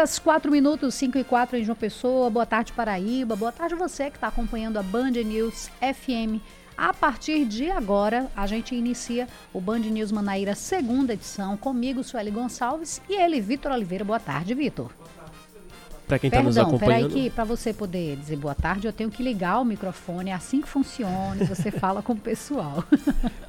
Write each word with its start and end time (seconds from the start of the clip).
Horas, 0.00 0.18
4 0.18 0.50
minutos, 0.50 0.94
5 0.94 1.18
e 1.18 1.24
4 1.24 1.58
em 1.58 1.64
João 1.64 1.76
Pessoa. 1.76 2.30
Boa 2.30 2.46
tarde, 2.46 2.72
Paraíba. 2.72 3.36
Boa 3.36 3.52
tarde 3.52 3.74
você 3.74 4.10
que 4.10 4.16
está 4.16 4.28
acompanhando 4.28 4.78
a 4.78 4.82
Band 4.82 5.10
News 5.10 5.70
FM. 5.78 6.40
A 6.76 6.94
partir 6.94 7.44
de 7.44 7.70
agora, 7.70 8.30
a 8.34 8.46
gente 8.46 8.74
inicia 8.74 9.28
o 9.52 9.60
Band 9.60 9.80
News 9.80 10.10
Manaíra, 10.10 10.54
segunda 10.54 11.12
edição, 11.12 11.54
comigo, 11.54 12.02
Sueli 12.02 12.30
Gonçalves, 12.30 13.02
e 13.10 13.14
ele, 13.14 13.42
Vitor 13.42 13.72
Oliveira. 13.72 14.02
Boa 14.02 14.18
tarde, 14.18 14.54
Vitor. 14.54 14.90
Para 16.08 16.18
quem 16.18 16.28
está 16.28 16.42
nos 16.42 16.56
acompanhando. 16.56 17.10
Peraí 17.10 17.24
que 17.24 17.30
para 17.30 17.44
você 17.44 17.74
poder 17.74 18.16
dizer 18.16 18.36
boa 18.36 18.54
tarde, 18.54 18.86
eu 18.86 18.92
tenho 18.94 19.10
que 19.10 19.22
ligar 19.22 19.60
o 19.60 19.64
microfone, 19.66 20.30
é 20.30 20.32
assim 20.32 20.62
que 20.62 20.68
funciona, 20.68 21.44
você 21.44 21.70
fala 21.70 22.02
com 22.02 22.14
o 22.14 22.16
pessoal. 22.16 22.82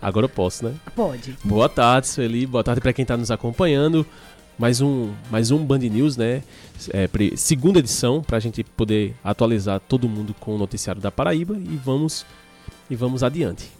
Agora 0.01 0.25
eu 0.25 0.29
posso, 0.29 0.65
né? 0.65 0.75
Pode. 0.93 1.37
Boa 1.45 1.69
tarde, 1.69 2.07
Sueli. 2.07 2.45
Boa 2.45 2.63
tarde 2.63 2.81
para 2.81 2.91
quem 2.91 3.03
está 3.03 3.15
nos 3.15 3.31
acompanhando 3.31 4.05
mais 4.61 4.79
um, 4.79 5.11
mais 5.31 5.49
um 5.49 5.65
Band 5.65 5.79
News, 5.79 6.15
né? 6.15 6.43
É, 6.93 7.09
segunda 7.35 7.79
edição, 7.79 8.21
para 8.21 8.37
a 8.37 8.39
gente 8.39 8.63
poder 8.63 9.15
atualizar 9.23 9.79
todo 9.79 10.07
mundo 10.07 10.35
com 10.39 10.53
o 10.53 10.57
noticiário 10.59 11.01
da 11.01 11.09
Paraíba 11.09 11.55
e 11.57 11.75
vamos, 11.83 12.23
e 12.87 12.95
vamos 12.95 13.23
adiante. 13.23 13.71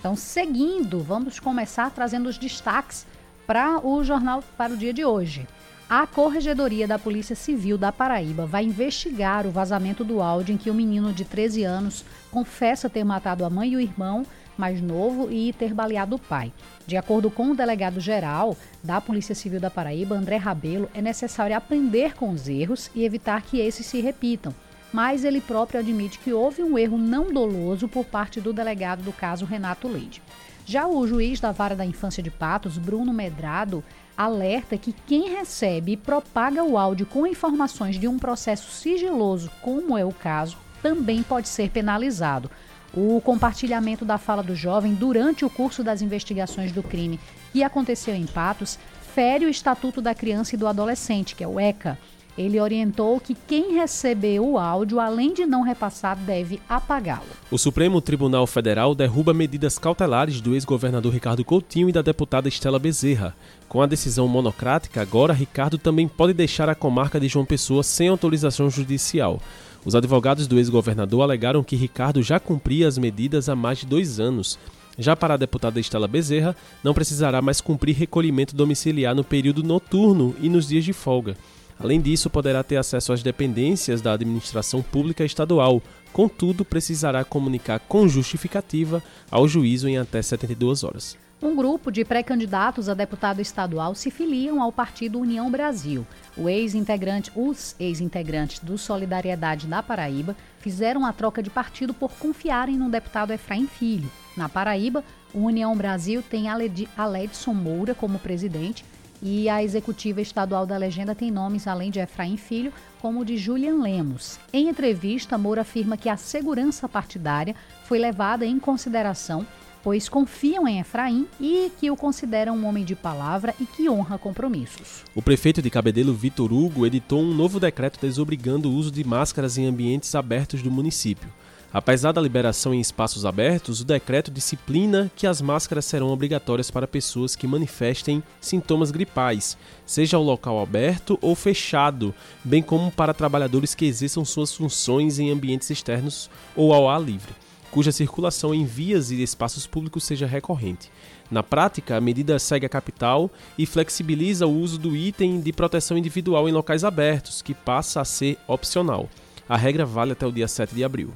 Então, 0.00 0.16
seguindo, 0.16 1.00
vamos 1.00 1.38
começar 1.38 1.90
trazendo 1.90 2.30
os 2.30 2.38
destaques 2.38 3.06
para 3.46 3.86
o 3.86 4.02
jornal 4.02 4.42
para 4.56 4.72
o 4.72 4.76
dia 4.76 4.94
de 4.94 5.04
hoje. 5.04 5.46
A 5.86 6.06
Corregedoria 6.06 6.88
da 6.88 6.98
Polícia 6.98 7.36
Civil 7.36 7.76
da 7.76 7.92
Paraíba 7.92 8.46
vai 8.46 8.64
investigar 8.64 9.46
o 9.46 9.50
vazamento 9.50 10.02
do 10.02 10.22
áudio 10.22 10.54
em 10.54 10.56
que 10.56 10.70
o 10.70 10.74
menino 10.74 11.12
de 11.12 11.26
13 11.26 11.62
anos 11.64 12.06
confessa 12.30 12.88
ter 12.88 13.04
matado 13.04 13.44
a 13.44 13.50
mãe 13.50 13.72
e 13.72 13.76
o 13.76 13.80
irmão 13.80 14.24
mais 14.62 14.80
novo 14.80 15.28
e 15.28 15.52
ter 15.52 15.74
baleado 15.74 16.14
o 16.14 16.18
pai. 16.20 16.52
De 16.86 16.96
acordo 16.96 17.28
com 17.28 17.50
o 17.50 17.56
delegado-geral 17.56 18.56
da 18.80 19.00
Polícia 19.00 19.34
Civil 19.34 19.58
da 19.58 19.68
Paraíba, 19.68 20.14
André 20.14 20.36
Rabelo, 20.36 20.88
é 20.94 21.02
necessário 21.02 21.56
aprender 21.56 22.14
com 22.14 22.30
os 22.30 22.48
erros 22.48 22.88
e 22.94 23.04
evitar 23.04 23.42
que 23.42 23.58
esses 23.58 23.84
se 23.84 24.00
repitam. 24.00 24.54
Mas 24.92 25.24
ele 25.24 25.40
próprio 25.40 25.80
admite 25.80 26.20
que 26.20 26.32
houve 26.32 26.62
um 26.62 26.78
erro 26.78 26.96
não 26.96 27.32
doloso 27.32 27.88
por 27.88 28.04
parte 28.04 28.40
do 28.40 28.52
delegado 28.52 29.02
do 29.02 29.12
caso 29.12 29.44
Renato 29.44 29.88
Leide. 29.88 30.22
Já 30.64 30.86
o 30.86 31.08
juiz 31.08 31.40
da 31.40 31.50
Vara 31.50 31.74
da 31.74 31.84
Infância 31.84 32.22
de 32.22 32.30
Patos, 32.30 32.78
Bruno 32.78 33.12
Medrado, 33.12 33.82
alerta 34.16 34.78
que 34.78 34.92
quem 34.92 35.28
recebe 35.28 35.92
e 35.92 35.96
propaga 35.96 36.62
o 36.62 36.78
áudio 36.78 37.04
com 37.04 37.26
informações 37.26 37.98
de 37.98 38.06
um 38.06 38.16
processo 38.16 38.70
sigiloso, 38.70 39.50
como 39.60 39.98
é 39.98 40.04
o 40.04 40.12
caso, 40.12 40.56
também 40.80 41.20
pode 41.20 41.48
ser 41.48 41.70
penalizado. 41.70 42.48
O 42.94 43.20
compartilhamento 43.22 44.04
da 44.04 44.18
fala 44.18 44.42
do 44.42 44.54
jovem 44.54 44.94
durante 44.94 45.44
o 45.44 45.50
curso 45.50 45.82
das 45.82 46.02
investigações 46.02 46.72
do 46.72 46.82
crime 46.82 47.18
que 47.52 47.62
aconteceu 47.62 48.14
em 48.14 48.26
Patos 48.26 48.78
fere 49.14 49.46
o 49.46 49.48
Estatuto 49.48 50.00
da 50.02 50.14
Criança 50.14 50.54
e 50.54 50.58
do 50.58 50.66
Adolescente, 50.66 51.34
que 51.34 51.44
é 51.44 51.48
o 51.48 51.58
ECA. 51.58 51.98
Ele 52.36 52.58
orientou 52.58 53.20
que 53.20 53.34
quem 53.34 53.74
recebeu 53.74 54.52
o 54.52 54.58
áudio, 54.58 54.98
além 54.98 55.34
de 55.34 55.44
não 55.44 55.62
repassar, 55.62 56.16
deve 56.16 56.60
apagá-lo. 56.66 57.26
O 57.50 57.58
Supremo 57.58 58.00
Tribunal 58.00 58.46
Federal 58.46 58.94
derruba 58.94 59.34
medidas 59.34 59.78
cautelares 59.78 60.40
do 60.40 60.54
ex-governador 60.54 61.12
Ricardo 61.12 61.44
Coutinho 61.44 61.90
e 61.90 61.92
da 61.92 62.00
deputada 62.00 62.48
Estela 62.48 62.78
Bezerra. 62.78 63.36
Com 63.68 63.82
a 63.82 63.86
decisão 63.86 64.26
monocrática, 64.26 65.02
agora 65.02 65.34
Ricardo 65.34 65.76
também 65.76 66.08
pode 66.08 66.32
deixar 66.32 66.70
a 66.70 66.74
comarca 66.74 67.20
de 67.20 67.28
João 67.28 67.44
Pessoa 67.44 67.82
sem 67.82 68.08
autorização 68.08 68.70
judicial. 68.70 69.38
Os 69.84 69.94
advogados 69.96 70.46
do 70.46 70.58
ex-governador 70.58 71.22
alegaram 71.22 71.64
que 71.64 71.74
Ricardo 71.74 72.22
já 72.22 72.38
cumpria 72.38 72.86
as 72.86 72.96
medidas 72.96 73.48
há 73.48 73.56
mais 73.56 73.78
de 73.78 73.86
dois 73.86 74.20
anos. 74.20 74.58
Já 74.96 75.16
para 75.16 75.34
a 75.34 75.36
deputada 75.36 75.80
Estela 75.80 76.06
Bezerra, 76.06 76.54
não 76.84 76.94
precisará 76.94 77.42
mais 77.42 77.60
cumprir 77.60 77.96
recolhimento 77.96 78.54
domiciliar 78.54 79.14
no 79.14 79.24
período 79.24 79.62
noturno 79.62 80.36
e 80.40 80.48
nos 80.48 80.68
dias 80.68 80.84
de 80.84 80.92
folga. 80.92 81.36
Além 81.80 82.00
disso, 82.00 82.30
poderá 82.30 82.62
ter 82.62 82.76
acesso 82.76 83.12
às 83.12 83.22
dependências 83.22 84.00
da 84.00 84.12
administração 84.12 84.82
pública 84.82 85.24
estadual, 85.24 85.82
contudo, 86.12 86.64
precisará 86.64 87.24
comunicar 87.24 87.80
com 87.80 88.06
justificativa 88.06 89.02
ao 89.30 89.48
juízo 89.48 89.88
em 89.88 89.98
até 89.98 90.22
72 90.22 90.84
horas. 90.84 91.21
Um 91.42 91.56
grupo 91.56 91.90
de 91.90 92.04
pré-candidatos 92.04 92.88
a 92.88 92.94
deputado 92.94 93.40
estadual 93.40 93.96
se 93.96 94.12
filiam 94.12 94.62
ao 94.62 94.70
partido 94.70 95.18
União 95.18 95.50
Brasil. 95.50 96.06
O 96.36 96.48
ex-integrante, 96.48 97.32
os 97.34 97.74
ex-integrantes 97.80 98.60
do 98.60 98.78
Solidariedade 98.78 99.66
da 99.66 99.82
Paraíba 99.82 100.36
fizeram 100.60 101.04
a 101.04 101.12
troca 101.12 101.42
de 101.42 101.50
partido 101.50 101.92
por 101.92 102.12
confiarem 102.12 102.76
no 102.76 102.88
deputado 102.88 103.32
Efraim 103.32 103.66
Filho. 103.66 104.08
Na 104.36 104.48
Paraíba, 104.48 105.02
o 105.34 105.40
União 105.40 105.76
Brasil 105.76 106.22
tem 106.22 106.44
Aledson 106.48 107.54
Moura 107.54 107.92
como 107.92 108.20
presidente 108.20 108.84
e 109.20 109.48
a 109.48 109.64
executiva 109.64 110.20
estadual 110.20 110.64
da 110.64 110.76
legenda 110.76 111.12
tem 111.12 111.32
nomes, 111.32 111.66
além 111.66 111.90
de 111.90 111.98
Efraim 111.98 112.36
Filho, 112.36 112.72
como 113.00 113.18
o 113.18 113.24
de 113.24 113.36
Julian 113.36 113.82
Lemos. 113.82 114.38
Em 114.52 114.68
entrevista, 114.68 115.36
Moura 115.36 115.62
afirma 115.62 115.96
que 115.96 116.08
a 116.08 116.16
segurança 116.16 116.88
partidária 116.88 117.56
foi 117.82 117.98
levada 117.98 118.46
em 118.46 118.60
consideração 118.60 119.44
pois 119.82 120.08
confiam 120.08 120.66
em 120.66 120.80
Efraim 120.80 121.26
e 121.40 121.70
que 121.78 121.90
o 121.90 121.96
consideram 121.96 122.56
um 122.56 122.66
homem 122.66 122.84
de 122.84 122.94
palavra 122.94 123.54
e 123.60 123.66
que 123.66 123.88
honra 123.88 124.18
compromissos. 124.18 125.04
O 125.14 125.22
prefeito 125.22 125.60
de 125.60 125.70
Cabedelo, 125.70 126.14
Vitor 126.14 126.52
Hugo, 126.52 126.86
editou 126.86 127.20
um 127.20 127.34
novo 127.34 127.58
decreto 127.58 127.98
desobrigando 128.00 128.70
o 128.70 128.74
uso 128.74 128.90
de 128.90 129.04
máscaras 129.04 129.58
em 129.58 129.66
ambientes 129.66 130.14
abertos 130.14 130.62
do 130.62 130.70
município. 130.70 131.28
Apesar 131.74 132.12
da 132.12 132.20
liberação 132.20 132.74
em 132.74 132.80
espaços 132.80 133.24
abertos, 133.24 133.80
o 133.80 133.84
decreto 133.84 134.30
disciplina 134.30 135.10
que 135.16 135.26
as 135.26 135.40
máscaras 135.40 135.86
serão 135.86 136.10
obrigatórias 136.10 136.70
para 136.70 136.86
pessoas 136.86 137.34
que 137.34 137.46
manifestem 137.46 138.22
sintomas 138.42 138.90
gripais, 138.90 139.56
seja 139.86 140.18
o 140.18 140.22
local 140.22 140.60
aberto 140.60 141.18
ou 141.22 141.34
fechado, 141.34 142.14
bem 142.44 142.62
como 142.62 142.90
para 142.90 143.14
trabalhadores 143.14 143.74
que 143.74 143.86
exerçam 143.86 144.22
suas 144.22 144.54
funções 144.54 145.18
em 145.18 145.30
ambientes 145.30 145.70
externos 145.70 146.28
ou 146.54 146.74
ao 146.74 146.90
ar 146.90 147.00
livre 147.00 147.32
cuja 147.72 147.90
circulação 147.90 148.54
em 148.54 148.66
vias 148.66 149.10
e 149.10 149.22
espaços 149.22 149.66
públicos 149.66 150.04
seja 150.04 150.26
recorrente. 150.26 150.90
Na 151.30 151.42
prática, 151.42 151.96
a 151.96 152.00
medida 152.00 152.38
segue 152.38 152.66
a 152.66 152.68
capital 152.68 153.30
e 153.56 153.64
flexibiliza 153.64 154.46
o 154.46 154.54
uso 154.54 154.78
do 154.78 154.94
item 154.94 155.40
de 155.40 155.54
proteção 155.54 155.96
individual 155.96 156.46
em 156.46 156.52
locais 156.52 156.84
abertos, 156.84 157.40
que 157.40 157.54
passa 157.54 158.02
a 158.02 158.04
ser 158.04 158.36
opcional. 158.46 159.08
A 159.48 159.56
regra 159.56 159.86
vale 159.86 160.12
até 160.12 160.26
o 160.26 160.30
dia 160.30 160.46
7 160.46 160.74
de 160.74 160.84
abril. 160.84 161.14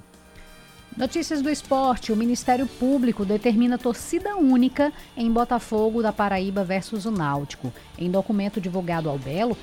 Notícias 0.96 1.42
do 1.42 1.50
esporte. 1.50 2.10
O 2.10 2.16
Ministério 2.16 2.66
Público 2.66 3.22
determina 3.22 3.76
torcida 3.76 4.34
única 4.34 4.90
em 5.14 5.30
Botafogo 5.30 6.02
da 6.02 6.10
Paraíba 6.10 6.64
versus 6.64 7.04
o 7.04 7.10
Náutico. 7.10 7.70
Em 7.98 8.10
documento 8.10 8.62
divulgado 8.62 9.10
ao 9.10 9.18
Belo, 9.18 9.58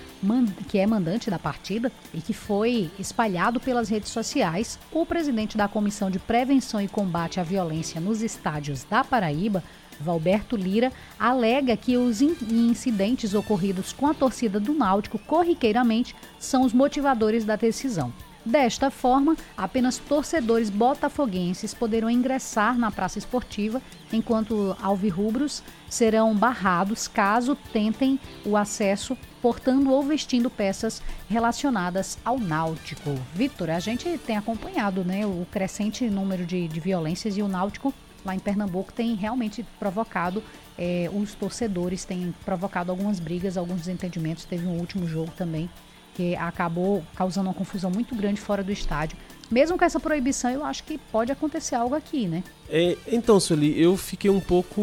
que 0.68 0.78
é 0.78 0.86
mandante 0.86 1.32
da 1.32 1.40
partida 1.40 1.92
e 2.14 2.22
que 2.22 2.34
foi 2.34 2.92
espalhado 3.00 3.60
pelas 3.60 3.90
redes 3.90 4.10
sociais, 4.10 4.78
o 4.92 5.08
presidente 5.08 5.58
da 5.58 5.68
Comissão 5.68 6.12
de 6.12 6.20
Prevenção 6.20 6.80
e 6.80 6.88
Combate 6.88 7.40
à 7.40 7.44
Violência 7.44 8.00
nos 8.00 8.22
Estádios 8.22 8.84
da 8.84 9.04
Paraíba, 9.04 9.64
Valberto 10.00 10.56
Lira, 10.56 10.92
alega 11.20 11.76
que 11.76 11.98
os 11.98 12.22
incidentes 12.22 13.34
ocorridos 13.34 13.92
com 13.92 14.06
a 14.06 14.14
torcida 14.14 14.60
do 14.60 14.76
Náutico 14.76 15.18
corriqueiramente 15.18 16.16
são 16.38 16.62
os 16.62 16.74
motivadores 16.74 17.44
da 17.44 17.56
decisão. 17.56 18.14
Desta 18.46 18.92
forma, 18.92 19.38
apenas 19.56 19.98
torcedores 19.98 20.70
botafoguenses 20.70 21.74
poderão 21.74 22.10
ingressar 22.10 22.78
na 22.78 22.92
praça 22.92 23.18
esportiva, 23.18 23.82
enquanto 24.12 24.76
alvirrubros 24.82 25.64
serão 25.90 26.36
barrados 26.36 27.08
caso 27.08 27.56
tentem 27.72 28.20
o 28.46 28.58
acesso 28.58 29.18
portando 29.42 29.92
ou 29.92 30.04
vestindo 30.04 30.50
peças 30.50 31.02
relacionadas 31.30 32.18
ao 32.24 32.38
náutico. 32.38 33.18
Vitor, 33.34 33.70
a 33.70 33.80
gente 33.80 34.18
tem 34.18 34.36
acompanhado 34.36 35.06
né, 35.06 35.26
o 35.26 35.48
crescente 35.50 36.10
número 36.10 36.46
de, 36.46 36.68
de 36.68 36.80
violências 36.82 37.38
e 37.38 37.42
o 37.42 37.48
náutico 37.48 37.94
lá 38.26 38.36
em 38.36 38.40
Pernambuco 38.40 38.92
tem 38.92 39.16
realmente 39.16 39.66
provocado 39.80 40.44
é, 40.78 41.10
os 41.14 41.34
torcedores, 41.34 42.06
tem 42.06 42.34
provocado 42.46 42.92
algumas 42.92 43.20
brigas, 43.20 43.58
alguns 43.58 43.80
desentendimentos. 43.80 44.46
Teve 44.46 44.66
um 44.66 44.80
último 44.80 45.08
jogo 45.08 45.32
também 45.38 45.70
que 46.16 46.36
acabou 46.36 47.04
causando 47.16 47.50
uma 47.50 47.54
confusão 47.54 47.90
muito 47.90 48.16
grande 48.16 48.40
fora 48.40 48.64
do 48.64 48.72
estádio. 48.72 49.18
Mesmo 49.52 49.78
com 49.78 49.86
essa 49.86 50.00
proibição, 50.00 50.50
eu 50.50 50.66
acho 50.66 50.84
que 50.84 50.98
pode 50.98 51.32
acontecer 51.32 51.76
algo 51.76 51.94
aqui, 51.96 52.28
né? 52.28 52.44
É, 52.70 52.98
então, 53.08 53.40
Sueli, 53.40 53.80
eu 53.80 53.96
fiquei 53.98 54.30
um 54.30 54.40
pouco 54.40 54.82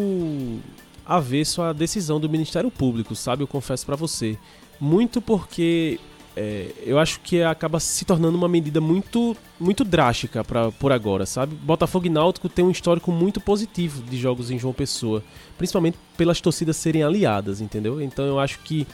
avesso 1.05 1.61
à 1.61 1.73
decisão 1.73 2.19
do 2.19 2.29
Ministério 2.29 2.71
Público, 2.71 3.15
sabe? 3.15 3.43
Eu 3.43 3.47
confesso 3.47 3.85
para 3.85 3.95
você. 3.95 4.37
Muito 4.79 5.21
porque 5.21 5.99
é, 6.35 6.71
eu 6.85 6.97
acho 6.97 7.19
que 7.19 7.43
acaba 7.43 7.79
se 7.79 8.05
tornando 8.05 8.37
uma 8.37 8.47
medida 8.47 8.79
muito, 8.79 9.35
muito 9.59 9.83
drástica 9.83 10.43
pra, 10.43 10.71
por 10.71 10.91
agora, 10.91 11.25
sabe? 11.25 11.55
Botafogo 11.55 12.05
e 12.05 12.09
Náutico 12.09 12.47
tem 12.47 12.63
um 12.63 12.71
histórico 12.71 13.11
muito 13.11 13.41
positivo 13.41 14.01
de 14.03 14.17
jogos 14.17 14.49
em 14.49 14.57
João 14.57 14.73
Pessoa, 14.73 15.21
principalmente 15.57 15.97
pelas 16.15 16.39
torcidas 16.39 16.77
serem 16.77 17.03
aliadas, 17.03 17.59
entendeu? 17.59 18.01
Então 18.01 18.25
eu 18.25 18.39
acho 18.39 18.59
que, 18.59 18.87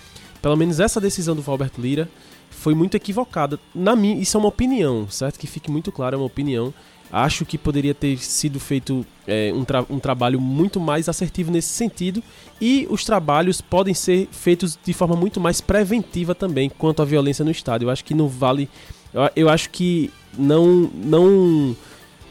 pelo 0.47 0.55
menos 0.55 0.79
essa 0.79 1.01
decisão 1.01 1.35
do 1.35 1.41
Valberto 1.41 1.81
Lira 1.81 2.07
foi 2.49 2.73
muito 2.73 2.95
equivocada. 2.95 3.59
Na 3.75 3.97
minha, 3.97 4.15
isso 4.15 4.37
é 4.37 4.39
uma 4.39 4.47
opinião, 4.47 5.05
certo? 5.09 5.37
Que 5.37 5.45
fique 5.45 5.69
muito 5.69 5.91
claro, 5.91 6.15
é 6.15 6.17
uma 6.17 6.25
opinião. 6.25 6.73
Acho 7.11 7.45
que 7.45 7.57
poderia 7.57 7.93
ter 7.93 8.17
sido 8.19 8.57
feito 8.57 9.05
é, 9.27 9.51
um, 9.53 9.65
tra 9.65 9.85
um 9.89 9.99
trabalho 9.99 10.39
muito 10.39 10.79
mais 10.79 11.09
assertivo 11.09 11.51
nesse 11.51 11.67
sentido 11.67 12.23
e 12.61 12.87
os 12.89 13.03
trabalhos 13.03 13.59
podem 13.59 13.93
ser 13.93 14.29
feitos 14.31 14.79
de 14.81 14.93
forma 14.93 15.17
muito 15.17 15.37
mais 15.37 15.59
preventiva 15.59 16.33
também 16.33 16.69
quanto 16.69 17.01
à 17.01 17.05
violência 17.05 17.43
no 17.43 17.51
estádio. 17.51 17.87
Eu 17.87 17.89
acho 17.89 18.05
que 18.05 18.13
não 18.13 18.29
vale. 18.29 18.69
Eu, 19.13 19.29
eu 19.35 19.49
acho 19.49 19.69
que 19.69 20.09
não, 20.37 20.89
não, 20.95 21.75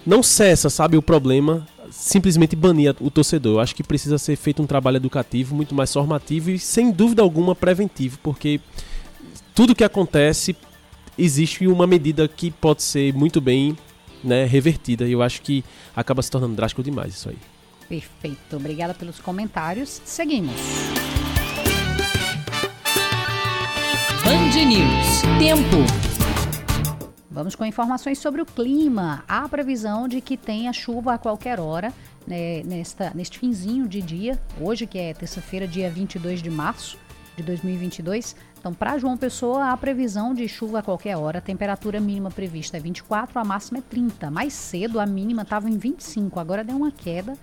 não 0.07 0.23
cessa, 0.23 0.71
sabe, 0.71 0.97
o 0.97 1.03
problema 1.03 1.69
simplesmente 1.91 2.57
banir 2.57 2.95
o 3.01 3.11
torcedor. 3.11 3.55
Eu 3.55 3.61
acho 3.61 3.75
que 3.75 3.83
precisa 3.83 4.19
ser 4.19 4.37
feito 4.37 4.63
um 4.63 4.67
trabalho 4.67 4.97
educativo, 4.97 5.55
muito 5.55 5.75
mais 5.75 5.93
formativo 5.93 6.51
e, 6.51 6.59
sem 6.59 6.91
dúvida 6.91 7.23
alguma, 7.23 7.55
preventivo, 7.55 8.19
porque 8.23 8.61
tudo 9.55 9.75
que 9.75 9.85
acontece 9.85 10.57
existe 11.19 11.67
uma 11.67 11.87
medida 11.87 12.29
que 12.29 12.51
pode 12.51 12.83
ser 12.83 13.15
muito 13.15 13.41
bem 13.41 13.77
né, 14.23 14.45
revertida. 14.45 15.07
E 15.07 15.13
eu 15.13 15.23
acho 15.23 15.43
que 15.43 15.65
acaba 15.95 16.23
se 16.23 16.31
tornando 16.31 16.55
drástico 16.55 16.83
demais 16.83 17.15
isso 17.15 17.29
aí. 17.29 17.39
Perfeito. 17.89 18.57
Obrigada 18.57 18.95
pelos 18.95 19.19
comentários. 19.21 20.01
Seguimos. 20.05 20.55
Band 24.25 24.65
News. 24.65 25.23
Tempo. 25.39 26.06
Vamos 27.37 27.55
com 27.55 27.67
informações 27.67 28.19
sobre 28.19 28.41
o 28.41 28.47
clima. 28.47 29.23
Há 29.29 29.47
previsão 29.47 30.09
de 30.09 30.23
que 30.23 30.39
tenha 30.39 30.73
chuva 30.73 31.13
a 31.13 31.19
qualquer 31.19 31.61
hora 31.61 31.93
né, 32.27 32.63
nesta, 32.63 33.13
neste 33.15 33.39
finzinho 33.39 33.87
de 33.87 34.01
dia, 34.01 34.41
hoje 34.59 34.87
que 34.87 34.97
é 34.99 35.13
terça-feira, 35.13 35.69
dia 35.69 35.91
22 35.91 36.41
de 36.41 36.49
março 36.49 36.99
de 37.37 37.43
2022. 37.43 38.35
Então, 38.59 38.73
para 38.73 38.97
João 38.97 39.19
Pessoa, 39.19 39.71
há 39.71 39.77
previsão 39.77 40.33
de 40.33 40.49
chuva 40.49 40.79
a 40.79 40.83
qualquer 40.83 41.15
hora. 41.19 41.37
A 41.37 41.43
temperatura 41.43 42.01
mínima 42.01 42.31
prevista 42.31 42.79
é 42.79 42.81
24, 42.81 43.39
a 43.39 43.45
máxima 43.45 43.81
é 43.81 43.83
30. 43.83 44.31
Mais 44.31 44.55
cedo, 44.55 44.99
a 44.99 45.05
mínima 45.05 45.43
estava 45.43 45.69
em 45.69 45.77
25, 45.77 46.41
agora 46.41 46.65
deu 46.65 46.75
uma 46.79 46.91
queda, 46.91 47.35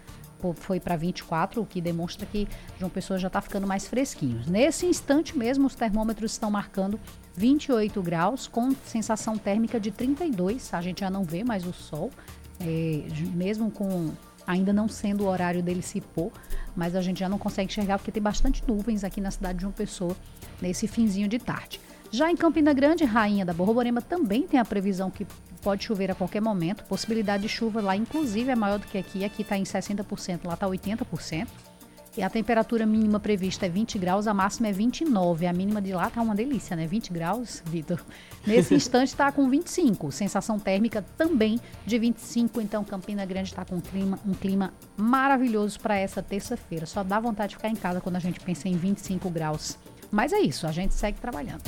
foi 0.56 0.80
para 0.80 0.96
24, 0.96 1.62
o 1.62 1.66
que 1.68 1.80
demonstra 1.80 2.26
que 2.26 2.48
João 2.80 2.90
Pessoa 2.90 3.20
já 3.20 3.28
está 3.28 3.40
ficando 3.42 3.68
mais 3.68 3.88
fresquinho. 3.88 4.42
Nesse 4.48 4.88
instante 4.88 5.38
mesmo, 5.38 5.68
os 5.68 5.76
termômetros 5.76 6.32
estão 6.32 6.50
marcando 6.50 7.00
28 7.36 8.02
graus, 8.02 8.48
com 8.48 8.74
sensação 8.86 9.38
térmica 9.38 9.80
de 9.80 9.92
32. 9.92 10.74
A 10.74 10.82
gente 10.82 11.02
já 11.02 11.10
não 11.10 11.24
vê 11.24 11.44
mais 11.44 11.66
o 11.66 11.74
sol, 11.74 12.12
é, 12.60 13.04
mesmo 13.34 13.72
com 13.72 14.12
ainda 14.46 14.74
não 14.74 14.88
sendo 14.88 15.24
o 15.24 15.28
horário 15.28 15.64
dele 15.64 15.82
se 15.82 16.02
pôr, 16.02 16.32
mas 16.76 16.96
a 16.96 17.02
gente 17.02 17.20
já 17.20 17.30
não 17.30 17.38
consegue 17.38 17.72
enxergar 17.72 17.98
porque 17.98 18.12
tem 18.12 18.22
bastante 18.22 18.64
nuvens 18.68 19.04
aqui 19.04 19.22
na 19.22 19.32
cidade 19.32 19.56
de 19.56 19.62
João 19.62 19.72
Pessoa 19.72 20.16
nesse 20.62 20.88
finzinho 20.88 21.28
de 21.28 21.40
tarde. 21.40 21.80
Já 22.12 22.30
em 22.30 22.36
Campina 22.36 22.74
Grande, 22.74 23.06
Rainha 23.06 23.44
da 23.44 23.54
Borborema 23.54 24.02
também 24.02 24.46
tem 24.46 24.60
a 24.60 24.66
previsão 24.66 25.10
que 25.10 25.26
pode 25.64 25.84
chover 25.84 26.12
a 26.12 26.16
qualquer 26.16 26.42
momento. 26.42 26.84
Possibilidade 26.84 27.42
de 27.42 27.50
chuva 27.50 27.82
lá, 27.82 27.96
inclusive, 27.96 28.52
é 28.52 28.56
maior 28.56 28.78
do 28.78 28.86
que 28.86 29.00
aqui. 29.00 29.26
Aqui 29.26 29.42
está 29.42 29.58
em 29.58 29.64
60%, 29.64 30.42
lá 30.46 30.54
está 30.54 30.68
80%. 30.68 31.48
E 32.16 32.22
a 32.22 32.30
temperatura 32.30 32.86
mínima 32.86 33.20
prevista 33.20 33.66
é 33.66 33.70
20 33.70 33.98
graus, 33.98 34.28
a 34.28 34.34
máxima 34.34 34.68
é 34.68 34.72
29. 34.72 35.48
A 35.48 35.54
mínima 35.54 35.82
de 35.82 35.94
lá 35.94 36.12
tá 36.12 36.22
uma 36.22 36.36
delícia, 36.36 36.76
né? 36.76 36.86
20 36.86 37.12
graus, 37.12 37.64
Vitor. 37.66 38.00
Nesse 38.46 38.76
instante 38.76 39.08
está 39.08 39.32
com 39.32 39.50
25. 39.50 40.12
Sensação 40.12 40.60
térmica 40.60 41.04
também 41.18 41.60
de 41.86 41.98
25. 41.98 42.62
Então 42.62 42.84
Campina 42.84 43.26
Grande 43.26 43.50
está 43.50 43.66
com 43.66 43.78
um 43.78 43.82
clima, 43.82 44.20
um 44.28 44.34
clima 44.34 44.72
maravilhoso 44.96 45.80
para 45.80 45.98
essa 45.98 46.22
terça-feira. 46.22 46.86
Só 46.86 47.04
dá 47.04 47.20
vontade 47.20 47.50
de 47.50 47.56
ficar 47.56 47.70
em 47.70 47.76
casa 47.76 48.00
quando 48.00 48.18
a 48.18 48.20
gente 48.20 48.40
pensa 48.40 48.70
em 48.70 48.78
25 48.78 49.30
graus. 49.32 49.78
Mas 50.12 50.32
é 50.32 50.40
isso, 50.40 50.68
a 50.68 50.72
gente 50.72 50.94
segue 50.94 51.20
trabalhando. 51.20 51.64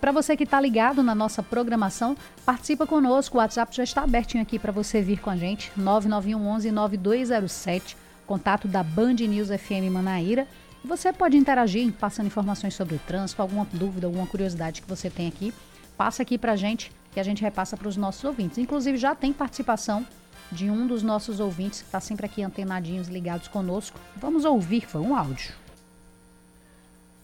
Para 0.00 0.12
você 0.12 0.34
que 0.34 0.44
está 0.44 0.58
ligado 0.58 1.02
na 1.02 1.14
nossa 1.14 1.42
programação, 1.42 2.16
participa 2.44 2.86
conosco. 2.86 3.36
O 3.36 3.40
WhatsApp 3.40 3.76
já 3.76 3.84
está 3.84 4.02
abertinho 4.02 4.42
aqui 4.42 4.58
para 4.58 4.72
você 4.72 5.02
vir 5.02 5.20
com 5.20 5.28
a 5.28 5.36
gente. 5.36 5.70
9911 5.76 6.70
9207, 6.70 7.96
contato 8.26 8.66
da 8.66 8.82
Band 8.82 9.14
News 9.14 9.48
FM 9.48 9.92
Manaíra. 9.92 10.48
Você 10.82 11.12
pode 11.12 11.36
interagir 11.36 11.92
passando 11.92 12.26
informações 12.26 12.74
sobre 12.74 12.94
o 12.94 12.98
trânsito, 13.00 13.42
alguma 13.42 13.66
dúvida, 13.70 14.06
alguma 14.06 14.26
curiosidade 14.26 14.80
que 14.80 14.88
você 14.88 15.10
tem 15.10 15.28
aqui. 15.28 15.52
Passa 15.98 16.22
aqui 16.22 16.38
para 16.38 16.52
a 16.52 16.56
gente 16.56 16.90
que 17.12 17.20
a 17.20 17.22
gente 17.22 17.42
repassa 17.42 17.76
para 17.76 17.88
os 17.88 17.96
nossos 17.96 18.24
ouvintes. 18.24 18.56
Inclusive 18.56 18.96
já 18.96 19.14
tem 19.14 19.34
participação 19.34 20.06
de 20.50 20.70
um 20.70 20.86
dos 20.86 21.02
nossos 21.02 21.40
ouvintes 21.40 21.80
que 21.80 21.88
está 21.88 22.00
sempre 22.00 22.24
aqui 22.24 22.42
antenadinhos 22.42 23.08
ligados 23.08 23.48
conosco. 23.48 24.00
Vamos 24.16 24.46
ouvir, 24.46 24.86
foi 24.86 25.02
um 25.02 25.14
áudio. 25.14 25.52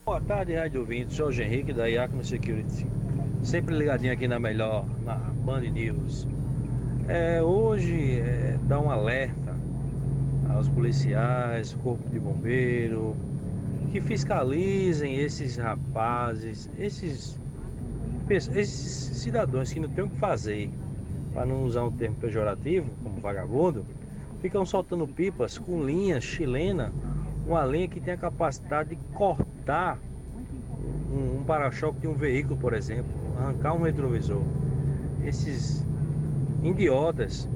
Boa 0.06 0.20
tarde, 0.20 0.54
Rádio 0.54 0.82
Ouvintes. 0.82 1.16
Jorge 1.16 1.42
Henrique, 1.42 1.72
da 1.72 1.88
Iacno 1.88 2.24
Security. 2.24 2.86
Sempre 3.42 3.76
ligadinho 3.76 4.12
aqui 4.12 4.28
na 4.28 4.38
melhor, 4.38 4.86
na 5.04 5.16
Band 5.16 5.62
News. 5.62 6.28
É, 7.08 7.42
hoje 7.42 8.20
é, 8.20 8.56
dá 8.68 8.78
um 8.78 8.88
alerta 8.88 9.52
aos 10.54 10.68
policiais, 10.68 11.76
corpo 11.82 12.08
de 12.08 12.20
bombeiro, 12.20 13.16
que 13.90 14.00
fiscalizem 14.00 15.16
esses 15.16 15.56
rapazes, 15.56 16.70
esses, 16.78 17.36
esses 18.30 19.18
cidadãos 19.18 19.72
que 19.72 19.80
não 19.80 19.88
têm 19.88 20.04
o 20.04 20.08
que 20.08 20.18
fazer, 20.18 20.70
para 21.34 21.44
não 21.44 21.64
usar 21.64 21.82
um 21.82 21.90
termo 21.90 22.14
pejorativo, 22.14 22.88
como 23.02 23.18
vagabundo, 23.20 23.84
ficam 24.40 24.64
soltando 24.64 25.04
pipas 25.08 25.58
com 25.58 25.84
linha 25.84 26.20
chilena 26.20 26.92
uma 27.44 27.64
linha 27.64 27.88
que 27.88 28.00
tem 28.00 28.14
a 28.14 28.16
capacidade 28.16 28.90
de 28.90 28.96
cortar 29.12 29.55
um, 31.10 31.38
um 31.38 31.44
para-choque 31.44 32.00
de 32.00 32.08
um 32.08 32.14
veículo, 32.14 32.56
por 32.56 32.72
exemplo, 32.72 33.10
arrancar 33.38 33.74
um 33.74 33.82
retrovisor. 33.82 34.42
Esses 35.24 35.84
idiotas 36.62 37.48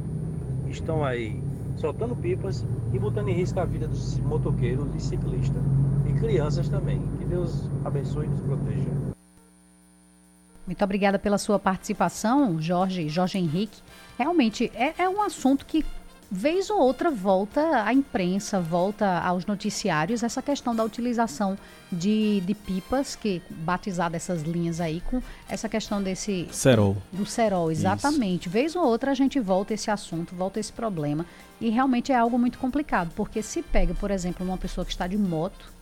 estão 0.69 1.05
aí 1.05 1.41
soltando 1.77 2.15
pipas 2.17 2.65
e 2.93 2.99
botando 2.99 3.29
em 3.29 3.35
risco 3.35 3.59
a 3.61 3.65
vida 3.65 3.87
dos 3.87 4.19
motoqueiros 4.19 4.87
e 4.95 5.01
ciclistas 5.01 5.63
e 6.09 6.13
crianças 6.19 6.69
também. 6.69 7.01
Que 7.19 7.25
Deus 7.25 7.71
abençoe 7.85 8.27
e 8.27 8.29
nos 8.29 8.41
proteja. 8.41 8.91
Muito 10.67 10.85
obrigada 10.85 11.19
pela 11.19 11.39
sua 11.39 11.59
participação, 11.59 12.61
Jorge, 12.61 13.09
Jorge 13.09 13.39
Henrique. 13.39 13.83
Realmente 14.17 14.71
é, 14.75 14.95
é 14.99 15.09
um 15.09 15.23
assunto 15.23 15.67
que 15.67 15.85
vez 16.31 16.71
ou 16.71 16.79
outra 16.79 17.11
volta 17.11 17.85
à 17.85 17.93
imprensa, 17.93 18.61
volta 18.61 19.19
aos 19.19 19.45
noticiários 19.45 20.23
essa 20.23 20.41
questão 20.41 20.75
da 20.75 20.85
utilização 20.85 21.59
de, 21.91 22.41
de 22.43 22.55
pipas, 22.55 23.17
que 23.17 23.43
batizada 23.51 24.17
essas 24.17 24.43
linhas 24.43 24.81
aí 24.81 25.01
com 25.01 25.21
essa 25.49 25.69
questão 25.69 26.01
desse 26.01 26.49
cerol. 26.53 26.97
Do 27.11 27.27
cerol, 27.27 27.71
exatamente. 27.71 28.43
Isso. 28.43 28.51
Vez 28.51 28.77
ou 28.77 28.85
outra 28.85 29.11
a 29.11 29.15
gente 29.15 29.41
volta 29.41 29.75
esse 29.75 29.91
assunto, 29.91 30.35
volta 30.35 30.61
esse 30.61 30.73
problema 30.73 31.27
e 31.61 31.69
realmente 31.69 32.13
é 32.13 32.17
algo 32.17 32.39
muito 32.39 32.59
complicado, 32.59 33.11
porque 33.17 33.43
se 33.43 33.61
pega, 33.61 33.93
por 33.95 34.11
exemplo, 34.11 34.47
uma 34.47 34.57
pessoa 34.57 34.85
que 34.85 34.93
está 34.93 35.09
de 35.09 35.19
moto, 35.19 35.73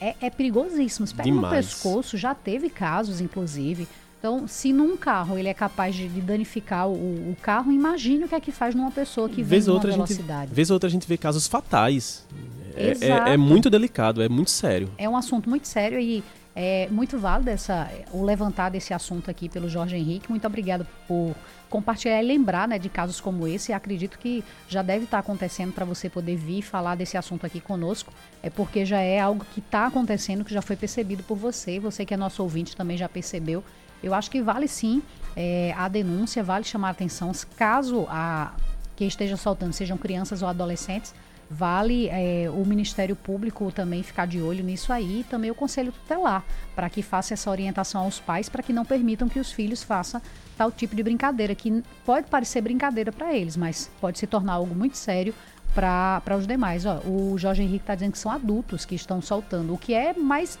é, 0.00 0.14
é 0.20 0.30
perigosíssimo. 0.30 1.06
Se 1.06 1.14
pega 1.14 1.24
Demais. 1.24 1.44
no 1.44 1.50
pescoço, 1.50 2.16
já 2.16 2.34
teve 2.34 2.68
casos, 2.68 3.20
inclusive, 3.20 3.88
então, 4.18 4.48
se 4.48 4.72
num 4.72 4.96
carro 4.96 5.38
ele 5.38 5.48
é 5.48 5.54
capaz 5.54 5.94
de, 5.94 6.08
danificar 6.08 6.88
o, 6.88 6.92
o, 6.92 7.36
carro, 7.40 7.70
imagine 7.70 8.24
o 8.24 8.28
que 8.28 8.34
é 8.34 8.40
que 8.40 8.50
faz 8.50 8.74
numa 8.74 8.90
pessoa 8.90 9.28
que 9.28 9.42
vem 9.42 9.60
numa 9.60 9.78
velocidade. 9.78 10.48
Gente, 10.48 10.56
vez 10.56 10.70
ou 10.70 10.74
outra 10.74 10.88
a 10.88 10.90
gente 10.90 11.06
vê 11.06 11.16
casos 11.16 11.46
fatais. 11.46 12.26
É, 12.74 13.06
é, 13.06 13.34
é, 13.34 13.36
muito 13.36 13.70
delicado, 13.70 14.20
é 14.20 14.28
muito 14.28 14.50
sério. 14.50 14.90
É 14.98 15.08
um 15.08 15.16
assunto 15.16 15.48
muito 15.48 15.68
sério 15.68 16.00
e 16.00 16.22
é 16.54 16.88
muito 16.90 17.16
válido 17.16 17.50
essa, 17.50 17.88
o 18.12 18.24
levantar 18.24 18.70
desse 18.70 18.92
assunto 18.92 19.30
aqui 19.30 19.48
pelo 19.48 19.68
Jorge 19.68 19.96
Henrique. 19.96 20.28
Muito 20.30 20.46
obrigado 20.46 20.84
por 21.06 21.34
compartilhar 21.70 22.20
e 22.20 22.26
lembrar 22.26 22.66
né, 22.66 22.78
de 22.78 22.88
casos 22.88 23.20
como 23.20 23.46
esse. 23.46 23.72
Acredito 23.72 24.18
que 24.18 24.42
já 24.68 24.82
deve 24.82 25.04
estar 25.04 25.20
acontecendo 25.20 25.72
para 25.72 25.84
você 25.84 26.08
poder 26.08 26.36
vir 26.36 26.62
falar 26.62 26.96
desse 26.96 27.16
assunto 27.16 27.46
aqui 27.46 27.60
conosco. 27.60 28.12
É 28.42 28.50
porque 28.50 28.84
já 28.84 29.00
é 29.00 29.20
algo 29.20 29.44
que 29.54 29.60
está 29.60 29.86
acontecendo, 29.86 30.44
que 30.44 30.52
já 30.52 30.62
foi 30.62 30.74
percebido 30.74 31.22
por 31.22 31.36
você. 31.36 31.78
Você 31.78 32.04
que 32.04 32.14
é 32.14 32.16
nosso 32.16 32.42
ouvinte 32.42 32.76
também 32.76 32.96
já 32.96 33.08
percebeu. 33.08 33.62
Eu 34.02 34.14
acho 34.14 34.30
que 34.30 34.42
vale 34.42 34.68
sim 34.68 35.02
é, 35.36 35.74
a 35.76 35.88
denúncia, 35.88 36.42
vale 36.42 36.64
chamar 36.64 36.88
a 36.88 36.90
atenção 36.92 37.32
caso 37.56 38.06
a 38.08 38.52
que 38.96 39.04
esteja 39.04 39.36
soltando 39.36 39.72
sejam 39.72 39.96
crianças 39.96 40.42
ou 40.42 40.48
adolescentes, 40.48 41.14
vale 41.50 42.08
é, 42.08 42.50
o 42.50 42.64
Ministério 42.64 43.14
Público 43.14 43.70
também 43.70 44.02
ficar 44.02 44.26
de 44.26 44.42
olho 44.42 44.62
nisso 44.64 44.92
aí, 44.92 45.20
e 45.20 45.24
também 45.24 45.50
o 45.50 45.54
Conselho 45.54 45.92
Tutelar, 45.92 46.44
para 46.74 46.90
que 46.90 47.00
faça 47.00 47.32
essa 47.32 47.48
orientação 47.48 48.02
aos 48.02 48.18
pais, 48.18 48.48
para 48.48 48.62
que 48.62 48.72
não 48.72 48.84
permitam 48.84 49.28
que 49.28 49.38
os 49.38 49.52
filhos 49.52 49.82
façam 49.82 50.20
tal 50.56 50.72
tipo 50.72 50.96
de 50.96 51.02
brincadeira, 51.02 51.54
que 51.54 51.82
pode 52.04 52.26
parecer 52.28 52.60
brincadeira 52.60 53.12
para 53.12 53.34
eles, 53.34 53.56
mas 53.56 53.88
pode 54.00 54.18
se 54.18 54.26
tornar 54.26 54.54
algo 54.54 54.74
muito 54.74 54.96
sério 54.96 55.32
para 55.74 56.36
os 56.36 56.46
demais. 56.46 56.84
Ó, 56.84 56.98
o 57.06 57.38
Jorge 57.38 57.62
Henrique 57.62 57.84
está 57.84 57.94
dizendo 57.94 58.12
que 58.12 58.18
são 58.18 58.32
adultos 58.32 58.84
que 58.84 58.96
estão 58.96 59.22
soltando, 59.22 59.72
o 59.72 59.78
que 59.78 59.94
é 59.94 60.12
mais, 60.12 60.58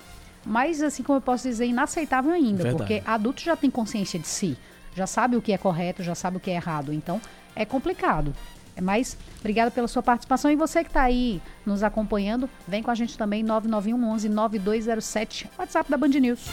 mais 0.48 0.82
assim 0.82 1.02
como 1.02 1.18
eu 1.18 1.22
posso 1.22 1.46
dizer, 1.48 1.66
inaceitável 1.66 2.32
ainda, 2.32 2.64
Verdade. 2.64 2.76
porque 2.76 3.02
adultos 3.06 3.44
já 3.44 3.56
têm 3.56 3.70
consciência 3.70 4.18
de 4.18 4.26
si, 4.26 4.56
já 4.94 5.06
sabe 5.06 5.36
o 5.36 5.42
que 5.42 5.52
é 5.52 5.58
correto, 5.58 6.02
já 6.02 6.14
sabe 6.14 6.38
o 6.38 6.40
que 6.40 6.50
é 6.50 6.54
errado, 6.54 6.92
então 6.92 7.20
é 7.54 7.64
complicado. 7.64 8.34
É 8.74 8.80
Mas 8.80 9.18
obrigada 9.40 9.70
pela 9.70 9.88
sua 9.88 10.02
participação 10.02 10.50
e 10.50 10.56
você 10.56 10.84
que 10.84 10.90
está 10.90 11.02
aí 11.02 11.42
nos 11.66 11.82
acompanhando, 11.82 12.48
vem 12.66 12.82
com 12.82 12.90
a 12.90 12.94
gente 12.94 13.18
também 13.18 13.42
991 13.42 14.10
11 14.10 14.28
9207, 14.28 15.50
WhatsApp 15.58 15.90
da 15.90 15.96
Band 15.96 16.08
News. 16.08 16.46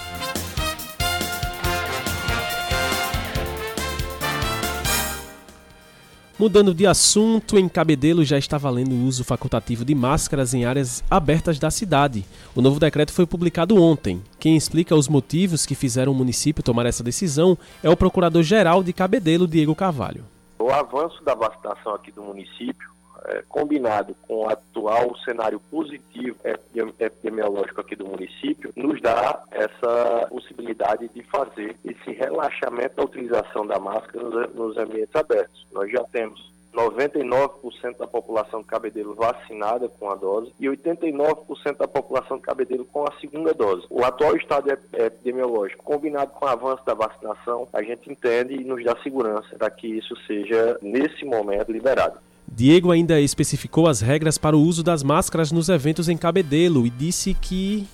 Mudando 6.38 6.74
de 6.74 6.86
assunto, 6.86 7.58
em 7.58 7.70
Cabedelo 7.70 8.26
já 8.26 8.38
está 8.38 8.58
valendo 8.58 8.92
o 8.92 9.06
uso 9.06 9.24
facultativo 9.24 9.86
de 9.86 9.96
máscaras 9.96 10.54
em 10.54 10.66
áreas 10.66 11.02
abertas 11.10 11.58
da 11.58 11.72
cidade. 11.72 12.26
O 12.54 12.62
novo 12.62 12.78
decreto 12.78 13.14
foi 13.14 13.26
publicado 13.26 13.82
ontem. 13.82 14.22
Quem 14.38 14.58
explica 14.58 14.94
os 14.94 15.08
motivos 15.08 15.66
que 15.66 15.74
fizeram 15.74 16.12
o 16.12 16.16
município 16.16 16.62
tomar 16.62 16.86
essa 16.88 17.02
decisão 17.02 17.58
é 17.82 17.90
o 17.90 17.96
procurador-geral 17.96 18.84
de 18.84 18.92
Cabedelo, 18.92 19.48
Diego 19.48 19.74
Carvalho. 19.74 20.26
O 20.60 20.70
avanço 20.70 21.24
da 21.24 21.34
vacinação 21.34 21.96
aqui 21.96 22.12
do 22.12 22.22
município 22.22 22.95
é, 23.28 23.44
combinado 23.48 24.16
com 24.28 24.46
o 24.46 24.50
atual 24.50 25.16
cenário 25.18 25.60
positivo 25.72 26.38
epidemiológico 27.00 27.82
aqui 27.82 27.96
do 27.96 28.06
município, 28.06 28.72
nos 28.76 29.02
dá 29.02 29.44
essa 29.52 30.28
possibilidade 30.30 31.08
de 31.10 31.24
fazer 31.24 31.76
esse 31.84 32.12
relaxamento 32.12 32.96
da 32.96 33.04
utilização 33.04 33.66
da 33.66 33.80
máscara 33.80 34.48
nos 34.48 34.78
ambientes 34.78 35.16
abertos. 35.16 35.66
Nós 35.72 35.92
já 35.92 36.04
temos 36.06 36.56
99% 36.76 37.98
da 37.98 38.06
população 38.06 38.62
de 38.62 38.68
Cabedelo 38.68 39.16
vacinada 39.16 39.88
com 39.88 40.10
a 40.10 40.16
dose 40.16 40.52
e 40.60 40.68
89% 40.68 41.78
da 41.78 41.88
população 41.88 42.38
de 42.38 42.44
Cabedelo 42.44 42.86
com 42.86 43.08
a 43.08 43.14
segunda 43.20 43.54
dose. 43.54 43.88
O 43.90 44.04
atual 44.04 44.36
estado 44.36 44.70
epidemiológico, 44.70 45.84
combinado 45.84 46.32
com 46.32 46.46
o 46.46 46.50
avanço 46.50 46.86
da 46.86 46.94
vacinação, 46.94 47.68
a 47.72 47.82
gente 47.82 48.12
entende 48.12 48.56
e 48.56 48.64
nos 48.64 48.84
dá 48.84 48.96
segurança 49.02 49.56
para 49.58 49.70
que 49.72 49.88
isso 49.88 50.16
seja, 50.28 50.78
nesse 50.82 51.24
momento, 51.24 51.72
liberado. 51.72 52.20
Diego 52.48 52.92
ainda 52.92 53.20
especificou 53.20 53.88
as 53.88 54.02
regras 54.02 54.38
para 54.38 54.56
o 54.56 54.62
uso 54.62 54.84
das 54.84 55.04
máscaras 55.04 55.52
nos 55.52 55.70
eventos 55.70 56.08
em 56.08 56.18
Cabedelo 56.18 56.86
e 56.86 56.90
disse 56.90 57.34
que 57.34 57.88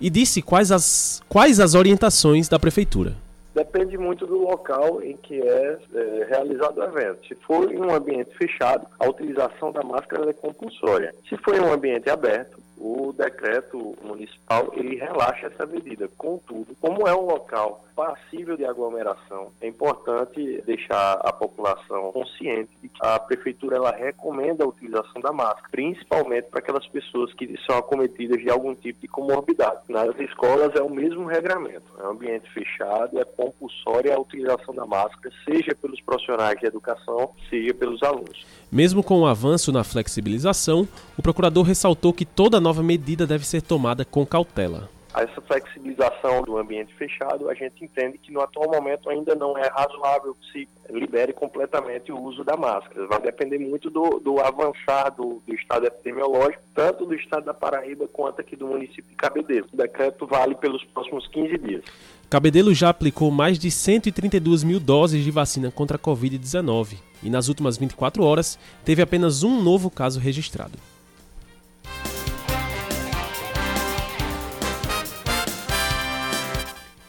e 0.00 0.08
disse 0.10 0.42
quais 0.42 0.70
as 0.70 1.22
quais 1.28 1.60
as 1.60 1.74
orientações 1.74 2.48
da 2.48 2.58
prefeitura. 2.58 3.16
Depende 3.54 3.98
muito 3.98 4.24
do 4.26 4.38
local 4.38 5.02
em 5.02 5.16
que 5.16 5.40
é, 5.40 5.78
é 5.94 6.26
realizado 6.28 6.78
o 6.78 6.84
evento. 6.84 7.26
Se 7.26 7.34
for 7.34 7.72
em 7.72 7.80
um 7.80 7.92
ambiente 7.92 8.30
fechado, 8.36 8.86
a 8.98 9.08
utilização 9.08 9.72
da 9.72 9.82
máscara 9.82 10.30
é 10.30 10.32
compulsória. 10.32 11.12
Se 11.28 11.36
for 11.38 11.56
em 11.56 11.60
um 11.60 11.72
ambiente 11.72 12.08
aberto, 12.08 12.60
o 12.80 13.12
decreto 13.12 13.96
municipal 14.02 14.70
ele 14.74 14.96
relaxa 14.96 15.46
essa 15.46 15.66
medida. 15.66 16.08
Contudo, 16.16 16.76
como 16.80 17.06
é 17.06 17.14
um 17.14 17.26
local 17.26 17.84
passível 17.94 18.56
de 18.56 18.64
aglomeração, 18.64 19.50
é 19.60 19.66
importante 19.66 20.62
deixar 20.64 21.14
a 21.14 21.32
população 21.32 22.12
consciente 22.12 22.70
de 22.80 22.88
que 22.88 22.98
a 23.00 23.18
prefeitura 23.18 23.76
ela 23.76 23.90
recomenda 23.90 24.64
a 24.64 24.68
utilização 24.68 25.20
da 25.20 25.32
máscara, 25.32 25.68
principalmente 25.70 26.44
para 26.44 26.60
aquelas 26.60 26.86
pessoas 26.86 27.32
que 27.34 27.58
são 27.66 27.76
acometidas 27.76 28.38
de 28.38 28.48
algum 28.48 28.74
tipo 28.74 29.00
de 29.00 29.08
comorbidade. 29.08 29.80
Nas 29.88 30.16
escolas 30.20 30.74
é 30.76 30.82
o 30.82 30.88
mesmo 30.88 31.24
regramento, 31.24 31.82
é 31.98 32.04
um 32.04 32.10
ambiente 32.10 32.48
fechado, 32.52 33.18
é 33.18 33.24
compulsória 33.24 34.14
a 34.14 34.20
utilização 34.20 34.74
da 34.74 34.86
máscara, 34.86 35.34
seja 35.44 35.74
pelos 35.74 36.00
profissionais 36.00 36.58
de 36.60 36.66
educação, 36.66 37.32
seja 37.50 37.74
pelos 37.74 38.02
alunos. 38.02 38.46
Mesmo 38.70 39.02
com 39.02 39.20
o 39.20 39.26
avanço 39.26 39.72
na 39.72 39.82
flexibilização, 39.82 40.86
o 41.16 41.22
procurador 41.22 41.64
ressaltou 41.64 42.12
que 42.12 42.24
toda 42.24 42.60
nova 42.60 42.82
medida 42.82 43.26
deve 43.26 43.46
ser 43.46 43.62
tomada 43.62 44.04
com 44.04 44.26
cautela. 44.26 44.90
Essa 45.22 45.40
flexibilização 45.40 46.42
do 46.42 46.56
ambiente 46.56 46.94
fechado, 46.94 47.48
a 47.48 47.54
gente 47.54 47.84
entende 47.84 48.18
que 48.18 48.32
no 48.32 48.40
atual 48.40 48.70
momento 48.70 49.10
ainda 49.10 49.34
não 49.34 49.58
é 49.58 49.68
razoável 49.68 50.34
que 50.34 50.52
se 50.52 50.68
libere 50.90 51.32
completamente 51.32 52.12
o 52.12 52.20
uso 52.20 52.44
da 52.44 52.56
máscara. 52.56 53.06
Vai 53.06 53.20
depender 53.20 53.58
muito 53.58 53.90
do, 53.90 54.20
do 54.20 54.38
avançar 54.38 55.10
do, 55.10 55.42
do, 55.46 55.54
estado 55.54 55.86
epidemiológico, 55.86 56.62
tanto 56.74 57.04
do 57.04 57.14
estado 57.14 57.44
da 57.44 57.54
Paraíba 57.54 58.06
quanto 58.08 58.40
aqui 58.40 58.54
do 58.54 58.68
município 58.68 59.08
de 59.08 59.16
Cabedelo. 59.16 59.66
O 59.72 59.76
decreto 59.76 60.26
vale 60.26 60.54
pelos 60.54 60.84
próximos 60.84 61.26
15 61.26 61.58
dias. 61.58 61.84
Cabedelo 62.30 62.74
já 62.74 62.90
aplicou 62.90 63.30
mais 63.30 63.58
de 63.58 63.70
132 63.70 64.62
mil 64.62 64.78
doses 64.78 65.24
de 65.24 65.30
vacina 65.30 65.70
contra 65.70 65.96
a 65.96 66.00
Covid-19 66.00 66.98
e 67.22 67.30
nas 67.30 67.48
últimas 67.48 67.76
24 67.76 68.22
horas 68.22 68.58
teve 68.84 69.02
apenas 69.02 69.42
um 69.42 69.62
novo 69.62 69.90
caso 69.90 70.20
registrado. 70.20 70.78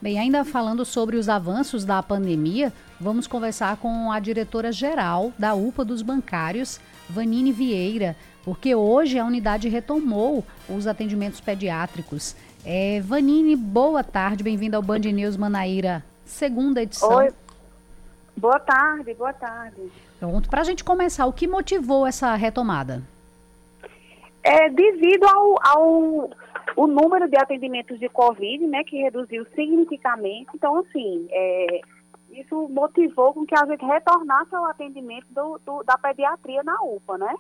Bem, 0.02 0.18
ainda 0.18 0.46
falando 0.46 0.86
sobre 0.86 1.18
os 1.18 1.28
avanços 1.28 1.84
da 1.84 2.02
pandemia, 2.02 2.72
vamos 2.98 3.28
conversar 3.28 3.76
com 3.76 4.10
a 4.10 4.20
diretora-geral 4.22 5.34
da 5.38 5.54
UPA 5.54 5.84
dos 5.84 6.02
Bancários, 6.02 6.80
Vanine 7.10 7.52
Vieira, 7.52 8.16
porque 8.46 8.74
hoje 8.74 9.20
a 9.20 9.26
unidade 9.26 9.68
retomou 9.68 10.46
os 10.70 10.88
atendimentos 10.88 11.42
pediátricos. 11.42 12.34
É, 12.66 13.02
Vanine, 13.02 13.58
boa 13.58 14.02
tarde, 14.02 14.42
bem-vinda 14.42 14.78
ao 14.78 14.84
Band 14.84 15.00
News 15.00 15.36
Manaíra, 15.36 16.02
segunda 16.26 16.82
edição. 16.82 17.16
Oi, 17.16 17.34
boa 18.38 18.60
tarde, 18.60 19.14
boa 19.16 19.34
tarde. 19.34 19.82
Pronto, 20.18 20.50
para 20.50 20.62
a 20.62 20.64
gente 20.64 20.82
começar, 20.82 21.26
o 21.26 21.34
que 21.34 21.46
motivou 21.46 22.08
essa 22.08 22.34
retomada? 22.36 23.04
É 24.42 24.70
devido 24.70 25.26
ao, 25.26 25.56
ao 25.62 26.30
o 26.76 26.88
número 26.88 27.28
de 27.28 27.38
atendimentos 27.38 28.00
de 28.00 28.10
Covid, 28.10 28.66
né, 28.68 28.84
que 28.84 28.98
reduziu 28.98 29.46
significativamente. 29.56 30.50
Então, 30.54 30.78
assim, 30.78 31.28
é, 31.32 31.82
isso 32.32 32.68
motivou 32.70 33.34
com 33.34 33.46
que 33.46 33.56
a 33.56 33.66
gente 33.66 33.86
retornasse 33.86 34.54
ao 34.56 34.66
atendimento 34.66 35.28
do, 35.30 35.60
do, 35.66 35.84
da 35.84 35.98
pediatria 35.98 36.64
na 36.64 36.82
UPA, 36.82 37.18
né? 37.18 37.36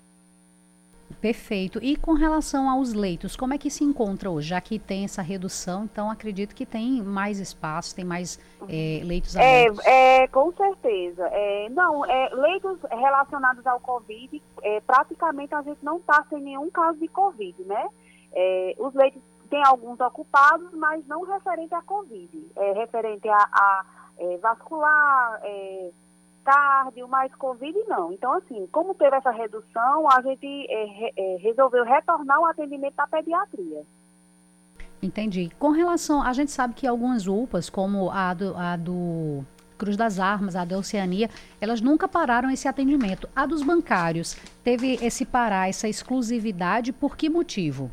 Perfeito. 1.22 1.80
E 1.82 1.98
com 1.98 2.14
relação 2.14 2.70
aos 2.70 2.94
leitos, 2.94 3.36
como 3.36 3.54
é 3.54 3.58
que 3.58 3.70
se 3.70 3.84
encontra 3.84 4.30
hoje? 4.30 4.50
Já 4.50 4.62
que 4.62 4.80
tem 4.80 5.04
essa 5.04 5.22
redução, 5.22 5.84
então 5.84 6.10
acredito 6.10 6.56
que 6.56 6.66
tem 6.66 7.02
mais 7.02 7.40
espaço, 7.40 7.94
tem 7.94 8.06
mais 8.06 8.40
é, 8.70 9.02
leitos 9.04 9.36
é, 9.36 9.40
abertos. 9.40 9.86
É, 9.86 10.24
é 10.24 10.28
com 10.28 10.52
certeza. 10.54 11.28
É, 11.28 11.68
não, 11.70 12.06
é, 12.06 12.30
leitos 12.34 12.80
relacionados 12.90 13.66
ao 13.68 13.82
Covid, 13.82 14.42
é, 14.64 14.80
praticamente 14.82 15.54
a 15.54 15.62
gente 15.62 15.84
não 15.84 15.98
está 15.98 16.26
sem 16.30 16.42
nenhum 16.42 16.70
caso 16.70 16.98
de 16.98 17.08
Covid, 17.10 17.56
né? 17.66 17.90
É, 18.34 18.76
os 18.78 18.94
leitos 18.94 19.22
tem 19.50 19.64
alguns 19.66 20.00
ocupados, 20.00 20.72
mas 20.74 21.06
não 21.08 21.24
referente 21.24 21.74
à 21.74 21.82
Covid, 21.82 22.52
é 22.56 22.72
referente 22.74 23.28
a, 23.28 23.38
a 23.38 23.86
é, 24.20 24.38
vascular, 24.38 25.40
é, 25.44 25.92
cardio, 26.44 27.08
mas 27.08 27.34
Covid 27.36 27.78
não. 27.88 28.12
Então, 28.14 28.34
assim, 28.34 28.68
como 28.72 28.94
teve 28.96 29.16
essa 29.16 29.32
redução, 29.32 30.10
a 30.12 30.22
gente 30.22 30.68
é, 30.70 31.12
é, 31.16 31.38
resolveu 31.38 31.84
retornar 31.84 32.40
o 32.40 32.46
atendimento 32.46 32.96
da 32.96 33.08
pediatria. 33.08 33.84
Entendi. 35.02 35.50
Com 35.58 35.70
relação, 35.70 36.22
a 36.22 36.34
gente 36.34 36.52
sabe 36.52 36.74
que 36.74 36.86
algumas 36.86 37.26
UPAs, 37.26 37.70
como 37.70 38.10
a 38.12 38.34
do, 38.34 38.56
a 38.58 38.76
do 38.76 39.44
Cruz 39.78 39.96
das 39.96 40.20
Armas, 40.20 40.58
a 40.58 40.66
da 40.66 40.78
Oceania, 40.78 41.30
elas 41.62 41.80
nunca 41.80 42.08
pararam 42.08 42.52
esse 42.52 42.68
atendimento. 42.68 43.30
A 43.34 43.46
dos 43.46 43.64
bancários, 43.64 44.36
teve 44.62 44.96
esse 45.02 45.26
parar, 45.26 45.70
essa 45.70 45.88
exclusividade, 45.88 46.92
por 46.92 47.16
que 47.16 47.30
motivo? 47.30 47.90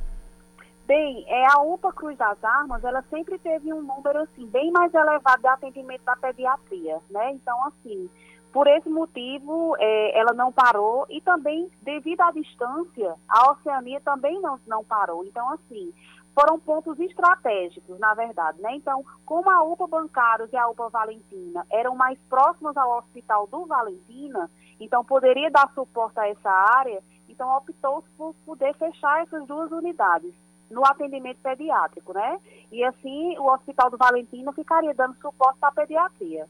Bem, 0.87 1.25
é, 1.26 1.47
a 1.52 1.59
UPA 1.62 1.93
Cruz 1.93 2.16
das 2.16 2.43
Armas, 2.45 2.85
ela 2.85 3.02
sempre 3.11 3.37
teve 3.40 3.73
um 3.73 3.83
número, 3.83 4.21
assim, 4.21 4.47
bem 4.47 4.71
mais 4.71 4.95
elevado 4.95 5.43
de 5.43 5.49
atendimento 5.49 6.05
da 6.05 6.14
pediatria, 6.14 7.00
né? 7.11 7.33
Então, 7.33 7.61
assim, 7.64 8.09
por 8.52 8.69
esse 8.69 8.88
motivo, 8.88 9.75
é, 9.81 10.16
ela 10.16 10.33
não 10.33 10.52
parou 10.52 11.05
e 11.11 11.21
também, 11.21 11.69
devido 11.83 12.21
à 12.21 12.31
distância, 12.31 13.16
a 13.28 13.50
Oceania 13.50 14.00
também 14.02 14.40
não, 14.40 14.61
não 14.64 14.85
parou. 14.85 15.25
Então, 15.25 15.50
assim, 15.55 15.93
foram 16.33 16.57
pontos 16.57 17.00
estratégicos, 17.00 17.99
na 17.99 18.14
verdade, 18.14 18.62
né? 18.62 18.76
Então, 18.76 19.05
como 19.25 19.50
a 19.50 19.64
UPA 19.64 19.88
Bancários 19.88 20.52
e 20.52 20.57
a 20.57 20.69
UPA 20.69 20.88
Valentina 20.88 21.66
eram 21.69 21.97
mais 21.97 22.16
próximas 22.28 22.76
ao 22.76 22.99
hospital 22.99 23.49
do 23.49 23.66
Valentina, 23.66 24.49
então 24.78 25.05
poderia 25.05 25.50
dar 25.50 25.69
suporte 25.75 26.21
a 26.21 26.28
essa 26.28 26.50
área, 26.78 27.02
então 27.28 27.57
optou-se 27.57 28.09
por 28.16 28.37
poder 28.47 28.73
fechar 28.76 29.25
essas 29.25 29.45
duas 29.49 29.73
unidades 29.73 30.46
no 30.71 30.85
atendimento 30.85 31.39
pediátrico, 31.43 32.13
né? 32.13 32.39
E 32.71 32.83
assim 32.85 33.39
o 33.39 33.53
Hospital 33.53 33.91
do 33.91 33.97
Valentino 33.97 34.53
ficaria 34.53 34.95
dando 34.95 35.17
suporte 35.17 35.59
a 35.63 35.73
pediatria. 35.73 36.47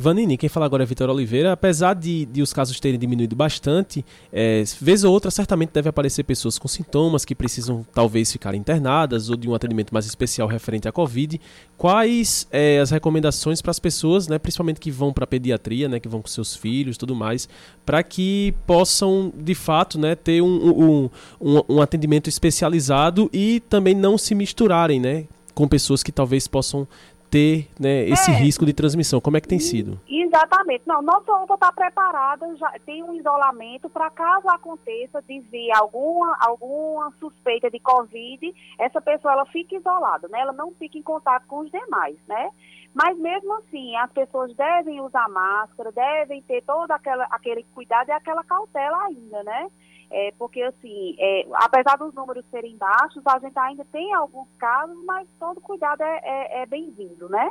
Vanini, 0.00 0.38
quem 0.38 0.48
fala 0.48 0.64
agora 0.64 0.82
é 0.82 0.86
Vitor 0.86 1.10
Oliveira. 1.10 1.52
Apesar 1.52 1.94
de, 1.94 2.24
de, 2.26 2.40
os 2.40 2.52
casos 2.52 2.80
terem 2.80 2.98
diminuído 2.98 3.36
bastante, 3.36 4.04
é, 4.32 4.64
vez 4.80 5.04
ou 5.04 5.12
outra 5.12 5.30
certamente 5.30 5.70
deve 5.72 5.88
aparecer 5.88 6.24
pessoas 6.24 6.58
com 6.58 6.66
sintomas 6.66 7.24
que 7.24 7.34
precisam 7.34 7.86
talvez 7.94 8.32
ficar 8.32 8.54
internadas 8.54 9.28
ou 9.28 9.36
de 9.36 9.48
um 9.48 9.54
atendimento 9.54 9.92
mais 9.92 10.06
especial 10.06 10.48
referente 10.48 10.88
à 10.88 10.92
Covid. 10.92 11.38
Quais 11.76 12.48
é, 12.50 12.80
as 12.80 12.90
recomendações 12.90 13.60
para 13.60 13.70
as 13.70 13.78
pessoas, 13.78 14.26
né, 14.26 14.38
principalmente 14.38 14.80
que 14.80 14.90
vão 14.90 15.12
para 15.12 15.24
a 15.24 15.26
pediatria, 15.26 15.88
né, 15.88 16.00
que 16.00 16.08
vão 16.08 16.22
com 16.22 16.28
seus 16.28 16.56
filhos 16.56 16.96
tudo 16.96 17.14
mais, 17.14 17.48
para 17.84 18.02
que 18.02 18.54
possam 18.66 19.32
de 19.36 19.54
fato 19.54 19.98
né, 19.98 20.14
ter 20.14 20.40
um, 20.40 20.46
um, 20.46 21.10
um, 21.40 21.62
um 21.68 21.82
atendimento 21.82 22.28
especializado 22.28 23.28
e 23.32 23.60
também 23.68 23.94
não 23.94 24.16
se 24.16 24.34
misturarem 24.34 24.98
né, 24.98 25.26
com 25.54 25.68
pessoas 25.68 26.02
que 26.02 26.10
talvez 26.10 26.48
possam 26.48 26.88
ter 27.30 27.68
né, 27.78 28.04
esse 28.08 28.30
é, 28.30 28.34
risco 28.34 28.66
de 28.66 28.72
transmissão. 28.72 29.20
Como 29.20 29.36
é 29.36 29.40
que 29.40 29.48
tem 29.48 29.60
sido? 29.60 29.98
Exatamente. 30.08 30.82
Não, 30.86 31.00
nossa 31.00 31.32
UPA 31.32 31.54
está 31.54 31.72
preparada, 31.72 32.56
já 32.56 32.72
tem 32.84 33.02
um 33.02 33.14
isolamento 33.14 33.88
para 33.88 34.10
caso 34.10 34.48
aconteça 34.48 35.22
de 35.22 35.40
vir 35.40 35.70
alguma, 35.72 36.36
alguma 36.40 37.12
suspeita 37.20 37.70
de 37.70 37.78
Covid, 37.78 38.54
essa 38.78 39.00
pessoa 39.00 39.32
ela 39.32 39.46
fica 39.46 39.76
isolada, 39.76 40.28
né? 40.28 40.40
Ela 40.40 40.52
não 40.52 40.72
fica 40.72 40.98
em 40.98 41.02
contato 41.02 41.46
com 41.46 41.60
os 41.60 41.70
demais, 41.70 42.16
né? 42.26 42.50
Mas 42.94 43.16
mesmo 43.18 43.54
assim, 43.58 43.94
as 43.96 44.10
pessoas 44.12 44.54
devem 44.56 45.00
usar 45.00 45.28
máscara, 45.28 45.92
devem 45.92 46.42
ter 46.42 46.62
todo 46.62 46.90
aquela, 46.90 47.24
aquele 47.30 47.64
cuidado 47.74 48.08
e 48.08 48.12
aquela 48.12 48.42
cautela 48.42 49.04
ainda, 49.04 49.42
né? 49.44 49.68
É, 50.10 50.32
porque, 50.38 50.60
assim, 50.62 51.14
é, 51.18 51.46
apesar 51.54 51.96
dos 51.96 52.12
números 52.12 52.44
serem 52.50 52.76
baixos, 52.76 53.22
a 53.26 53.38
gente 53.38 53.56
ainda 53.58 53.84
tem 53.92 54.12
alguns 54.12 54.48
casos, 54.58 54.96
mas 55.04 55.28
todo 55.38 55.60
cuidado 55.60 56.02
é, 56.02 56.20
é, 56.22 56.62
é 56.62 56.66
bem-vindo, 56.66 57.28
né? 57.28 57.48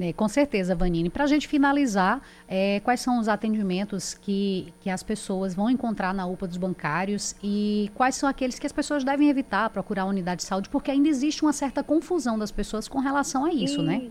É, 0.00 0.12
com 0.12 0.28
certeza, 0.28 0.74
Vanini. 0.74 1.08
Para 1.08 1.24
a 1.24 1.26
gente 1.26 1.48
finalizar, 1.48 2.20
é, 2.46 2.80
quais 2.80 3.00
são 3.00 3.18
os 3.18 3.28
atendimentos 3.28 4.14
que, 4.14 4.72
que 4.80 4.90
as 4.90 5.02
pessoas 5.02 5.54
vão 5.54 5.70
encontrar 5.70 6.12
na 6.12 6.26
UPA 6.26 6.46
dos 6.46 6.56
bancários 6.56 7.34
e 7.42 7.90
quais 7.94 8.14
são 8.16 8.28
aqueles 8.28 8.58
que 8.58 8.66
as 8.66 8.72
pessoas 8.72 9.02
devem 9.02 9.28
evitar 9.28 9.70
procurar 9.70 10.02
a 10.02 10.06
unidade 10.06 10.42
de 10.42 10.46
saúde, 10.46 10.68
porque 10.68 10.90
ainda 10.90 11.08
existe 11.08 11.42
uma 11.42 11.52
certa 11.52 11.82
confusão 11.82 12.38
das 12.38 12.50
pessoas 12.50 12.86
com 12.86 12.98
relação 12.98 13.44
a 13.44 13.50
isso, 13.50 13.64
isso. 13.64 13.82
né? 13.82 14.10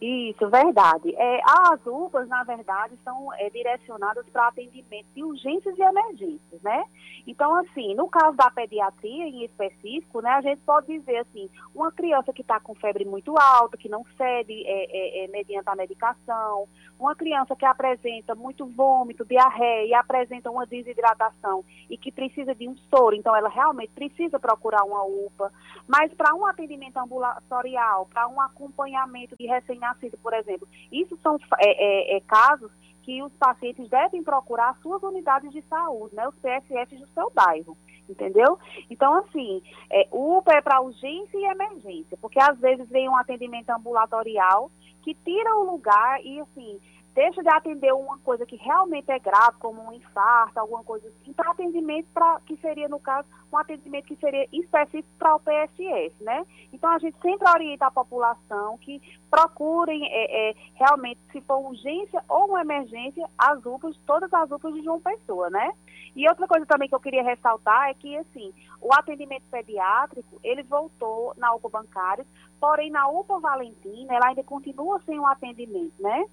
Isso, 0.00 0.50
verdade. 0.50 1.14
É, 1.16 1.40
as 1.42 1.80
UPAs, 1.86 2.28
na 2.28 2.44
verdade, 2.44 2.98
são 3.02 3.32
é, 3.34 3.48
direcionadas 3.48 4.26
para 4.28 4.48
atendimento 4.48 5.06
de 5.14 5.24
urgências 5.24 5.76
e 5.78 5.82
emergências, 5.82 6.60
né? 6.62 6.84
Então, 7.26 7.54
assim, 7.56 7.94
no 7.94 8.06
caso 8.06 8.36
da 8.36 8.50
pediatria 8.50 9.24
em 9.24 9.44
específico, 9.44 10.20
né, 10.20 10.30
a 10.30 10.40
gente 10.42 10.60
pode 10.62 10.86
dizer 10.86 11.18
assim, 11.18 11.48
uma 11.74 11.90
criança 11.90 12.32
que 12.32 12.42
está 12.42 12.60
com 12.60 12.74
febre 12.74 13.04
muito 13.04 13.34
alta, 13.38 13.76
que 13.76 13.88
não 13.88 14.04
cede 14.16 14.64
é, 14.66 15.22
é, 15.22 15.24
é, 15.24 15.28
mediante 15.28 15.68
a 15.68 15.74
medicação, 15.74 16.68
uma 16.98 17.16
criança 17.16 17.56
que 17.56 17.64
apresenta 17.64 18.34
muito 18.34 18.66
vômito, 18.66 19.24
diarreia 19.24 19.88
e 19.88 19.94
apresenta 19.94 20.50
uma 20.50 20.66
desidratação 20.66 21.64
e 21.90 21.96
que 21.96 22.12
precisa 22.12 22.54
de 22.54 22.68
um 22.68 22.76
soro, 22.90 23.16
então 23.16 23.34
ela 23.34 23.48
realmente 23.48 23.92
precisa 23.92 24.38
procurar 24.38 24.84
uma 24.84 25.02
UPA. 25.04 25.50
Mas 25.88 26.12
para 26.14 26.34
um 26.34 26.46
atendimento 26.46 26.98
ambulatorial, 26.98 28.06
para 28.06 28.28
um 28.28 28.40
acompanhamento 28.40 29.34
de 29.38 29.46
recém 29.46 29.78
nascido, 29.88 30.18
por 30.18 30.32
exemplo. 30.34 30.68
Isso 30.90 31.16
são 31.22 31.36
é, 31.58 32.14
é, 32.14 32.16
é, 32.16 32.20
casos 32.20 32.70
que 33.02 33.22
os 33.22 33.32
pacientes 33.34 33.88
devem 33.88 34.22
procurar 34.22 34.70
as 34.70 34.78
suas 34.80 35.02
unidades 35.02 35.52
de 35.52 35.62
saúde, 35.62 36.14
né, 36.14 36.26
os 36.28 36.34
PSFs 36.36 37.00
do 37.00 37.06
seu 37.08 37.30
bairro, 37.30 37.76
entendeu? 38.08 38.58
Então, 38.90 39.14
assim, 39.18 39.62
é, 39.90 40.08
UPA 40.10 40.54
é 40.54 40.60
para 40.60 40.80
urgência 40.80 41.38
e 41.38 41.44
emergência, 41.44 42.18
porque 42.20 42.40
às 42.40 42.58
vezes 42.58 42.88
vem 42.88 43.08
um 43.08 43.16
atendimento 43.16 43.70
ambulatorial 43.70 44.70
que 45.02 45.14
tira 45.14 45.54
o 45.56 45.70
lugar 45.70 46.20
e, 46.24 46.40
assim, 46.40 46.80
deixa 47.16 47.42
de 47.42 47.48
atender 47.48 47.94
uma 47.94 48.18
coisa 48.18 48.44
que 48.44 48.56
realmente 48.56 49.10
é 49.10 49.18
grave, 49.18 49.56
como 49.58 49.80
um 49.80 49.92
infarto, 49.92 50.60
alguma 50.60 50.84
coisa 50.84 51.08
assim, 51.08 51.32
para 51.32 51.50
atendimento 51.50 52.06
para 52.12 52.38
que 52.44 52.58
seria, 52.58 52.90
no 52.90 53.00
caso, 53.00 53.26
um 53.50 53.56
atendimento 53.56 54.04
que 54.04 54.16
seria 54.16 54.46
específico 54.52 55.08
para 55.18 55.34
o 55.34 55.40
PSS, 55.40 56.14
né? 56.22 56.44
Então 56.70 56.90
a 56.90 56.98
gente 56.98 57.16
sempre 57.22 57.48
orienta 57.48 57.86
a 57.86 57.90
população 57.90 58.76
que 58.76 59.00
procurem 59.30 60.04
é, 60.04 60.50
é, 60.50 60.54
realmente, 60.74 61.18
se 61.32 61.40
for 61.40 61.56
urgência 61.56 62.22
ou 62.28 62.48
uma 62.48 62.60
emergência, 62.60 63.26
as 63.38 63.64
UPAs, 63.64 63.96
todas 64.06 64.30
as 64.34 64.50
UPAs 64.50 64.74
de 64.74 64.84
João 64.84 65.00
Pessoa, 65.00 65.48
né? 65.48 65.72
E 66.14 66.28
outra 66.28 66.46
coisa 66.46 66.66
também 66.66 66.86
que 66.86 66.94
eu 66.94 67.00
queria 67.00 67.22
ressaltar 67.22 67.88
é 67.88 67.94
que, 67.94 68.14
assim, 68.18 68.52
o 68.80 68.92
atendimento 68.92 69.44
pediátrico, 69.50 70.38
ele 70.44 70.62
voltou 70.62 71.32
na 71.38 71.54
UPA 71.54 71.70
bancária, 71.70 72.26
porém 72.60 72.90
na 72.90 73.08
UPA 73.08 73.38
Valentina, 73.38 74.14
ela 74.14 74.28
ainda 74.28 74.44
continua 74.44 75.00
sem 75.06 75.18
um 75.18 75.26
atendimento, 75.26 75.94
né? 75.98 76.26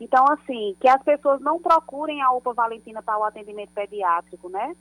Então, 0.00 0.24
assim, 0.30 0.76
que 0.80 0.88
as 0.88 1.02
pessoas 1.02 1.40
não 1.40 1.60
procurem 1.60 2.22
a 2.22 2.30
UPA 2.32 2.52
Valentina 2.52 3.02
para 3.02 3.18
o 3.18 3.24
atendimento 3.24 3.70
pediátrico, 3.72 4.48
né? 4.48 4.74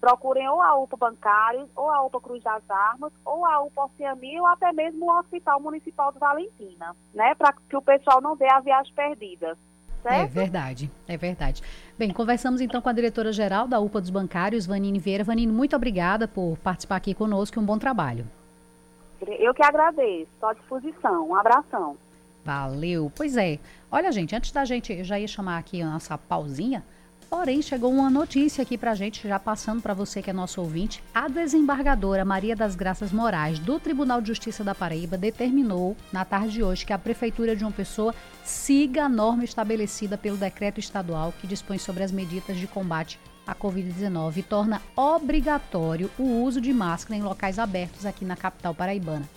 Procurem 0.00 0.48
ou 0.48 0.60
a 0.60 0.76
UPA 0.76 0.96
Bancários, 0.96 1.68
ou 1.76 1.90
a 1.90 2.02
UPA 2.02 2.20
Cruz 2.20 2.42
das 2.42 2.62
Armas, 2.68 3.12
ou 3.24 3.44
a 3.46 3.60
UPA 3.62 3.84
Oceania, 3.84 4.40
ou 4.40 4.46
até 4.46 4.72
mesmo 4.72 5.06
o 5.06 5.18
Hospital 5.18 5.60
Municipal 5.60 6.12
de 6.12 6.18
Valentina, 6.18 6.96
né? 7.14 7.34
Para 7.34 7.52
que 7.52 7.76
o 7.76 7.82
pessoal 7.82 8.20
não 8.20 8.36
dê 8.36 8.48
a 8.50 8.60
viagem 8.60 8.92
perdida. 8.94 9.56
Certo? 10.02 10.14
É 10.14 10.26
verdade, 10.26 10.90
é 11.06 11.16
verdade. 11.16 11.62
Bem, 11.96 12.12
conversamos 12.12 12.60
então 12.60 12.82
com 12.82 12.88
a 12.88 12.92
diretora-geral 12.92 13.68
da 13.68 13.78
UPA 13.78 14.00
dos 14.00 14.10
Bancários, 14.10 14.66
Vanine 14.66 14.98
Vieira. 14.98 15.22
Vanine, 15.22 15.52
muito 15.52 15.76
obrigada 15.76 16.26
por 16.26 16.56
participar 16.58 16.96
aqui 16.96 17.14
conosco 17.14 17.58
e 17.58 17.62
um 17.62 17.64
bom 17.64 17.78
trabalho. 17.78 18.26
Eu 19.38 19.54
que 19.54 19.62
agradeço, 19.62 20.28
estou 20.34 20.48
à 20.48 20.54
disposição. 20.54 21.28
Um 21.28 21.36
abração. 21.36 21.96
Valeu. 22.44 23.12
Pois 23.14 23.36
é. 23.36 23.60
Olha, 23.94 24.10
gente, 24.10 24.34
antes 24.34 24.50
da 24.50 24.64
gente, 24.64 25.04
já 25.04 25.20
ia 25.20 25.28
chamar 25.28 25.58
aqui 25.58 25.82
a 25.82 25.90
nossa 25.90 26.16
pausinha, 26.16 26.82
porém 27.28 27.60
chegou 27.60 27.92
uma 27.92 28.08
notícia 28.08 28.62
aqui 28.62 28.78
pra 28.78 28.94
gente, 28.94 29.28
já 29.28 29.38
passando 29.38 29.82
para 29.82 29.92
você 29.92 30.22
que 30.22 30.30
é 30.30 30.32
nosso 30.32 30.62
ouvinte. 30.62 31.04
A 31.14 31.28
desembargadora 31.28 32.24
Maria 32.24 32.56
das 32.56 32.74
Graças 32.74 33.12
Moraes, 33.12 33.58
do 33.58 33.78
Tribunal 33.78 34.22
de 34.22 34.28
Justiça 34.28 34.64
da 34.64 34.74
Paraíba, 34.74 35.18
determinou 35.18 35.94
na 36.10 36.24
tarde 36.24 36.54
de 36.54 36.62
hoje 36.62 36.86
que 36.86 36.92
a 36.94 36.98
Prefeitura 36.98 37.54
de 37.54 37.64
uma 37.64 37.70
pessoa 37.70 38.14
siga 38.42 39.04
a 39.04 39.10
norma 39.10 39.44
estabelecida 39.44 40.16
pelo 40.16 40.38
decreto 40.38 40.80
estadual 40.80 41.34
que 41.38 41.46
dispõe 41.46 41.76
sobre 41.76 42.02
as 42.02 42.10
medidas 42.10 42.56
de 42.56 42.66
combate 42.66 43.20
à 43.46 43.54
Covid-19 43.54 44.38
e 44.38 44.42
torna 44.42 44.80
obrigatório 44.96 46.10
o 46.18 46.42
uso 46.42 46.62
de 46.62 46.72
máscara 46.72 47.20
em 47.20 47.22
locais 47.22 47.58
abertos 47.58 48.06
aqui 48.06 48.24
na 48.24 48.36
capital 48.36 48.74
paraibana. 48.74 49.28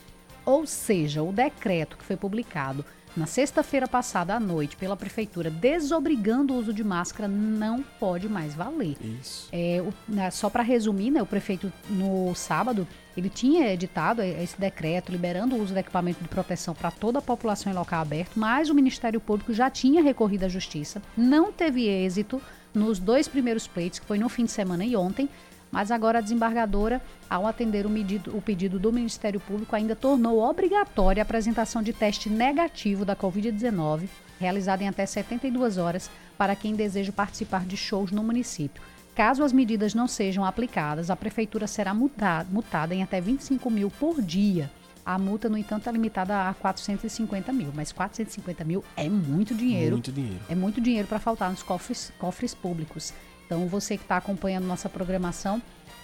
Ou 0.46 0.66
seja, 0.66 1.22
o 1.22 1.34
decreto 1.34 1.98
que 1.98 2.06
foi 2.06 2.16
publicado 2.16 2.86
na 3.16 3.26
sexta-feira 3.26 3.88
passada 3.88 4.36
à 4.36 4.40
noite 4.40 4.76
pela 4.76 4.98
prefeitura 4.98 5.50
desobrigando 5.50 6.54
o 6.54 6.58
uso 6.58 6.74
de 6.74 6.84
máscara 6.84 7.28
não 7.28 7.82
pode 8.00 8.28
mais 8.28 8.54
valer. 8.54 8.98
Isso. 9.02 9.48
É, 9.52 9.82
o, 9.82 9.94
né, 10.12 10.30
só 10.32 10.50
para 10.50 10.64
resumir, 10.64 11.12
né, 11.12 11.22
o 11.22 11.26
prefeito 11.26 11.72
no 11.90 12.34
sábado 12.36 12.88
ele 13.16 13.30
tinha 13.30 13.72
editado 13.72 14.22
esse 14.22 14.60
decreto 14.60 15.12
liberando 15.12 15.56
o 15.56 15.62
uso 15.62 15.74
de 15.74 15.80
equipamento 15.80 16.22
de 16.22 16.28
proteção 16.28 16.74
para 16.74 16.92
toda 16.92 17.20
a 17.20 17.22
população 17.22 17.72
em 17.72 17.76
local 17.76 18.02
aberto, 18.02 18.38
mas 18.38 18.70
o 18.70 18.76
Ministério 18.76 19.22
Público 19.22 19.54
já 19.54 19.70
tinha 19.70 20.02
recorrido 20.02 20.44
à 20.44 20.50
justiça, 20.50 21.02
não 21.16 21.52
teve 21.52 21.88
êxito 21.88 22.42
nos 22.74 23.00
dois 23.00 23.28
primeiros 23.28 23.68
pleitos, 23.68 24.00
que 24.00 24.06
foi 24.06 24.20
no 24.20 24.28
fim 24.28 24.44
de 24.44 24.52
semana 24.52 24.84
e 24.84 24.98
ontem, 24.98 25.30
mas 25.76 25.92
agora 25.92 26.20
a 26.20 26.22
desembargadora, 26.22 27.02
ao 27.30 27.46
atender 27.46 27.86
o, 27.86 27.90
medido, 27.90 28.34
o 28.34 28.42
pedido 28.42 28.80
do 28.80 28.94
Ministério 28.94 29.42
Público, 29.42 29.76
ainda 29.76 29.94
tornou 29.94 30.40
obrigatória 30.40 31.20
a 31.20 31.26
apresentação 31.26 31.84
de 31.84 31.92
teste 31.92 32.30
negativo 32.30 33.04
da 33.04 33.14
Covid-19, 33.14 34.08
realizado 34.40 34.84
em 34.84 34.88
até 34.88 35.06
72 35.06 35.78
horas, 35.78 36.10
para 36.38 36.56
quem 36.56 36.76
deseja 36.76 37.12
participar 37.12 37.66
de 37.66 37.76
shows 37.76 38.10
no 38.10 38.24
município. 38.24 38.82
Caso 39.14 39.44
as 39.44 39.52
medidas 39.52 39.94
não 39.94 40.08
sejam 40.08 40.46
aplicadas, 40.46 41.10
a 41.10 41.16
prefeitura 41.18 41.68
será 41.68 41.94
multada, 41.94 42.48
multada 42.50 42.96
em 42.96 43.04
até 43.04 43.20
25 43.20 43.70
mil 43.70 43.92
por 43.92 44.22
dia. 44.22 44.72
A 45.06 45.20
multa, 45.20 45.50
no 45.50 45.58
entanto, 45.58 45.90
é 45.90 45.92
limitada 45.92 46.48
a 46.48 46.54
450 46.54 47.52
mil, 47.52 47.74
mas 47.76 47.92
450 47.92 48.64
mil 48.64 48.82
é 48.96 49.10
muito 49.10 49.54
dinheiro. 49.54 49.96
Muito 49.96 50.12
dinheiro. 50.14 50.40
É 50.48 50.56
muito 50.56 50.80
dinheiro 50.80 51.06
para 51.06 51.20
faltar 51.20 51.52
nos 51.52 51.62
cofres, 51.62 52.14
cofres 52.18 52.54
públicos. 52.54 53.14
Então, 53.46 53.68
você 53.68 53.98
que 53.98 54.04
está 54.04 54.18
acompanhando 54.18 54.66
nossa 54.66 54.90
programação, 54.90 55.62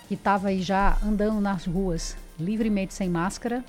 que 0.07 0.13
estava 0.13 0.49
aí 0.49 0.61
já 0.61 0.97
andando 1.03 1.39
nas 1.39 1.65
ruas 1.65 2.15
livremente 2.39 2.93
sem 2.93 3.09
máscara, 3.09 3.63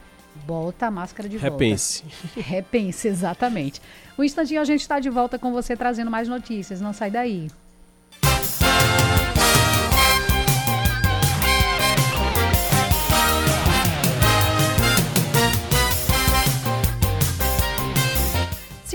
bota 0.47 0.87
a 0.87 0.91
máscara 0.91 1.29
de 1.29 1.39
volta. 1.39 1.53
Repense. 1.53 2.05
Repense, 2.37 3.09
exatamente. 3.09 3.81
Um 4.19 4.25
instantinho 4.25 4.61
a 4.61 4.65
gente 4.65 4.81
está 4.81 4.99
de 4.99 5.11
volta 5.11 5.39
com 5.39 5.53
você 5.53 5.77
trazendo 5.77 6.11
mais 6.11 6.29
notícias. 6.29 6.81
Não 6.81 6.93
sai 6.93 7.11
daí. 7.11 7.51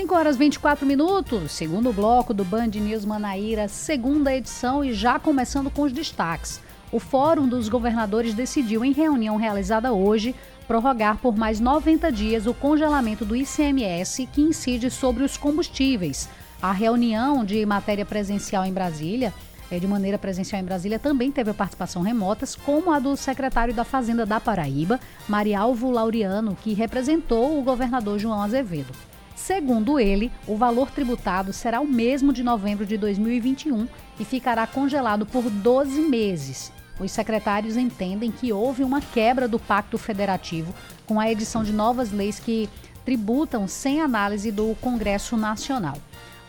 5 0.08 0.16
horas 0.16 0.36
24 0.38 0.86
minutos, 0.86 1.52
segundo 1.52 1.92
bloco 1.92 2.32
do 2.32 2.42
Band 2.42 2.68
News 2.68 3.04
Manaíra, 3.04 3.68
segunda 3.68 4.34
edição 4.34 4.82
e 4.82 4.94
já 4.94 5.18
começando 5.18 5.70
com 5.70 5.82
os 5.82 5.92
destaques. 5.92 6.62
O 6.90 6.98
Fórum 6.98 7.46
dos 7.46 7.68
Governadores 7.68 8.32
decidiu, 8.32 8.82
em 8.82 8.92
reunião 8.92 9.36
realizada 9.36 9.92
hoje, 9.92 10.34
prorrogar 10.66 11.18
por 11.18 11.36
mais 11.36 11.60
90 11.60 12.10
dias 12.10 12.46
o 12.46 12.54
congelamento 12.54 13.22
do 13.22 13.36
ICMS 13.36 14.26
que 14.32 14.40
incide 14.40 14.90
sobre 14.90 15.24
os 15.24 15.36
combustíveis. 15.36 16.26
A 16.62 16.72
reunião 16.72 17.44
de 17.44 17.66
matéria 17.66 18.06
presencial 18.06 18.64
em 18.64 18.72
Brasília 18.72 19.34
é, 19.70 19.78
de 19.78 19.86
maneira 19.86 20.16
presencial 20.16 20.62
em 20.62 20.64
Brasília 20.64 20.98
também 20.98 21.30
teve 21.30 21.52
participação 21.52 22.00
remotas, 22.00 22.56
como 22.56 22.90
a 22.90 22.98
do 22.98 23.14
secretário 23.14 23.74
da 23.74 23.84
Fazenda 23.84 24.24
da 24.24 24.40
Paraíba, 24.40 24.98
Marialvo 25.28 25.90
Laureano, 25.90 26.56
que 26.62 26.72
representou 26.72 27.58
o 27.58 27.62
governador 27.62 28.18
João 28.18 28.40
Azevedo. 28.40 29.07
Segundo 29.48 29.98
ele, 29.98 30.30
o 30.46 30.58
valor 30.58 30.90
tributado 30.90 31.54
será 31.54 31.80
o 31.80 31.88
mesmo 31.88 32.34
de 32.34 32.42
novembro 32.42 32.84
de 32.84 32.98
2021 32.98 33.88
e 34.20 34.24
ficará 34.26 34.66
congelado 34.66 35.24
por 35.24 35.48
12 35.48 36.02
meses. 36.02 36.70
Os 37.00 37.10
secretários 37.12 37.74
entendem 37.74 38.30
que 38.30 38.52
houve 38.52 38.84
uma 38.84 39.00
quebra 39.00 39.48
do 39.48 39.58
Pacto 39.58 39.96
Federativo 39.96 40.74
com 41.06 41.18
a 41.18 41.32
edição 41.32 41.64
de 41.64 41.72
novas 41.72 42.12
leis 42.12 42.38
que 42.38 42.68
tributam 43.06 43.66
sem 43.66 44.02
análise 44.02 44.52
do 44.52 44.76
Congresso 44.82 45.34
Nacional. 45.34 45.96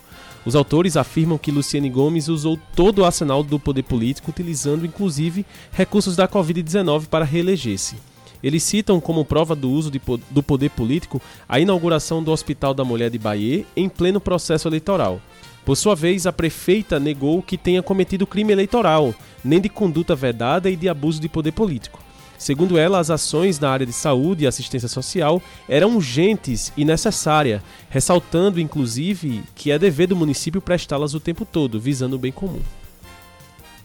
Os 0.49 0.57
autores 0.57 0.97
afirmam 0.97 1.37
que 1.37 1.51
Luciane 1.51 1.91
Gomes 1.91 2.27
usou 2.27 2.59
todo 2.75 3.01
o 3.01 3.05
arsenal 3.05 3.43
do 3.43 3.61
poder 3.61 3.83
político, 3.83 4.31
utilizando 4.31 4.87
inclusive 4.87 5.45
recursos 5.71 6.17
da 6.17 6.27
Covid-19 6.27 7.05
para 7.05 7.23
reeleger-se. 7.23 7.97
Eles 8.43 8.63
citam 8.63 8.99
como 8.99 9.27
prova 9.27 9.55
do 9.55 9.71
uso 9.71 9.91
de, 9.91 10.01
do 10.31 10.43
poder 10.43 10.71
político 10.71 11.21
a 11.47 11.61
inauguração 11.61 12.23
do 12.23 12.33
Hospital 12.33 12.73
da 12.73 12.83
Mulher 12.83 13.11
de 13.11 13.19
Bahia 13.19 13.67
em 13.77 13.91
pleno 13.91 14.23
processo 14.23 14.67
eleitoral. 14.67 15.21
Por 15.67 15.77
sua 15.77 15.95
vez, 15.95 16.27
a 16.27 16.33
prefeita 16.33 16.99
negou 16.99 17.43
que 17.43 17.59
tenha 17.59 17.83
cometido 17.83 18.27
crime 18.27 18.51
eleitoral, 18.51 19.15
nem 19.45 19.61
de 19.61 19.69
conduta 19.69 20.17
vedada 20.17 20.71
e 20.71 20.77
de 20.77 20.89
abuso 20.89 21.21
de 21.21 21.29
poder 21.29 21.53
político. 21.53 22.08
Segundo 22.39 22.79
ela, 22.79 23.01
as 23.01 23.11
ações 23.11 23.59
na 23.59 23.69
área 23.69 23.85
de 23.85 23.93
saúde 23.93 24.45
e 24.45 24.47
assistência 24.47 24.89
social 24.89 25.43
eram 25.69 25.97
urgentes 25.97 26.73
e 26.77 26.85
necessárias, 26.85 27.61
ressaltando 27.91 28.61
inclusive 28.61 29.43
que 29.57 29.73
é 29.73 29.79
dever 29.79 30.07
do 30.07 30.17
município 30.17 30.61
prestá-las 30.61 31.15
o 31.15 31.21
tempo 31.21 31.45
todo, 31.45 31.81
visando 31.81 32.15
o 32.15 32.19
bem 32.19 32.31
comum. 32.31 32.63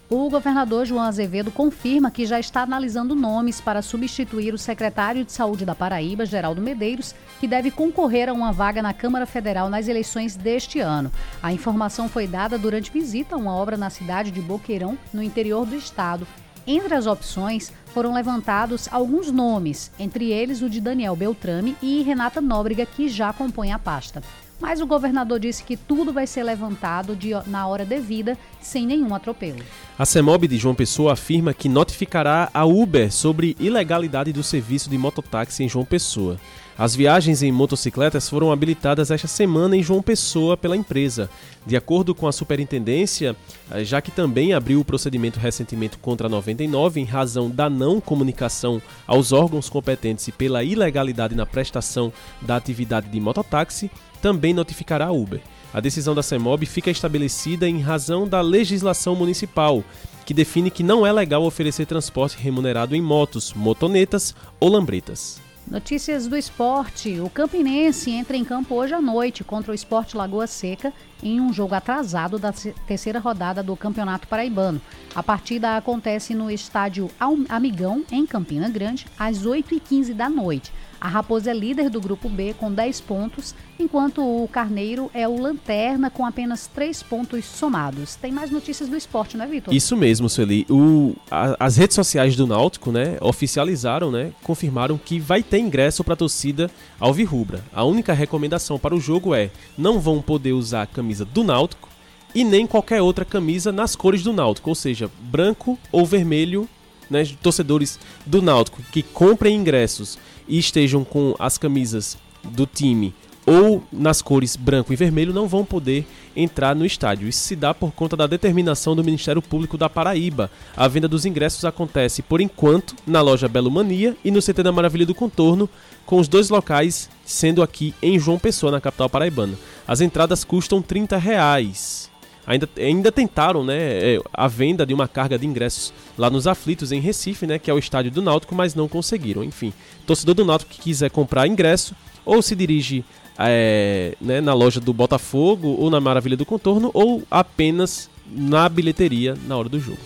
O 0.09 0.29
governador 0.29 0.85
João 0.85 1.01
Azevedo 1.01 1.49
confirma 1.49 2.11
que 2.11 2.27
já 2.27 2.39
está 2.39 2.61
analisando 2.61 3.15
nomes 3.15 3.59
para 3.59 3.81
substituir 3.81 4.53
o 4.53 4.59
secretário 4.59 5.25
de 5.25 5.31
Saúde 5.31 5.65
da 5.65 5.73
Paraíba, 5.73 6.23
Geraldo 6.23 6.61
Medeiros, 6.61 7.15
que 7.39 7.47
deve 7.47 7.71
concorrer 7.71 8.29
a 8.29 8.33
uma 8.33 8.51
vaga 8.51 8.83
na 8.83 8.93
Câmara 8.93 9.25
Federal 9.25 9.71
nas 9.71 9.87
eleições 9.87 10.35
deste 10.35 10.79
ano. 10.79 11.11
A 11.41 11.51
informação 11.51 12.07
foi 12.07 12.27
dada 12.27 12.59
durante 12.59 12.91
visita 12.91 13.33
a 13.33 13.39
uma 13.39 13.55
obra 13.55 13.75
na 13.75 13.89
cidade 13.89 14.29
de 14.29 14.39
Boqueirão, 14.39 14.95
no 15.11 15.23
interior 15.23 15.65
do 15.65 15.75
estado, 15.75 16.27
entre 16.65 16.95
as 16.95 17.05
opções 17.05 17.71
foram 17.87 18.13
levantados 18.13 18.87
alguns 18.91 19.31
nomes, 19.31 19.91
entre 19.99 20.31
eles 20.31 20.61
o 20.61 20.69
de 20.69 20.81
Daniel 20.81 21.15
Beltrame 21.15 21.75
e 21.81 22.01
Renata 22.01 22.41
Nóbrega, 22.41 22.85
que 22.85 23.07
já 23.07 23.31
compõem 23.31 23.71
a 23.71 23.79
pasta. 23.79 24.21
Mas 24.59 24.79
o 24.79 24.87
governador 24.87 25.39
disse 25.39 25.63
que 25.63 25.75
tudo 25.75 26.13
vai 26.13 26.25
ser 26.25 26.43
levantado 26.43 27.15
de, 27.15 27.31
na 27.47 27.67
hora 27.67 27.83
devida, 27.83 28.37
sem 28.61 28.87
nenhum 28.87 29.13
atropelo. 29.13 29.59
A 29.99 30.05
CEMOB 30.05 30.47
de 30.47 30.57
João 30.57 30.73
Pessoa 30.73 31.13
afirma 31.13 31.53
que 31.53 31.67
notificará 31.67 32.49
a 32.53 32.63
Uber 32.63 33.11
sobre 33.11 33.57
ilegalidade 33.59 34.31
do 34.31 34.41
serviço 34.41 34.89
de 34.89 34.97
mototáxi 34.97 35.63
em 35.63 35.69
João 35.69 35.83
Pessoa. 35.83 36.39
As 36.75 36.95
viagens 36.95 37.43
em 37.43 37.51
motocicletas 37.51 38.27
foram 38.27 38.51
habilitadas 38.51 39.11
esta 39.11 39.27
semana 39.27 39.77
em 39.77 39.83
João 39.83 40.01
Pessoa 40.01 40.57
pela 40.57 40.75
empresa. 40.75 41.29
De 41.67 41.77
acordo 41.77 42.15
com 42.15 42.27
a 42.27 42.31
superintendência, 42.31 43.35
eh, 43.69 43.83
já 43.83 44.01
que 44.01 44.09
também 44.09 44.53
abriu 44.53 44.79
o 44.79 44.85
procedimento 44.85 45.39
recentemente 45.39 45.99
contra 45.99 46.25
a 46.25 46.29
99 46.29 46.99
em 46.99 47.05
razão 47.05 47.47
da 47.47 47.69
não 47.69 48.01
comunicação 48.01 48.81
aos 49.05 49.31
órgãos 49.31 49.69
competentes 49.69 50.27
e 50.27 50.31
pela 50.31 50.63
ilegalidade 50.63 51.35
na 51.35 51.45
prestação 51.45 52.11
da 52.41 52.55
atividade 52.55 53.07
de 53.07 53.19
mototáxi, 53.19 53.91
também 54.19 54.51
notificará 54.51 55.05
a 55.05 55.11
Uber. 55.11 55.41
A 55.71 55.79
decisão 55.79 56.15
da 56.15 56.23
CEMOB 56.23 56.65
fica 56.65 56.89
estabelecida 56.89 57.69
em 57.69 57.81
razão 57.81 58.27
da 58.27 58.41
legislação 58.41 59.15
municipal, 59.15 59.83
que 60.25 60.33
define 60.33 60.71
que 60.71 60.81
não 60.81 61.05
é 61.05 61.11
legal 61.11 61.43
oferecer 61.43 61.85
transporte 61.85 62.37
remunerado 62.39 62.95
em 62.95 63.01
motos, 63.01 63.53
motonetas 63.53 64.33
ou 64.59 64.69
lambretas. 64.69 65.42
Notícias 65.67 66.27
do 66.27 66.37
esporte. 66.37 67.19
O 67.19 67.29
Campinense 67.29 68.11
entra 68.11 68.35
em 68.35 68.43
campo 68.43 68.75
hoje 68.75 68.93
à 68.93 69.01
noite 69.01 69.43
contra 69.43 69.71
o 69.71 69.75
Esporte 69.75 70.15
Lagoa 70.15 70.45
Seca 70.45 70.93
em 71.23 71.39
um 71.39 71.53
jogo 71.53 71.73
atrasado 71.73 72.37
da 72.37 72.53
terceira 72.85 73.19
rodada 73.19 73.63
do 73.63 73.75
Campeonato 73.75 74.27
Paraibano. 74.27 74.81
A 75.15 75.23
partida 75.23 75.77
acontece 75.77 76.35
no 76.35 76.51
estádio 76.51 77.09
Amigão, 77.49 78.03
em 78.11 78.25
Campina 78.25 78.69
Grande, 78.69 79.05
às 79.17 79.43
8h15 79.43 80.13
da 80.13 80.29
noite. 80.29 80.71
A 81.03 81.09
Raposa 81.09 81.51
é 81.51 81.53
líder 81.53 81.89
do 81.89 81.99
grupo 81.99 82.29
B 82.29 82.55
com 82.57 82.71
10 82.71 83.01
pontos, 83.01 83.53
enquanto 83.77 84.21
o 84.21 84.47
Carneiro 84.47 85.11
é 85.13 85.27
o 85.27 85.37
lanterna 85.37 86.09
com 86.09 86.25
apenas 86.25 86.65
3 86.67 87.03
pontos 87.03 87.43
somados. 87.43 88.15
Tem 88.15 88.31
mais 88.31 88.49
notícias 88.49 88.87
do 88.87 88.95
esporte, 88.95 89.35
não 89.35 89.43
é, 89.43 89.47
Vitor? 89.49 89.73
Isso 89.73 89.97
mesmo, 89.97 90.29
Sueli. 90.29 90.65
O, 90.69 91.13
a, 91.29 91.57
as 91.59 91.75
redes 91.75 91.95
sociais 91.95 92.37
do 92.37 92.47
Náutico, 92.47 92.89
né, 92.89 93.17
oficializaram, 93.19 94.09
né, 94.11 94.31
confirmaram 94.43 94.97
que 94.97 95.19
vai 95.19 95.43
ter 95.43 95.59
ingresso 95.59 96.05
para 96.05 96.13
a 96.13 96.17
torcida 96.17 96.71
alvirrubra. 97.03 97.61
A 97.73 97.83
única 97.83 98.13
recomendação 98.13 98.79
para 98.79 98.95
o 98.95 98.99
jogo 98.99 99.35
é: 99.35 99.51
não 99.77 99.99
vão 99.99 100.21
poder 100.21 100.53
usar 100.53 100.83
a 100.83 100.87
camisa 100.87 101.25
do 101.25 101.43
Náutico 101.43 101.89
e 102.33 102.43
nem 102.45 102.65
qualquer 102.65 103.01
outra 103.01 103.25
camisa 103.25 103.71
nas 103.71 103.95
cores 103.95 104.23
do 104.23 104.31
Náutico, 104.31 104.69
ou 104.69 104.75
seja, 104.75 105.11
branco 105.19 105.77
ou 105.91 106.05
vermelho 106.05 106.67
né, 107.09 107.25
torcedores 107.41 107.99
do 108.25 108.41
Náutico 108.41 108.81
que 108.91 109.03
comprem 109.03 109.57
ingressos 109.57 110.17
e 110.47 110.57
estejam 110.57 111.03
com 111.03 111.35
as 111.37 111.57
camisas 111.57 112.17
do 112.43 112.65
time 112.65 113.13
ou 113.45 113.83
nas 113.91 114.21
cores 114.21 114.55
branco 114.55 114.93
e 114.93 114.95
vermelho 114.95 115.33
não 115.33 115.47
vão 115.47 115.65
poder 115.65 116.05
entrar 116.35 116.75
no 116.75 116.85
estádio. 116.85 117.27
Isso 117.27 117.41
se 117.41 117.55
dá 117.55 117.73
por 117.73 117.91
conta 117.91 118.15
da 118.15 118.25
determinação 118.25 118.95
do 118.95 119.03
Ministério 119.03 119.41
Público 119.41 119.77
da 119.77 119.89
Paraíba. 119.89 120.49
A 120.75 120.87
venda 120.87 121.07
dos 121.07 121.25
ingressos 121.25 121.65
acontece, 121.65 122.21
por 122.21 122.39
enquanto, 122.41 122.95
na 123.05 123.21
loja 123.21 123.47
Belo 123.47 123.69
Mania 123.69 124.15
e 124.23 124.31
no 124.31 124.41
CT 124.41 124.63
da 124.63 124.71
Maravilha 124.71 125.05
do 125.05 125.15
Contorno, 125.15 125.69
com 126.05 126.19
os 126.19 126.27
dois 126.27 126.49
locais 126.49 127.09
sendo 127.25 127.61
aqui 127.61 127.93
em 128.01 128.17
João 128.17 128.39
Pessoa, 128.39 128.71
na 128.71 128.81
capital 128.81 129.09
paraibana. 129.09 129.53
As 129.87 130.01
entradas 130.01 130.43
custam 130.43 130.81
30 130.81 131.17
reais 131.17 132.11
ainda, 132.45 132.69
ainda 132.77 133.11
tentaram 133.11 133.63
né, 133.63 133.77
é, 133.77 134.19
a 134.33 134.47
venda 134.47 134.85
de 134.85 134.93
uma 134.93 135.07
carga 135.07 135.37
de 135.37 135.47
ingressos 135.47 135.93
lá 136.17 136.29
nos 136.29 136.47
Aflitos, 136.47 136.91
em 136.91 136.99
Recife, 136.99 137.47
né, 137.47 137.57
que 137.57 137.71
é 137.71 137.73
o 137.73 137.79
estádio 137.79 138.11
do 138.11 138.21
Náutico, 138.21 138.55
mas 138.55 138.75
não 138.75 138.87
conseguiram. 138.87 139.43
Enfim, 139.43 139.73
torcedor 140.05 140.35
do 140.35 140.45
Náutico 140.45 140.71
que 140.71 140.81
quiser 140.81 141.09
comprar 141.09 141.47
ingresso, 141.47 141.95
ou 142.25 142.41
se 142.41 142.55
dirige 142.55 143.03
é, 143.37 144.15
né, 144.21 144.41
na 144.41 144.53
loja 144.53 144.79
do 144.79 144.93
Botafogo, 144.93 145.75
ou 145.79 145.89
na 145.89 145.99
Maravilha 145.99 146.37
do 146.37 146.45
Contorno, 146.45 146.91
ou 146.93 147.23
apenas 147.29 148.09
na 148.25 148.67
bilheteria 148.69 149.37
na 149.47 149.57
hora 149.57 149.69
do 149.69 149.79
jogo. 149.79 149.99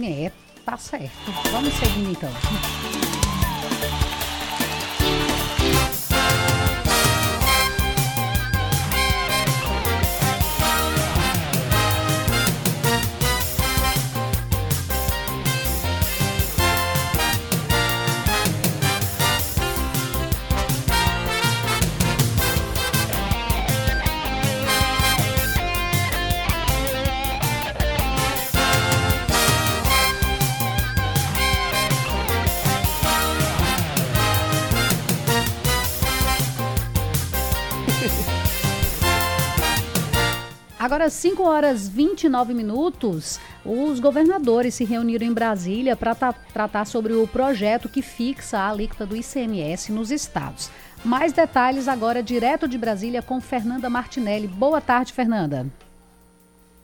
É, 0.00 0.30
tá 0.64 0.76
certo. 0.76 1.10
Vamos 1.50 1.72
seguir 1.74 2.10
então. 2.10 2.30
Agora, 40.88 41.10
5 41.10 41.42
horas 41.42 41.86
29 41.86 42.54
minutos, 42.54 43.38
os 43.62 44.00
governadores 44.00 44.72
se 44.72 44.86
reuniram 44.86 45.26
em 45.26 45.34
Brasília 45.34 45.94
para 45.94 46.14
tratar 46.14 46.86
sobre 46.86 47.12
o 47.12 47.28
projeto 47.28 47.90
que 47.90 48.00
fixa 48.00 48.58
a 48.58 48.70
alíquota 48.70 49.04
do 49.04 49.14
ICMS 49.14 49.92
nos 49.92 50.10
estados. 50.10 50.70
Mais 51.04 51.30
detalhes 51.30 51.88
agora 51.88 52.22
direto 52.22 52.66
de 52.66 52.78
Brasília 52.78 53.20
com 53.20 53.38
Fernanda 53.38 53.90
Martinelli. 53.90 54.46
Boa 54.46 54.80
tarde, 54.80 55.12
Fernanda. 55.12 55.66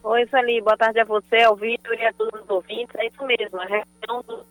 Oi, 0.03 0.27
Sali, 0.27 0.61
boa 0.61 0.77
tarde 0.77 1.01
a 1.01 1.05
você, 1.07 1.41
ao 1.41 1.57
Vitor 1.57 1.95
e 1.95 2.05
a 2.05 2.13
todos 2.13 2.43
os 2.43 2.51
ouvintes. 2.51 2.95
É 2.97 3.07
isso 3.07 3.25
mesmo, 3.25 3.59
a 3.59 3.65
reunião 3.65 4.23
do 4.29 4.45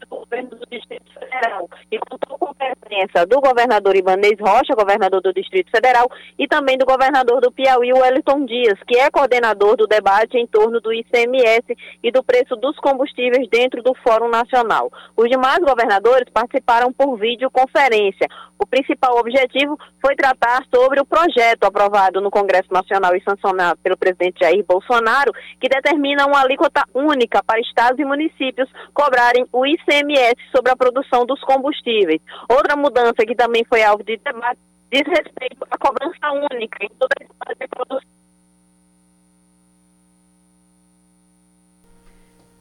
do 0.00 0.06
Governo 0.06 0.50
do 0.50 0.66
Distrito 0.70 1.12
Federal 1.12 1.68
e 1.90 1.98
contou 1.98 2.38
com 2.38 2.54
presença 2.54 3.26
do 3.26 3.40
governador 3.40 3.96
Ibanez 3.96 4.38
Rocha, 4.40 4.74
governador 4.74 5.20
do 5.20 5.32
Distrito 5.32 5.70
Federal, 5.70 6.08
e 6.38 6.46
também 6.46 6.78
do 6.78 6.86
governador 6.86 7.40
do 7.40 7.50
Piauí, 7.50 7.92
Wellington 7.92 8.44
Dias, 8.44 8.78
que 8.86 8.98
é 8.98 9.10
coordenador 9.10 9.76
do 9.76 9.86
debate 9.86 10.36
em 10.36 10.46
torno 10.46 10.80
do 10.80 10.92
ICMS 10.92 11.76
e 12.02 12.10
do 12.10 12.22
preço 12.22 12.56
dos 12.56 12.76
combustíveis 12.78 13.48
dentro 13.48 13.82
do 13.82 13.94
Fórum 13.94 14.28
Nacional. 14.28 14.90
Os 15.16 15.28
demais 15.28 15.58
governadores 15.58 16.28
participaram 16.32 16.92
por 16.92 17.16
videoconferência. 17.16 18.28
O 18.58 18.66
principal 18.66 19.16
objetivo 19.18 19.78
foi 20.00 20.16
tratar 20.16 20.64
sobre 20.74 21.00
o 21.00 21.06
projeto 21.06 21.64
aprovado 21.64 22.20
no 22.20 22.30
Congresso 22.30 22.72
Nacional 22.72 23.14
e 23.14 23.22
sancionado 23.22 23.78
pelo 23.82 23.96
presidente 23.96 24.40
Jair 24.40 24.64
Bolsonaro, 24.66 25.32
que 25.60 25.68
determina 25.68 26.26
uma 26.26 26.40
alíquota 26.40 26.82
única 26.92 27.42
para 27.42 27.60
estados 27.60 27.98
e 27.98 28.04
municípios 28.04 28.68
cobrarem 28.92 29.46
o 29.52 29.66
ICMS 29.66 30.36
sobre 30.54 30.72
a 30.72 30.76
produção 30.76 31.24
dos 31.24 31.40
combustíveis. 31.40 32.20
Outra 32.48 32.76
mudança 32.76 33.24
que 33.26 33.34
também 33.34 33.64
foi 33.68 33.82
alvo 33.82 34.02
de 34.04 34.16
debate 34.18 34.60
diz 34.90 35.02
respeito 35.06 35.66
à 35.70 35.78
cobrança 35.78 36.32
única 36.52 36.84
em 36.84 36.88
toda 36.98 37.14
a 37.18 37.54
de 37.54 37.68
produção. 37.68 38.18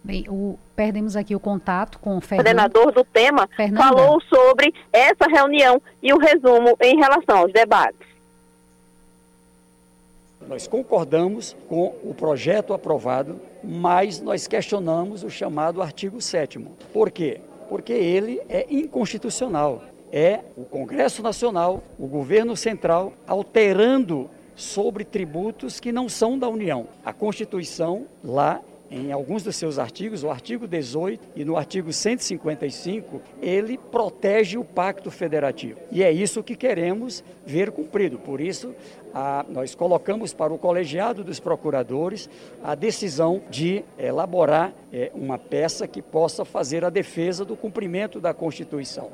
Bem, 0.04 0.24
o, 0.30 0.58
perdemos 0.74 1.18
aqui 1.18 1.36
o 1.36 1.40
contato 1.40 2.00
com 2.00 2.16
o 2.18 2.22
Fernando. 2.22 2.46
coordenador 2.46 2.92
do 2.94 3.04
tema 3.04 3.46
Fernanda. 3.58 3.84
falou 3.84 4.22
sobre 4.22 4.74
essa 4.94 5.28
reunião 5.30 5.82
e 6.02 6.14
o 6.14 6.18
resumo 6.18 6.78
em 6.82 6.96
relação 6.96 7.40
aos 7.40 7.52
debates. 7.52 8.08
Nós 10.48 10.66
concordamos 10.66 11.58
com 11.68 11.94
o 12.04 12.14
projeto 12.14 12.74
aprovado, 12.74 13.40
mas 13.62 14.22
nós 14.22 14.48
questionamos 14.48 15.24
o 15.24 15.30
chamado 15.30 15.82
artigo 15.82 16.22
7 16.22 16.58
Por 16.94 17.12
quê? 17.12 17.42
Porque 17.68 17.92
ele 17.92 18.42
é 18.48 18.66
inconstitucional. 18.70 19.84
É 20.10 20.40
o 20.56 20.64
Congresso 20.64 21.22
Nacional, 21.22 21.84
o 22.00 22.08
governo 22.08 22.56
central, 22.56 23.12
alterando 23.28 24.30
sobre 24.56 25.04
tributos 25.04 25.82
que 25.82 25.92
não 25.92 26.08
são 26.08 26.40
da 26.40 26.48
União. 26.48 26.88
A 27.04 27.12
Constituição 27.12 28.06
lá 28.24 28.62
em 28.90 29.12
alguns 29.12 29.44
dos 29.44 29.56
seus 29.56 29.78
artigos, 29.78 30.24
o 30.24 30.30
artigo 30.30 30.68
18 30.68 31.30
e 31.36 31.44
no 31.44 31.58
artigo 31.58 31.92
155, 31.92 33.22
ele 33.42 33.78
protege 33.78 34.58
o 34.58 34.64
pacto 34.64 35.12
federativo. 35.12 35.80
E 35.92 36.04
é 36.04 36.12
isso 36.12 36.44
que 36.44 36.56
queremos 36.56 37.24
ver 37.46 37.72
cumprido. 37.72 38.18
Por 38.18 38.40
isso, 38.40 38.74
a, 39.14 39.46
nós 39.50 39.76
colocamos 39.76 40.34
para 40.34 40.54
o 40.54 40.58
colegiado 40.58 41.24
dos 41.24 41.40
procuradores 41.40 42.30
a 42.64 42.76
decisão 42.76 43.42
de 43.50 43.84
elaborar 43.98 44.74
é, 44.92 45.12
uma 45.14 45.38
peça 45.38 45.88
que 45.88 46.02
possa 46.02 46.46
fazer 46.46 46.86
a 46.86 46.90
defesa 46.90 47.44
do 47.44 47.56
cumprimento 47.56 48.20
da 48.20 48.34
Constituição. 48.34 49.12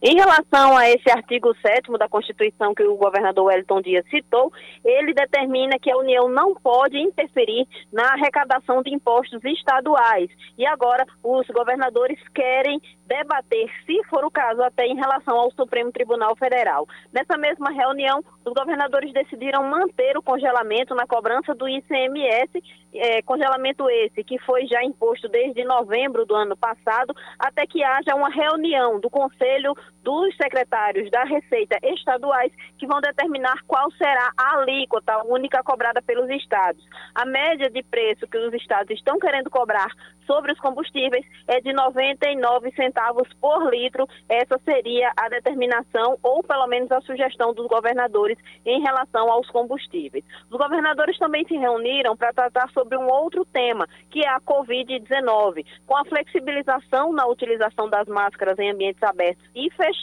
Em 0.00 0.14
relação 0.14 0.76
a 0.76 0.88
esse 0.88 1.10
artigo 1.10 1.52
7 1.60 1.90
da 1.98 2.08
Constituição 2.08 2.72
que 2.72 2.84
o 2.84 2.96
governador 2.96 3.46
Wellington 3.46 3.82
Dias 3.82 4.04
citou, 4.08 4.52
ele 4.84 5.12
determina 5.12 5.76
que 5.78 5.90
a 5.90 5.96
União 5.96 6.28
não 6.28 6.54
pode 6.54 6.96
interferir 6.96 7.66
na 7.92 8.12
arrecadação 8.12 8.80
de 8.80 8.94
impostos 8.94 9.44
estaduais. 9.44 10.30
E 10.56 10.64
agora 10.64 11.04
os 11.22 11.46
governadores 11.48 12.18
querem 12.32 12.80
debater, 13.08 13.66
se 13.86 14.04
for 14.04 14.24
o 14.24 14.30
caso, 14.30 14.62
até 14.62 14.86
em 14.86 14.94
relação 14.94 15.36
ao 15.36 15.50
Supremo 15.52 15.90
Tribunal 15.90 16.36
Federal. 16.36 16.86
Nessa 17.10 17.38
mesma 17.38 17.70
reunião, 17.70 18.22
os 18.44 18.52
governadores 18.52 19.12
decidiram 19.12 19.64
manter 19.64 20.16
o 20.16 20.22
congelamento 20.22 20.94
na 20.94 21.06
cobrança 21.06 21.54
do 21.54 21.66
ICMS, 21.66 22.62
é, 22.94 23.22
congelamento 23.22 23.88
esse 23.88 24.22
que 24.22 24.38
foi 24.40 24.66
já 24.66 24.84
imposto 24.84 25.28
desde 25.28 25.64
novembro 25.64 26.26
do 26.26 26.34
ano 26.34 26.56
passado, 26.56 27.14
até 27.38 27.66
que 27.66 27.82
haja 27.82 28.14
uma 28.14 28.28
reunião 28.28 29.00
do 29.00 29.08
Conselho 29.08 29.74
dos 30.08 30.34
secretários 30.38 31.10
da 31.10 31.22
Receita 31.24 31.76
estaduais 31.82 32.50
que 32.78 32.86
vão 32.86 32.98
determinar 32.98 33.62
qual 33.66 33.92
será 33.92 34.32
a 34.38 34.56
alíquota 34.56 35.22
única 35.26 35.62
cobrada 35.62 36.00
pelos 36.00 36.30
estados. 36.30 36.82
A 37.14 37.26
média 37.26 37.68
de 37.68 37.82
preço 37.82 38.26
que 38.26 38.38
os 38.38 38.54
estados 38.54 38.90
estão 38.96 39.18
querendo 39.18 39.50
cobrar 39.50 39.88
sobre 40.26 40.52
os 40.52 40.58
combustíveis 40.60 41.26
é 41.46 41.60
de 41.60 41.74
99 41.74 42.70
centavos 42.72 43.28
por 43.38 43.70
litro. 43.70 44.06
Essa 44.30 44.58
seria 44.64 45.12
a 45.14 45.28
determinação 45.28 46.18
ou 46.22 46.42
pelo 46.42 46.66
menos 46.68 46.90
a 46.90 47.02
sugestão 47.02 47.52
dos 47.52 47.66
governadores 47.66 48.38
em 48.64 48.80
relação 48.80 49.30
aos 49.30 49.46
combustíveis. 49.50 50.24
Os 50.50 50.56
governadores 50.56 51.18
também 51.18 51.44
se 51.46 51.56
reuniram 51.56 52.16
para 52.16 52.32
tratar 52.32 52.70
sobre 52.70 52.96
um 52.96 53.08
outro 53.08 53.44
tema, 53.44 53.86
que 54.10 54.20
é 54.20 54.28
a 54.28 54.40
COVID-19, 54.40 55.66
com 55.86 55.96
a 55.98 56.04
flexibilização 56.06 57.12
na 57.12 57.26
utilização 57.26 57.90
das 57.90 58.08
máscaras 58.08 58.58
em 58.58 58.70
ambientes 58.70 59.02
abertos 59.02 59.44
e 59.54 59.70
fechados, 59.70 59.97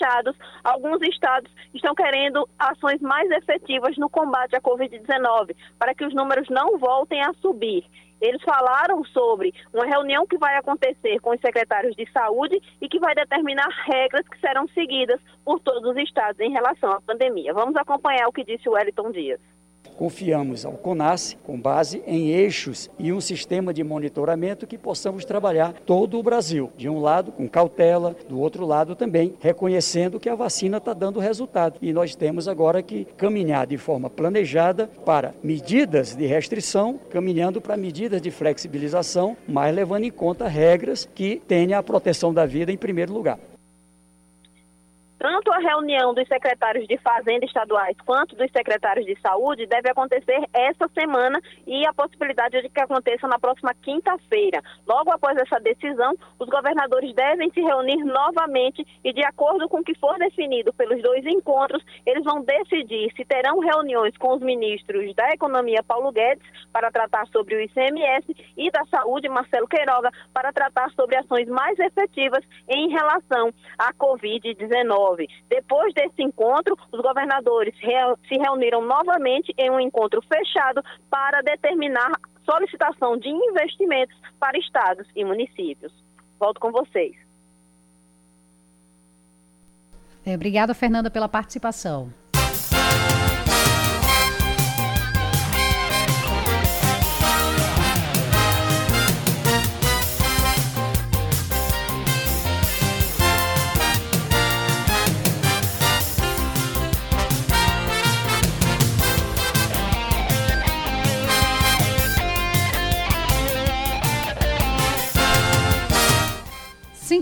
alguns 0.63 1.01
estados 1.01 1.51
estão 1.73 1.93
querendo 1.95 2.47
ações 2.57 3.01
mais 3.01 3.29
efetivas 3.31 3.97
no 3.97 4.09
combate 4.09 4.55
à 4.55 4.61
Covid-19, 4.61 5.55
para 5.77 5.93
que 5.93 6.05
os 6.05 6.13
números 6.13 6.47
não 6.49 6.77
voltem 6.77 7.21
a 7.21 7.33
subir. 7.41 7.85
Eles 8.21 8.41
falaram 8.43 9.03
sobre 9.05 9.53
uma 9.73 9.85
reunião 9.85 10.25
que 10.25 10.37
vai 10.37 10.55
acontecer 10.57 11.19
com 11.19 11.31
os 11.31 11.41
secretários 11.41 11.95
de 11.95 12.09
saúde 12.11 12.61
e 12.81 12.87
que 12.87 12.99
vai 12.99 13.13
determinar 13.13 13.67
regras 13.85 14.27
que 14.27 14.39
serão 14.39 14.67
seguidas 14.69 15.19
por 15.43 15.59
todos 15.59 15.91
os 15.91 15.97
estados 15.97 16.39
em 16.39 16.51
relação 16.51 16.91
à 16.91 17.01
pandemia. 17.01 17.53
Vamos 17.53 17.75
acompanhar 17.75 18.27
o 18.27 18.31
que 18.31 18.43
disse 18.43 18.67
o 18.69 18.73
Wellington 18.73 19.11
Dias. 19.11 19.39
Confiamos 19.97 20.65
ao 20.65 20.73
CONAS 20.73 21.37
com 21.43 21.59
base 21.59 22.03
em 22.05 22.29
eixos 22.29 22.89
e 22.99 23.13
um 23.13 23.21
sistema 23.21 23.73
de 23.73 23.83
monitoramento 23.83 24.67
que 24.67 24.77
possamos 24.77 25.23
trabalhar 25.23 25.73
todo 25.85 26.19
o 26.19 26.23
Brasil. 26.23 26.71
De 26.77 26.89
um 26.89 26.99
lado, 26.99 27.31
com 27.31 27.47
cautela, 27.47 28.15
do 28.27 28.39
outro 28.39 28.65
lado 28.65 28.95
também, 28.95 29.35
reconhecendo 29.39 30.19
que 30.19 30.29
a 30.29 30.35
vacina 30.35 30.77
está 30.77 30.93
dando 30.93 31.19
resultado. 31.19 31.79
E 31.81 31.93
nós 31.93 32.15
temos 32.15 32.47
agora 32.47 32.83
que 32.83 33.05
caminhar 33.17 33.65
de 33.65 33.77
forma 33.77 34.09
planejada 34.09 34.87
para 35.05 35.33
medidas 35.41 36.15
de 36.15 36.25
restrição, 36.25 36.99
caminhando 37.09 37.61
para 37.61 37.77
medidas 37.77 38.21
de 38.21 38.31
flexibilização, 38.31 39.37
mas 39.47 39.73
levando 39.73 40.03
em 40.03 40.11
conta 40.11 40.47
regras 40.47 41.07
que 41.15 41.41
tenham 41.47 41.79
a 41.79 41.83
proteção 41.83 42.33
da 42.33 42.45
vida 42.45 42.71
em 42.71 42.77
primeiro 42.77 43.13
lugar. 43.13 43.39
Tanto 45.25 45.51
a 45.51 45.57
reunião 45.57 46.13
dos 46.13 46.27
secretários 46.27 46.87
de 46.87 46.99
Fazenda 46.99 47.45
estaduais 47.45 47.97
quanto 48.05 48.35
dos 48.35 48.51
secretários 48.51 49.07
de 49.07 49.19
Saúde 49.21 49.65
deve 49.65 49.89
acontecer 49.89 50.39
essa 50.53 50.87
semana 50.89 51.41
e 51.65 51.83
a 51.83 51.91
possibilidade 51.91 52.61
de 52.61 52.69
que 52.69 52.79
aconteça 52.79 53.27
na 53.27 53.39
próxima 53.39 53.73
quinta-feira. 53.73 54.61
Logo 54.85 55.09
após 55.11 55.35
essa 55.37 55.59
decisão, 55.59 56.13
os 56.37 56.47
governadores 56.47 57.11
devem 57.15 57.49
se 57.49 57.59
reunir 57.59 58.03
novamente 58.03 58.85
e, 59.03 59.11
de 59.11 59.25
acordo 59.25 59.67
com 59.67 59.79
o 59.79 59.83
que 59.83 59.97
for 59.97 60.15
definido 60.19 60.71
pelos 60.73 61.01
dois 61.01 61.25
encontros, 61.25 61.83
eles 62.05 62.23
vão 62.23 62.43
decidir 62.43 63.11
se 63.15 63.25
terão 63.25 63.57
reuniões 63.57 64.15
com 64.17 64.35
os 64.35 64.41
ministros 64.41 65.11
da 65.15 65.31
Economia, 65.31 65.81
Paulo 65.81 66.11
Guedes, 66.11 66.45
para 66.71 66.91
tratar 66.91 67.25
sobre 67.29 67.55
o 67.55 67.61
ICMS, 67.61 68.27
e 68.55 68.69
da 68.69 68.85
Saúde, 68.91 69.27
Marcelo 69.27 69.67
Queiroga, 69.67 70.11
para 70.31 70.53
tratar 70.53 70.91
sobre 70.91 71.17
ações 71.17 71.47
mais 71.47 71.79
efetivas 71.79 72.43
em 72.69 72.89
relação 72.89 73.51
à 73.79 73.91
Covid-19. 73.91 75.14
Depois 75.49 75.93
desse 75.93 76.21
encontro, 76.21 76.77
os 76.91 77.01
governadores 77.01 77.73
se 77.79 78.35
reuniram 78.35 78.81
novamente 78.81 79.53
em 79.57 79.69
um 79.69 79.79
encontro 79.79 80.21
fechado 80.21 80.81
para 81.09 81.41
determinar 81.41 82.11
solicitação 82.43 83.17
de 83.17 83.29
investimentos 83.29 84.15
para 84.39 84.57
estados 84.57 85.07
e 85.15 85.23
municípios. 85.23 85.91
Volto 86.39 86.59
com 86.59 86.71
vocês. 86.71 87.15
É, 90.25 90.33
obrigada, 90.33 90.73
Fernanda, 90.73 91.11
pela 91.11 91.29
participação. 91.29 92.11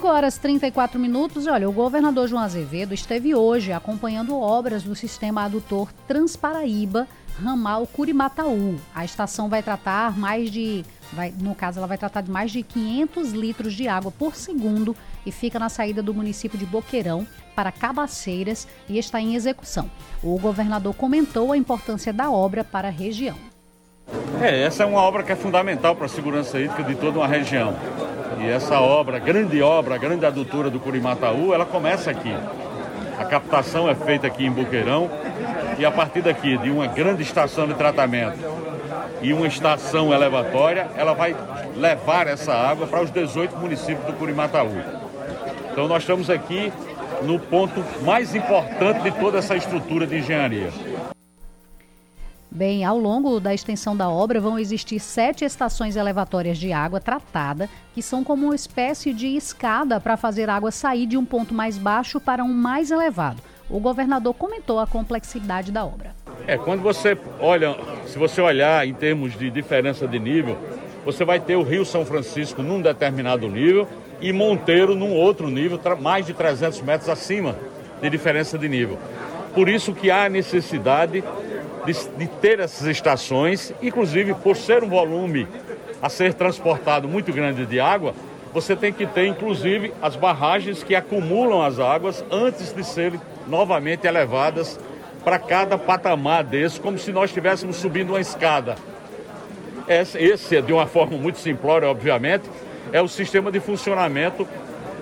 5 0.03 0.13
horas 0.13 0.37
34 0.37 0.99
minutos. 0.99 1.47
Olha, 1.47 1.69
o 1.69 1.71
governador 1.71 2.27
João 2.27 2.43
Azevedo 2.43 2.93
esteve 2.93 3.33
hoje 3.33 3.71
acompanhando 3.71 4.37
obras 4.37 4.83
do 4.83 4.93
sistema 4.93 5.45
adutor 5.45 5.93
Transparaíba, 6.05 7.07
ramal 7.41 7.87
Curimataú. 7.87 8.75
A 8.93 9.05
estação 9.05 9.47
vai 9.47 9.63
tratar 9.63 10.17
mais 10.17 10.51
de 10.51 10.83
Vai, 11.13 11.33
no 11.39 11.55
caso, 11.55 11.77
ela 11.77 11.87
vai 11.87 11.97
tratar 11.97 12.19
de 12.21 12.29
mais 12.29 12.51
de 12.51 12.63
500 12.63 13.31
litros 13.31 13.73
de 13.73 13.87
água 13.87 14.11
por 14.11 14.35
segundo 14.35 14.93
e 15.25 15.31
fica 15.31 15.57
na 15.57 15.69
saída 15.69 16.03
do 16.03 16.13
município 16.13 16.57
de 16.57 16.65
Boqueirão 16.65 17.25
para 17.55 17.71
Cabaceiras 17.71 18.67
e 18.89 18.97
está 18.97 19.21
em 19.21 19.35
execução. 19.35 19.89
O 20.21 20.37
governador 20.37 20.93
comentou 20.95 21.53
a 21.53 21.57
importância 21.57 22.11
da 22.11 22.29
obra 22.29 22.63
para 22.63 22.89
a 22.89 22.91
região. 22.91 23.52
É, 24.41 24.63
essa 24.63 24.83
é 24.83 24.85
uma 24.85 25.01
obra 25.01 25.23
que 25.23 25.31
é 25.31 25.35
fundamental 25.35 25.95
para 25.95 26.05
a 26.05 26.09
segurança 26.09 26.59
hídrica 26.59 26.83
de 26.83 26.95
toda 26.95 27.19
uma 27.19 27.27
região. 27.27 27.75
E 28.41 28.47
essa 28.49 28.79
obra, 28.79 29.17
grande 29.19 29.61
obra, 29.61 29.97
grande 29.97 30.25
adutora 30.25 30.69
do 30.69 30.79
Curimataú, 30.79 31.53
ela 31.53 31.65
começa 31.65 32.11
aqui. 32.11 32.35
A 33.17 33.25
captação 33.25 33.89
é 33.89 33.95
feita 33.95 34.27
aqui 34.27 34.45
em 34.45 34.51
Boqueirão 34.51 35.09
e 35.77 35.85
a 35.85 35.91
partir 35.91 36.21
daqui, 36.21 36.57
de 36.57 36.69
uma 36.69 36.87
grande 36.87 37.21
estação 37.21 37.67
de 37.67 37.73
tratamento 37.73 38.37
e 39.21 39.31
uma 39.31 39.47
estação 39.47 40.13
elevatória, 40.13 40.87
ela 40.97 41.13
vai 41.13 41.35
levar 41.77 42.27
essa 42.27 42.53
água 42.53 42.85
para 42.85 43.01
os 43.01 43.11
18 43.11 43.55
municípios 43.55 44.05
do 44.05 44.13
Curimataú. 44.13 44.81
Então 45.71 45.87
nós 45.87 46.03
estamos 46.03 46.29
aqui 46.29 46.71
no 47.21 47.39
ponto 47.39 47.83
mais 48.03 48.35
importante 48.35 49.01
de 49.03 49.11
toda 49.11 49.37
essa 49.37 49.55
estrutura 49.55 50.05
de 50.05 50.17
engenharia. 50.17 50.69
Bem, 52.55 52.85
ao 52.85 52.99
longo 52.99 53.39
da 53.39 53.51
extensão 53.51 53.97
da 53.97 54.07
obra 54.07 54.39
vão 54.39 54.59
existir 54.59 54.99
sete 54.99 55.43
estações 55.43 55.95
elevatórias 55.95 56.55
de 56.55 56.71
água 56.71 56.99
tratada, 56.99 57.67
que 57.95 58.01
são 58.03 58.23
como 58.23 58.45
uma 58.45 58.53
espécie 58.53 59.11
de 59.11 59.35
escada 59.35 59.99
para 59.99 60.15
fazer 60.15 60.51
a 60.51 60.55
água 60.55 60.69
sair 60.69 61.07
de 61.07 61.17
um 61.17 61.25
ponto 61.25 61.51
mais 61.51 61.79
baixo 61.79 62.19
para 62.19 62.43
um 62.43 62.53
mais 62.53 62.91
elevado. 62.91 63.41
O 63.67 63.79
governador 63.79 64.35
comentou 64.35 64.79
a 64.79 64.85
complexidade 64.85 65.71
da 65.71 65.83
obra. 65.83 66.11
É, 66.45 66.55
quando 66.55 66.83
você 66.83 67.17
olha, 67.39 67.75
se 68.05 68.19
você 68.19 68.39
olhar 68.39 68.87
em 68.87 68.93
termos 68.93 69.35
de 69.35 69.49
diferença 69.49 70.07
de 70.07 70.19
nível, 70.19 70.55
você 71.03 71.25
vai 71.25 71.39
ter 71.39 71.55
o 71.55 71.63
Rio 71.63 71.83
São 71.83 72.05
Francisco 72.05 72.61
num 72.61 72.79
determinado 72.79 73.49
nível 73.49 73.87
e 74.21 74.31
Monteiro 74.31 74.93
num 74.93 75.15
outro 75.15 75.47
nível, 75.47 75.79
mais 75.99 76.27
de 76.27 76.35
300 76.35 76.81
metros 76.81 77.09
acima 77.09 77.55
de 77.99 78.11
diferença 78.11 78.59
de 78.59 78.69
nível. 78.69 78.99
Por 79.55 79.67
isso 79.67 79.91
que 79.91 80.11
há 80.11 80.29
necessidade 80.29 81.23
de, 81.85 81.93
de 82.17 82.27
ter 82.27 82.59
essas 82.59 82.87
estações, 82.87 83.73
inclusive 83.81 84.33
por 84.35 84.55
ser 84.55 84.83
um 84.83 84.89
volume 84.89 85.47
a 86.01 86.09
ser 86.09 86.33
transportado 86.33 87.07
muito 87.07 87.31
grande 87.31 87.65
de 87.65 87.79
água, 87.79 88.13
você 88.53 88.75
tem 88.75 88.93
que 88.93 89.05
ter 89.07 89.25
inclusive 89.25 89.93
as 90.01 90.15
barragens 90.15 90.83
que 90.83 90.95
acumulam 90.95 91.61
as 91.61 91.79
águas 91.79 92.23
antes 92.29 92.73
de 92.73 92.83
serem 92.83 93.19
novamente 93.47 94.05
elevadas 94.05 94.79
para 95.23 95.39
cada 95.39 95.77
patamar 95.77 96.43
desse, 96.43 96.79
como 96.79 96.97
se 96.97 97.11
nós 97.11 97.29
estivéssemos 97.29 97.77
subindo 97.77 98.09
uma 98.11 98.21
escada. 98.21 98.75
Esse, 99.87 100.17
esse, 100.17 100.61
de 100.61 100.71
uma 100.71 100.85
forma 100.85 101.17
muito 101.17 101.39
simplória, 101.39 101.87
obviamente, 101.87 102.43
é 102.91 103.01
o 103.01 103.07
sistema 103.07 103.51
de 103.51 103.59
funcionamento 103.59 104.47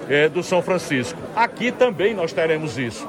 é, 0.10 0.30
do 0.30 0.41
São 0.41 0.62
Francisco. 0.62 1.20
Aqui 1.36 1.72
também 1.72 2.13
nós 2.13 2.32
teremos 2.32 2.78
isso. 2.78 3.08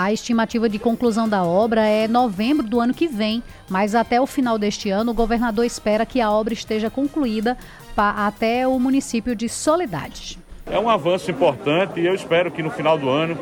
A 0.00 0.12
estimativa 0.12 0.68
de 0.68 0.78
conclusão 0.78 1.28
da 1.28 1.42
obra 1.42 1.84
é 1.84 2.06
novembro 2.06 2.64
do 2.64 2.78
ano 2.78 2.94
que 2.94 3.08
vem, 3.08 3.42
mas 3.68 3.96
até 3.96 4.20
o 4.20 4.28
final 4.28 4.56
deste 4.56 4.88
ano 4.90 5.10
o 5.10 5.14
governador 5.14 5.64
espera 5.64 6.06
que 6.06 6.20
a 6.20 6.30
obra 6.30 6.54
esteja 6.54 6.88
concluída 6.88 7.58
até 7.96 8.64
o 8.68 8.78
município 8.78 9.34
de 9.34 9.48
Soledade. 9.48 10.38
É 10.70 10.78
um 10.78 10.88
avanço 10.88 11.32
importante 11.32 11.98
e 11.98 12.06
eu 12.06 12.14
espero 12.14 12.48
que 12.48 12.62
no 12.62 12.70
final 12.70 12.96
do 12.96 13.08
ano 13.08 13.36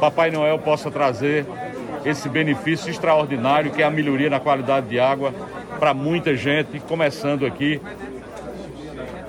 Papai 0.00 0.32
Noel 0.32 0.58
possa 0.58 0.90
trazer 0.90 1.46
esse 2.04 2.28
benefício 2.28 2.90
extraordinário 2.90 3.70
que 3.70 3.80
é 3.80 3.84
a 3.84 3.90
melhoria 3.90 4.28
na 4.28 4.40
qualidade 4.40 4.88
de 4.88 4.98
água 4.98 5.32
para 5.78 5.94
muita 5.94 6.34
gente, 6.34 6.80
começando 6.80 7.46
aqui 7.46 7.80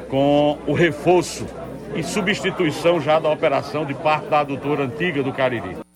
com 0.10 0.58
o 0.66 0.74
reforço 0.74 1.46
e 1.96 2.02
substituição 2.02 3.00
já 3.00 3.20
da 3.20 3.30
operação 3.30 3.86
de 3.86 3.94
parte 3.94 4.30
da 4.30 4.40
adutora 4.40 4.86
antiga 4.86 5.22
do 5.22 5.32
Cariri. 5.32 5.91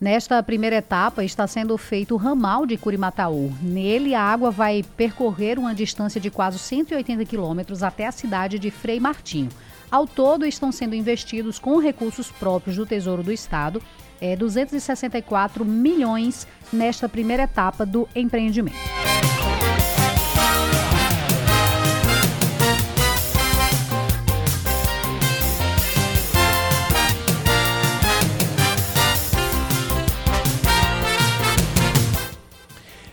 Nesta 0.00 0.42
primeira 0.42 0.76
etapa 0.76 1.22
está 1.22 1.46
sendo 1.46 1.76
feito 1.76 2.14
o 2.14 2.16
ramal 2.16 2.64
de 2.64 2.78
Curimataú. 2.78 3.52
Nele, 3.60 4.14
a 4.14 4.22
água 4.22 4.50
vai 4.50 4.82
percorrer 4.96 5.58
uma 5.58 5.74
distância 5.74 6.18
de 6.18 6.30
quase 6.30 6.58
180 6.58 7.22
quilômetros 7.26 7.82
até 7.82 8.06
a 8.06 8.12
cidade 8.12 8.58
de 8.58 8.70
Frei 8.70 8.98
Martinho. 8.98 9.50
Ao 9.90 10.06
todo, 10.06 10.46
estão 10.46 10.72
sendo 10.72 10.94
investidos 10.94 11.58
com 11.58 11.78
recursos 11.78 12.30
próprios 12.30 12.76
do 12.76 12.86
Tesouro 12.86 13.22
do 13.22 13.30
Estado 13.30 13.82
é, 14.22 14.34
264 14.34 15.66
milhões 15.66 16.48
nesta 16.72 17.06
primeira 17.06 17.42
etapa 17.42 17.84
do 17.84 18.08
empreendimento. 18.14 19.09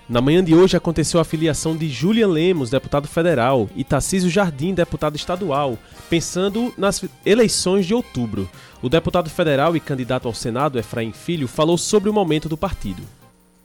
Na 0.10 0.22
manhã 0.22 0.42
de 0.42 0.56
hoje 0.56 0.78
aconteceu 0.78 1.20
a 1.20 1.26
filiação 1.26 1.76
de 1.76 1.90
Julian 1.90 2.30
Lemos, 2.30 2.70
deputado 2.70 3.10
federal, 3.10 3.70
e 3.76 3.84
Tarcísio 3.84 4.30
Jardim, 4.30 4.74
deputado 4.74 5.18
estadual, 5.18 5.78
pensando 6.10 6.74
nas 6.78 7.04
eleições 7.26 7.86
de 7.86 7.94
outubro. 7.94 8.50
O 8.82 8.88
deputado 8.88 9.30
federal 9.30 9.76
e 9.76 9.82
candidato 9.82 10.26
ao 10.26 10.34
Senado, 10.34 10.80
Efraim 10.80 11.12
Filho, 11.12 11.46
falou 11.46 11.78
sobre 11.78 12.10
o 12.10 12.14
momento 12.14 12.48
do 12.48 12.56
partido. 12.56 13.04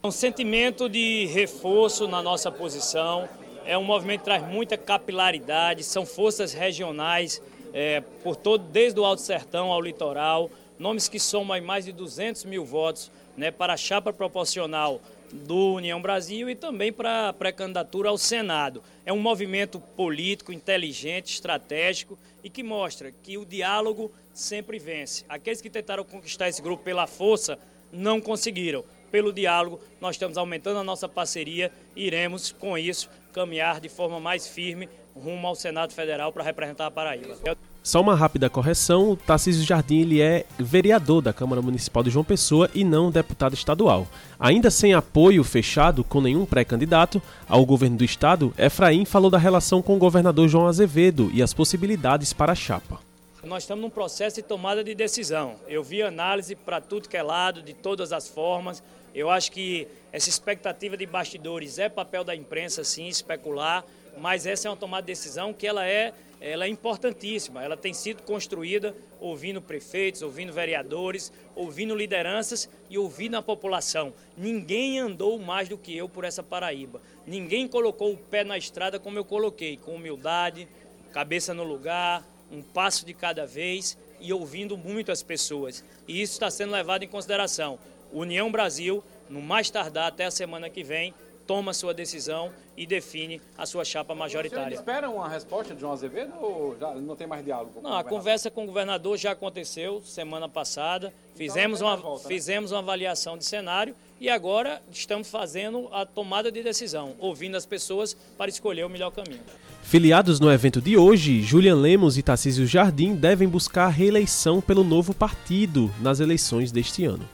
Um 0.02 0.10
sentimento 0.10 0.88
de 0.88 1.26
reforço 1.26 2.08
na 2.08 2.20
nossa 2.20 2.50
posição, 2.50 3.28
é 3.64 3.78
um 3.78 3.84
movimento 3.84 4.20
que 4.20 4.24
traz 4.24 4.44
muita 4.44 4.76
capilaridade, 4.76 5.84
são 5.84 6.04
forças 6.04 6.52
regionais 6.52 7.40
é, 7.72 8.00
por 8.24 8.34
todo, 8.34 8.64
desde 8.64 8.98
o 8.98 9.04
Alto 9.04 9.22
Sertão 9.22 9.70
ao 9.70 9.80
litoral, 9.80 10.50
nomes 10.76 11.08
que 11.08 11.20
somam 11.20 11.62
mais 11.62 11.84
de 11.84 11.92
200 11.92 12.44
mil 12.46 12.64
votos 12.64 13.12
né, 13.36 13.52
para 13.52 13.74
a 13.74 13.76
chapa 13.76 14.12
proporcional 14.12 15.00
do 15.32 15.74
União 15.74 16.00
Brasil 16.00 16.50
e 16.50 16.54
também 16.54 16.92
para 16.92 17.28
a 17.28 17.32
pré-candidatura 17.32 18.10
ao 18.10 18.18
Senado. 18.18 18.82
É 19.04 19.12
um 19.12 19.18
movimento 19.18 19.80
político, 19.80 20.52
inteligente, 20.52 21.32
estratégico 21.32 22.18
e 22.44 22.50
que 22.50 22.62
mostra 22.62 23.10
que 23.10 23.38
o 23.38 23.46
diálogo 23.46 24.12
sempre 24.32 24.78
vence. 24.78 25.24
Aqueles 25.28 25.60
que 25.60 25.70
tentaram 25.70 26.04
conquistar 26.04 26.48
esse 26.48 26.60
grupo 26.60 26.84
pela 26.84 27.06
força 27.06 27.58
não 27.90 28.20
conseguiram. 28.20 28.84
Pelo 29.10 29.32
diálogo, 29.32 29.80
nós 30.00 30.14
estamos 30.16 30.38
aumentando 30.38 30.78
a 30.78 30.84
nossa 30.84 31.08
parceria 31.08 31.70
e 31.94 32.06
iremos, 32.06 32.50
com 32.52 32.78
isso, 32.78 33.10
caminhar 33.32 33.80
de 33.80 33.88
forma 33.88 34.18
mais 34.18 34.46
firme 34.46 34.88
rumo 35.14 35.46
ao 35.46 35.54
Senado 35.54 35.92
Federal 35.92 36.32
para 36.32 36.42
representar 36.42 36.86
a 36.86 36.90
Paraíba. 36.90 37.36
Só 37.82 38.00
uma 38.00 38.14
rápida 38.14 38.48
correção, 38.48 39.10
o 39.10 39.16
Tarcísio 39.16 39.64
Jardim 39.64 40.02
ele 40.02 40.20
é 40.20 40.44
vereador 40.56 41.20
da 41.20 41.32
Câmara 41.32 41.60
Municipal 41.60 42.02
de 42.02 42.10
João 42.10 42.24
Pessoa 42.24 42.70
e 42.72 42.84
não 42.84 43.10
deputado 43.10 43.54
estadual. 43.54 44.06
Ainda 44.38 44.70
sem 44.70 44.94
apoio 44.94 45.42
fechado 45.42 46.04
com 46.04 46.20
nenhum 46.20 46.46
pré-candidato 46.46 47.20
ao 47.48 47.66
governo 47.66 47.96
do 47.96 48.04
estado, 48.04 48.54
Efraim 48.56 49.04
falou 49.04 49.30
da 49.30 49.38
relação 49.38 49.82
com 49.82 49.96
o 49.96 49.98
governador 49.98 50.48
João 50.48 50.68
Azevedo 50.68 51.28
e 51.34 51.42
as 51.42 51.52
possibilidades 51.52 52.32
para 52.32 52.52
a 52.52 52.54
chapa. 52.54 53.00
Nós 53.42 53.64
estamos 53.64 53.82
num 53.82 53.90
processo 53.90 54.36
de 54.36 54.42
tomada 54.42 54.84
de 54.84 54.94
decisão. 54.94 55.56
Eu 55.66 55.82
vi 55.82 56.00
análise 56.00 56.54
para 56.54 56.80
tudo 56.80 57.08
que 57.08 57.16
é 57.16 57.22
lado, 57.22 57.60
de 57.60 57.74
todas 57.74 58.12
as 58.12 58.28
formas. 58.28 58.80
Eu 59.12 59.28
acho 59.28 59.50
que 59.50 59.88
essa 60.12 60.28
expectativa 60.28 60.96
de 60.96 61.04
bastidores 61.04 61.80
é 61.80 61.88
papel 61.88 62.22
da 62.22 62.36
imprensa, 62.36 62.84
sim, 62.84 63.08
especular, 63.08 63.84
mas 64.18 64.46
essa 64.46 64.68
é 64.68 64.70
uma 64.70 64.76
tomada 64.76 65.02
de 65.02 65.12
decisão 65.12 65.52
que 65.52 65.66
ela 65.66 65.86
é 65.86 66.12
ela 66.42 66.64
é 66.64 66.68
importantíssima. 66.68 67.62
Ela 67.62 67.76
tem 67.76 67.94
sido 67.94 68.24
construída 68.24 68.92
ouvindo 69.20 69.62
prefeitos, 69.62 70.22
ouvindo 70.22 70.52
vereadores, 70.52 71.32
ouvindo 71.54 71.94
lideranças 71.94 72.68
e 72.90 72.98
ouvindo 72.98 73.36
a 73.36 73.42
população. 73.42 74.12
Ninguém 74.36 74.98
andou 74.98 75.38
mais 75.38 75.68
do 75.68 75.78
que 75.78 75.96
eu 75.96 76.08
por 76.08 76.24
essa 76.24 76.42
Paraíba. 76.42 77.00
Ninguém 77.24 77.68
colocou 77.68 78.12
o 78.12 78.16
pé 78.16 78.42
na 78.42 78.58
estrada 78.58 78.98
como 78.98 79.16
eu 79.16 79.24
coloquei, 79.24 79.76
com 79.76 79.94
humildade, 79.94 80.66
cabeça 81.12 81.54
no 81.54 81.62
lugar, 81.62 82.26
um 82.50 82.60
passo 82.60 83.06
de 83.06 83.14
cada 83.14 83.46
vez 83.46 83.96
e 84.20 84.32
ouvindo 84.32 84.76
muito 84.76 85.12
as 85.12 85.22
pessoas. 85.22 85.84
E 86.08 86.20
isso 86.20 86.32
está 86.32 86.50
sendo 86.50 86.72
levado 86.72 87.04
em 87.04 87.08
consideração. 87.08 87.78
União 88.12 88.50
Brasil, 88.50 89.02
no 89.30 89.40
mais 89.40 89.70
tardar 89.70 90.08
até 90.08 90.24
a 90.24 90.30
semana 90.30 90.68
que 90.68 90.82
vem, 90.82 91.14
toma 91.46 91.72
sua 91.72 91.92
decisão 91.92 92.50
e 92.76 92.86
define 92.86 93.40
a 93.56 93.66
sua 93.66 93.84
chapa 93.84 94.14
majoritária. 94.14 94.70
Você 94.70 94.74
espera 94.74 95.10
uma 95.10 95.28
resposta 95.28 95.74
de 95.74 95.80
João 95.80 95.92
Azevedo 95.92 96.32
ou 96.40 96.76
já 96.78 96.94
não 96.94 97.14
tem 97.14 97.26
mais 97.26 97.44
diálogo? 97.44 97.80
não, 97.82 97.96
a 97.96 98.04
conversa 98.04 98.50
com 98.50 98.64
o 98.64 98.66
governador 98.66 99.16
já 99.16 99.32
aconteceu 99.32 100.00
semana 100.02 100.48
passada. 100.48 101.12
Então, 101.34 101.36
fizemos, 101.36 101.80
uma, 101.80 101.96
volta, 101.96 102.22
né? 102.24 102.34
fizemos 102.34 102.72
uma 102.72 102.80
avaliação 102.80 103.36
de 103.36 103.44
cenário 103.44 103.94
e 104.20 104.28
agora 104.28 104.80
estamos 104.90 105.28
fazendo 105.28 105.88
a 105.92 106.06
tomada 106.06 106.50
de 106.50 106.62
decisão, 106.62 107.14
ouvindo 107.18 107.56
as 107.56 107.66
pessoas 107.66 108.16
para 108.38 108.48
escolher 108.48 108.84
o 108.84 108.88
melhor 108.88 109.10
caminho. 109.10 109.42
Filiados 109.82 110.38
no 110.38 110.50
evento 110.50 110.80
de 110.80 110.96
hoje, 110.96 111.42
Julian 111.42 111.74
Lemos 111.74 112.16
e 112.16 112.22
Tarcísio 112.22 112.66
Jardim 112.66 113.14
devem 113.14 113.48
buscar 113.48 113.88
reeleição 113.88 114.60
pelo 114.60 114.84
novo 114.84 115.12
partido 115.12 115.92
nas 116.00 116.20
eleições 116.20 116.70
deste 116.70 117.04
ano. 117.04 117.28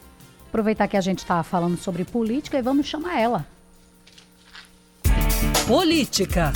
Aproveitar 0.48 0.88
que 0.88 0.96
a 0.96 1.00
gente 1.00 1.18
está 1.18 1.42
falando 1.42 1.76
sobre 1.76 2.04
política 2.04 2.58
e 2.58 2.62
vamos 2.62 2.86
chamar 2.86 3.20
ela, 3.20 3.46
Política. 5.68 6.50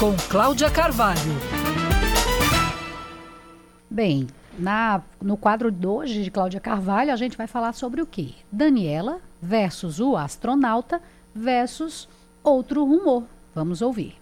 Com 0.00 0.16
Cláudia 0.30 0.70
Carvalho. 0.70 1.20
Bem, 3.90 4.26
na, 4.58 5.02
no 5.20 5.36
quadro 5.36 5.70
de 5.70 5.86
hoje 5.86 6.24
de 6.24 6.30
Cláudia 6.30 6.58
Carvalho, 6.58 7.12
a 7.12 7.16
gente 7.16 7.36
vai 7.36 7.46
falar 7.46 7.74
sobre 7.74 8.00
o 8.00 8.06
quê? 8.06 8.30
Daniela 8.50 9.20
versus 9.38 10.00
o 10.00 10.16
astronauta 10.16 11.02
versus 11.34 12.08
outro 12.42 12.86
rumor. 12.86 13.24
Vamos 13.54 13.82
ouvir. 13.82 14.16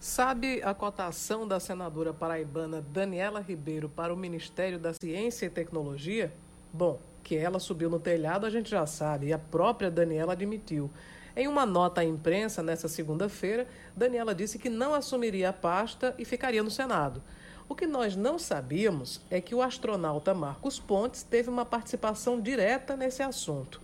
Sabe 0.00 0.62
a 0.62 0.72
cotação 0.72 1.46
da 1.46 1.60
senadora 1.60 2.14
paraibana 2.14 2.80
Daniela 2.80 3.42
Ribeiro 3.42 3.90
para 3.90 4.14
o 4.14 4.16
Ministério 4.16 4.78
da 4.78 4.94
Ciência 4.94 5.44
e 5.44 5.50
Tecnologia? 5.50 6.32
Bom, 6.72 6.98
que 7.22 7.36
ela 7.36 7.58
subiu 7.58 7.90
no 7.90 8.00
telhado 8.00 8.46
a 8.46 8.50
gente 8.50 8.70
já 8.70 8.86
sabe, 8.86 9.26
e 9.26 9.32
a 9.34 9.38
própria 9.38 9.90
Daniela 9.90 10.32
admitiu. 10.32 10.90
Em 11.38 11.46
uma 11.46 11.64
nota 11.64 12.00
à 12.00 12.04
imprensa 12.04 12.64
nesta 12.64 12.88
segunda-feira, 12.88 13.68
Daniela 13.96 14.34
disse 14.34 14.58
que 14.58 14.68
não 14.68 14.92
assumiria 14.92 15.50
a 15.50 15.52
pasta 15.52 16.12
e 16.18 16.24
ficaria 16.24 16.64
no 16.64 16.70
Senado. 16.70 17.22
O 17.68 17.76
que 17.76 17.86
nós 17.86 18.16
não 18.16 18.40
sabíamos 18.40 19.20
é 19.30 19.40
que 19.40 19.54
o 19.54 19.62
astronauta 19.62 20.34
Marcos 20.34 20.80
Pontes 20.80 21.22
teve 21.22 21.48
uma 21.48 21.64
participação 21.64 22.40
direta 22.40 22.96
nesse 22.96 23.22
assunto. 23.22 23.80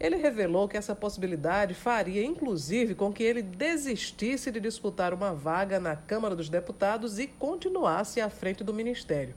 Ele 0.00 0.14
revelou 0.14 0.68
que 0.68 0.76
essa 0.76 0.94
possibilidade 0.94 1.74
faria, 1.74 2.24
inclusive, 2.24 2.94
com 2.94 3.12
que 3.12 3.24
ele 3.24 3.42
desistisse 3.42 4.50
de 4.52 4.60
disputar 4.60 5.12
uma 5.12 5.34
vaga 5.34 5.80
na 5.80 5.96
Câmara 5.96 6.36
dos 6.36 6.48
Deputados 6.48 7.18
e 7.18 7.26
continuasse 7.26 8.20
à 8.20 8.30
frente 8.30 8.62
do 8.62 8.72
ministério. 8.72 9.34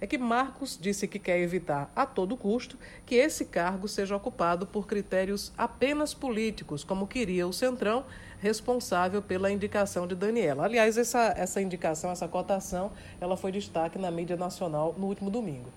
É 0.00 0.06
que 0.06 0.16
Marcos 0.16 0.78
disse 0.80 1.08
que 1.08 1.18
quer 1.18 1.40
evitar, 1.40 1.90
a 1.96 2.06
todo 2.06 2.36
custo, 2.36 2.78
que 3.04 3.16
esse 3.16 3.46
cargo 3.46 3.88
seja 3.88 4.14
ocupado 4.14 4.66
por 4.66 4.86
critérios 4.86 5.52
apenas 5.58 6.14
políticos, 6.14 6.84
como 6.84 7.08
queria 7.08 7.46
o 7.46 7.52
Centrão, 7.52 8.04
responsável 8.38 9.20
pela 9.20 9.50
indicação 9.50 10.06
de 10.06 10.14
Daniela. 10.14 10.64
Aliás, 10.64 10.96
essa, 10.96 11.34
essa 11.36 11.60
indicação, 11.60 12.10
essa 12.10 12.28
cotação, 12.28 12.92
ela 13.20 13.36
foi 13.36 13.50
destaque 13.50 13.98
na 13.98 14.12
mídia 14.12 14.36
nacional 14.36 14.94
no 14.96 15.06
último 15.06 15.30
domingo. 15.30 15.72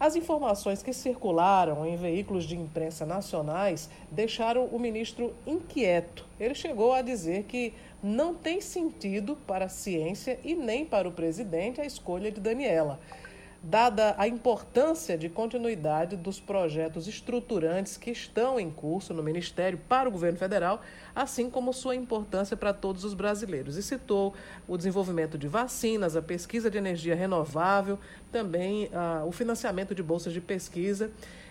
As 0.00 0.16
informações 0.16 0.82
que 0.82 0.94
circularam 0.94 1.84
em 1.84 1.94
veículos 1.94 2.44
de 2.44 2.56
imprensa 2.56 3.04
nacionais 3.04 3.90
deixaram 4.10 4.64
o 4.64 4.78
ministro 4.78 5.34
inquieto. 5.46 6.24
Ele 6.40 6.54
chegou 6.54 6.94
a 6.94 7.02
dizer 7.02 7.42
que 7.42 7.74
não 8.02 8.34
tem 8.34 8.62
sentido 8.62 9.36
para 9.46 9.66
a 9.66 9.68
ciência 9.68 10.40
e 10.42 10.54
nem 10.54 10.86
para 10.86 11.06
o 11.06 11.12
presidente 11.12 11.82
a 11.82 11.84
escolha 11.84 12.32
de 12.32 12.40
Daniela 12.40 12.98
dada 13.62 14.14
a 14.16 14.26
importância 14.26 15.18
de 15.18 15.28
continuidade 15.28 16.16
dos 16.16 16.40
projetos 16.40 17.06
estruturantes 17.06 17.96
que 17.96 18.10
estão 18.10 18.58
em 18.58 18.70
curso 18.70 19.12
no 19.12 19.22
Ministério 19.22 19.78
para 19.88 20.08
o 20.08 20.12
governo 20.12 20.38
federal, 20.38 20.80
assim 21.14 21.50
como 21.50 21.72
sua 21.72 21.94
importância 21.94 22.56
para 22.56 22.72
todos 22.72 23.04
os 23.04 23.12
brasileiros. 23.12 23.76
E 23.76 23.82
citou 23.82 24.34
o 24.66 24.76
desenvolvimento 24.76 25.36
de 25.36 25.46
vacinas, 25.46 26.16
a 26.16 26.22
pesquisa 26.22 26.70
de 26.70 26.78
energia 26.78 27.14
renovável, 27.14 27.98
também 28.32 28.88
ah, 28.94 29.24
o 29.26 29.32
financiamento 29.32 29.94
de 29.94 30.02
bolsas 30.02 30.32
de 30.32 30.40
pesquisa. 30.40 31.10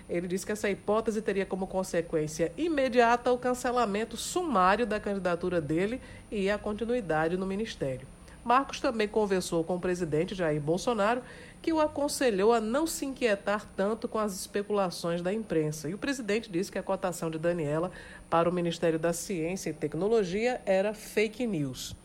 Ele 0.10 0.28
disse 0.28 0.43
que 0.43 0.51
essa 0.51 0.68
hipótese 0.68 1.22
teria 1.22 1.45
como 1.45 1.68
consequência 1.68 2.51
imediata 2.57 3.32
o 3.32 3.38
cancelamento 3.38 4.18
sumário 4.18 4.88
da 4.88 4.99
candidatura 4.99 5.62
dele 5.62 6.01
e 6.32 6.49
a 6.49 6.57
continuidade 6.57 7.38
no 7.38 7.45
ministério. 7.45 8.07
Marcos 8.43 8.80
também 8.80 9.07
conversou 9.07 9.64
com 9.64 9.76
o 9.76 9.80
presidente 9.80 10.34
Jair 10.34 10.62
Bolsonaro 10.62 11.22
que 11.62 11.74
o 11.74 11.80
aconselhou 11.80 12.53
a 12.53 12.62
não 12.62 12.88
se 12.88 13.05
inquietar 13.05 13.68
tanto 13.76 14.07
com 14.07 14.18
as 14.18 14.34
especulações 14.34 15.22
da 15.22 15.34
imprensa. 15.34 15.89
E 15.89 15.93
o 15.93 15.97
presidente 15.97 16.49
disse 16.49 16.72
que 16.72 16.80
a 16.80 16.84
cotação 16.84 17.30
de 17.30 17.38
Daniela 17.38 17.91
para 18.30 18.49
o 18.49 18.53
Ministério 18.53 18.97
da 18.97 19.12
Ciência 19.12 19.70
e 19.70 19.74
Tecnologia 19.74 20.62
era 20.66 20.93
fake 20.93 21.45
news. 21.45 21.95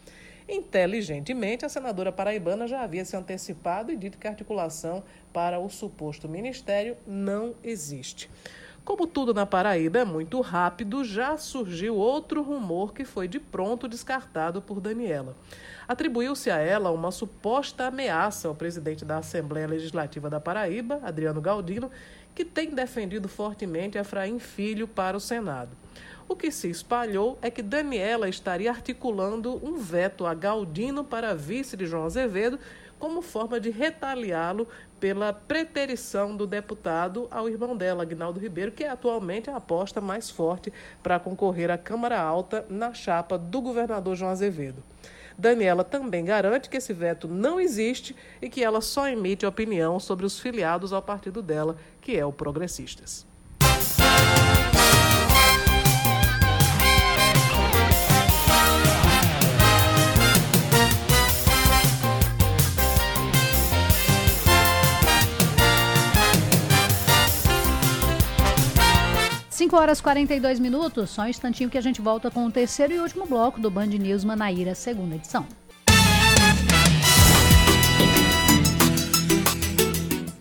Inteligentemente, 0.48 1.64
a 1.64 1.68
senadora 1.68 2.12
paraibana 2.12 2.66
já 2.66 2.82
havia 2.82 3.04
se 3.04 3.16
antecipado 3.16 3.90
e 3.90 3.96
dito 3.96 4.18
que 4.18 4.26
a 4.26 4.30
articulação 4.30 5.02
para 5.32 5.58
o 5.58 5.70
suposto 5.70 6.28
ministério 6.28 6.96
não 7.06 7.54
existe. 7.62 8.28
Como 8.84 9.06
tudo 9.06 9.32
na 9.32 9.46
Paraíba 9.46 10.00
é 10.00 10.04
muito 10.04 10.38
rápido, 10.42 11.02
já 11.02 11.38
surgiu 11.38 11.96
outro 11.96 12.42
rumor 12.42 12.92
que 12.92 13.02
foi 13.02 13.26
de 13.26 13.40
pronto 13.40 13.88
descartado 13.88 14.60
por 14.60 14.78
Daniela. 14.78 15.34
Atribuiu-se 15.86 16.50
a 16.50 16.58
ela 16.58 16.90
uma 16.90 17.10
suposta 17.10 17.86
ameaça 17.86 18.48
ao 18.48 18.54
presidente 18.54 19.04
da 19.04 19.18
Assembleia 19.18 19.66
Legislativa 19.66 20.30
da 20.30 20.40
Paraíba, 20.40 21.00
Adriano 21.02 21.40
Galdino, 21.40 21.90
que 22.34 22.44
tem 22.44 22.70
defendido 22.70 23.28
fortemente 23.28 23.98
Efraim 23.98 24.38
Filho 24.38 24.88
para 24.88 25.16
o 25.16 25.20
Senado. 25.20 25.70
O 26.26 26.34
que 26.34 26.50
se 26.50 26.70
espalhou 26.70 27.38
é 27.42 27.50
que 27.50 27.62
Daniela 27.62 28.28
estaria 28.28 28.70
articulando 28.70 29.60
um 29.62 29.76
veto 29.76 30.24
a 30.24 30.32
Galdino 30.32 31.04
para 31.04 31.34
vice 31.34 31.76
de 31.76 31.86
João 31.86 32.06
Azevedo 32.06 32.58
como 32.98 33.20
forma 33.20 33.60
de 33.60 33.68
retaliá-lo 33.68 34.66
pela 34.98 35.34
preterição 35.34 36.34
do 36.34 36.46
deputado 36.46 37.28
ao 37.30 37.46
irmão 37.46 37.76
dela, 37.76 38.04
Agnaldo 38.04 38.40
Ribeiro, 38.40 38.72
que 38.72 38.84
é 38.84 38.88
atualmente 38.88 39.50
a 39.50 39.56
aposta 39.56 40.00
mais 40.00 40.30
forte 40.30 40.72
para 41.02 41.20
concorrer 41.20 41.70
à 41.70 41.76
Câmara 41.76 42.18
Alta 42.18 42.64
na 42.70 42.94
chapa 42.94 43.36
do 43.36 43.60
governador 43.60 44.16
João 44.16 44.30
Azevedo. 44.30 44.82
Daniela 45.36 45.82
também 45.82 46.24
garante 46.24 46.68
que 46.68 46.76
esse 46.76 46.92
veto 46.92 47.26
não 47.26 47.60
existe 47.60 48.14
e 48.40 48.48
que 48.48 48.62
ela 48.62 48.80
só 48.80 49.08
emite 49.08 49.44
opinião 49.44 49.98
sobre 49.98 50.24
os 50.24 50.38
filiados 50.38 50.92
ao 50.92 51.02
partido 51.02 51.42
dela, 51.42 51.76
que 52.00 52.16
é 52.16 52.24
o 52.24 52.32
Progressistas. 52.32 53.26
5 69.54 69.76
horas 69.76 70.00
e 70.00 70.02
42 70.02 70.58
minutos, 70.58 71.10
só 71.10 71.22
um 71.22 71.26
instantinho 71.26 71.70
que 71.70 71.78
a 71.78 71.80
gente 71.80 72.02
volta 72.02 72.28
com 72.28 72.44
o 72.44 72.50
terceiro 72.50 72.92
e 72.92 72.98
último 72.98 73.24
bloco 73.24 73.60
do 73.60 73.70
Band 73.70 73.86
News 73.86 74.24
Manaíra, 74.24 74.74
segunda 74.74 75.14
edição. 75.14 75.46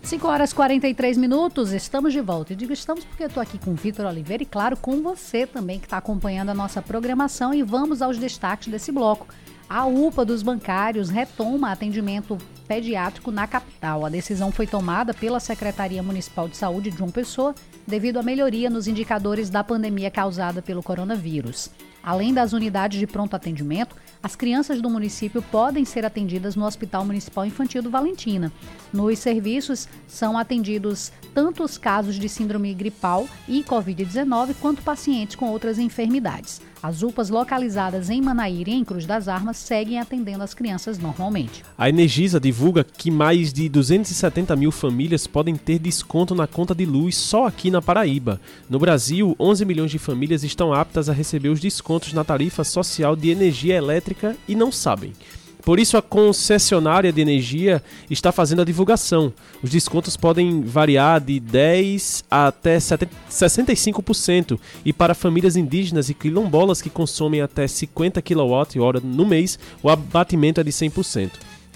Cinco 0.02 0.26
horas 0.26 0.50
e 0.50 0.54
43 0.56 1.16
minutos, 1.16 1.70
estamos 1.70 2.12
de 2.12 2.20
volta. 2.20 2.54
E 2.54 2.56
digo 2.56 2.72
estamos 2.72 3.04
porque 3.04 3.22
eu 3.22 3.28
estou 3.28 3.40
aqui 3.40 3.56
com 3.56 3.70
o 3.70 3.74
Vitor 3.74 4.04
Oliveira 4.04 4.42
e, 4.42 4.46
claro, 4.46 4.76
com 4.76 5.00
você 5.00 5.46
também 5.46 5.78
que 5.78 5.86
está 5.86 5.98
acompanhando 5.98 6.48
a 6.48 6.54
nossa 6.54 6.82
programação. 6.82 7.54
E 7.54 7.62
vamos 7.62 8.02
aos 8.02 8.18
destaques 8.18 8.66
desse 8.66 8.90
bloco. 8.90 9.28
A 9.68 9.86
UPA 9.86 10.24
dos 10.24 10.42
bancários 10.42 11.08
retoma 11.08 11.72
atendimento 11.72 12.36
pediátrico 12.68 13.30
na 13.30 13.46
capital. 13.46 14.04
A 14.04 14.08
decisão 14.08 14.52
foi 14.52 14.66
tomada 14.66 15.14
pela 15.14 15.40
Secretaria 15.40 16.02
Municipal 16.02 16.48
de 16.48 16.56
Saúde 16.56 16.90
de 16.90 16.98
João 16.98 17.10
Pessoa 17.10 17.54
devido 17.86 18.18
à 18.18 18.22
melhoria 18.22 18.70
nos 18.70 18.86
indicadores 18.86 19.50
da 19.50 19.64
pandemia 19.64 20.10
causada 20.10 20.62
pelo 20.62 20.82
coronavírus. 20.82 21.70
Além 22.04 22.34
das 22.34 22.52
unidades 22.52 22.98
de 22.98 23.06
pronto 23.06 23.34
atendimento, 23.34 23.96
as 24.22 24.36
crianças 24.36 24.80
do 24.80 24.90
município 24.90 25.40
podem 25.40 25.84
ser 25.84 26.04
atendidas 26.04 26.54
no 26.54 26.64
Hospital 26.64 27.04
Municipal 27.04 27.46
Infantil 27.46 27.82
do 27.82 27.90
Valentina. 27.90 28.52
Nos 28.92 29.18
serviços 29.18 29.88
são 30.06 30.36
atendidos 30.36 31.12
tanto 31.34 31.62
os 31.62 31.78
casos 31.78 32.16
de 32.18 32.28
síndrome 32.28 32.72
gripal 32.74 33.26
e 33.48 33.62
Covid-19 33.62 34.54
quanto 34.60 34.82
pacientes 34.82 35.36
com 35.36 35.50
outras 35.50 35.78
enfermidades. 35.78 36.60
As 36.82 37.02
UPAs 37.02 37.30
localizadas 37.30 38.10
em 38.10 38.20
Manaíra 38.20 38.68
e 38.68 38.74
em 38.74 38.84
Cruz 38.84 39.06
das 39.06 39.26
Armas 39.26 39.56
seguem 39.56 39.98
atendendo 39.98 40.44
as 40.44 40.52
crianças 40.52 40.98
normalmente. 40.98 41.64
A 41.78 41.88
Energisa 41.88 42.38
divulga 42.38 42.84
que 42.84 43.10
mais 43.10 43.54
de 43.54 43.70
270 43.70 44.54
mil 44.54 44.70
famílias 44.70 45.26
podem 45.26 45.56
ter 45.56 45.78
desconto 45.78 46.34
na 46.34 46.46
conta 46.46 46.74
de 46.74 46.84
luz 46.84 47.16
só 47.16 47.46
aqui 47.46 47.70
na 47.70 47.80
Paraíba. 47.80 48.38
No 48.68 48.78
Brasil, 48.78 49.34
11 49.40 49.64
milhões 49.64 49.90
de 49.90 49.98
famílias 49.98 50.44
estão 50.44 50.74
aptas 50.74 51.08
a 51.08 51.14
receber 51.14 51.48
os 51.48 51.58
descontos 51.58 51.93
na 52.12 52.24
tarifa 52.24 52.64
social 52.64 53.14
de 53.14 53.30
energia 53.30 53.76
elétrica 53.76 54.36
e 54.48 54.54
não 54.54 54.72
sabem. 54.72 55.12
Por 55.64 55.80
isso, 55.80 55.96
a 55.96 56.02
concessionária 56.02 57.10
de 57.10 57.22
energia 57.22 57.82
está 58.10 58.30
fazendo 58.30 58.60
a 58.60 58.64
divulgação. 58.66 59.32
Os 59.62 59.70
descontos 59.70 60.14
podem 60.14 60.60
variar 60.60 61.20
de 61.22 61.40
10% 61.40 62.22
até 62.30 62.76
65%, 62.76 64.58
e 64.84 64.92
para 64.92 65.14
famílias 65.14 65.56
indígenas 65.56 66.10
e 66.10 66.14
quilombolas 66.14 66.82
que 66.82 66.90
consomem 66.90 67.40
até 67.40 67.66
50 67.66 68.20
kWh 68.20 69.00
no 69.02 69.24
mês, 69.24 69.58
o 69.82 69.88
abatimento 69.88 70.60
é 70.60 70.64
de 70.64 70.70
100%. 70.70 71.30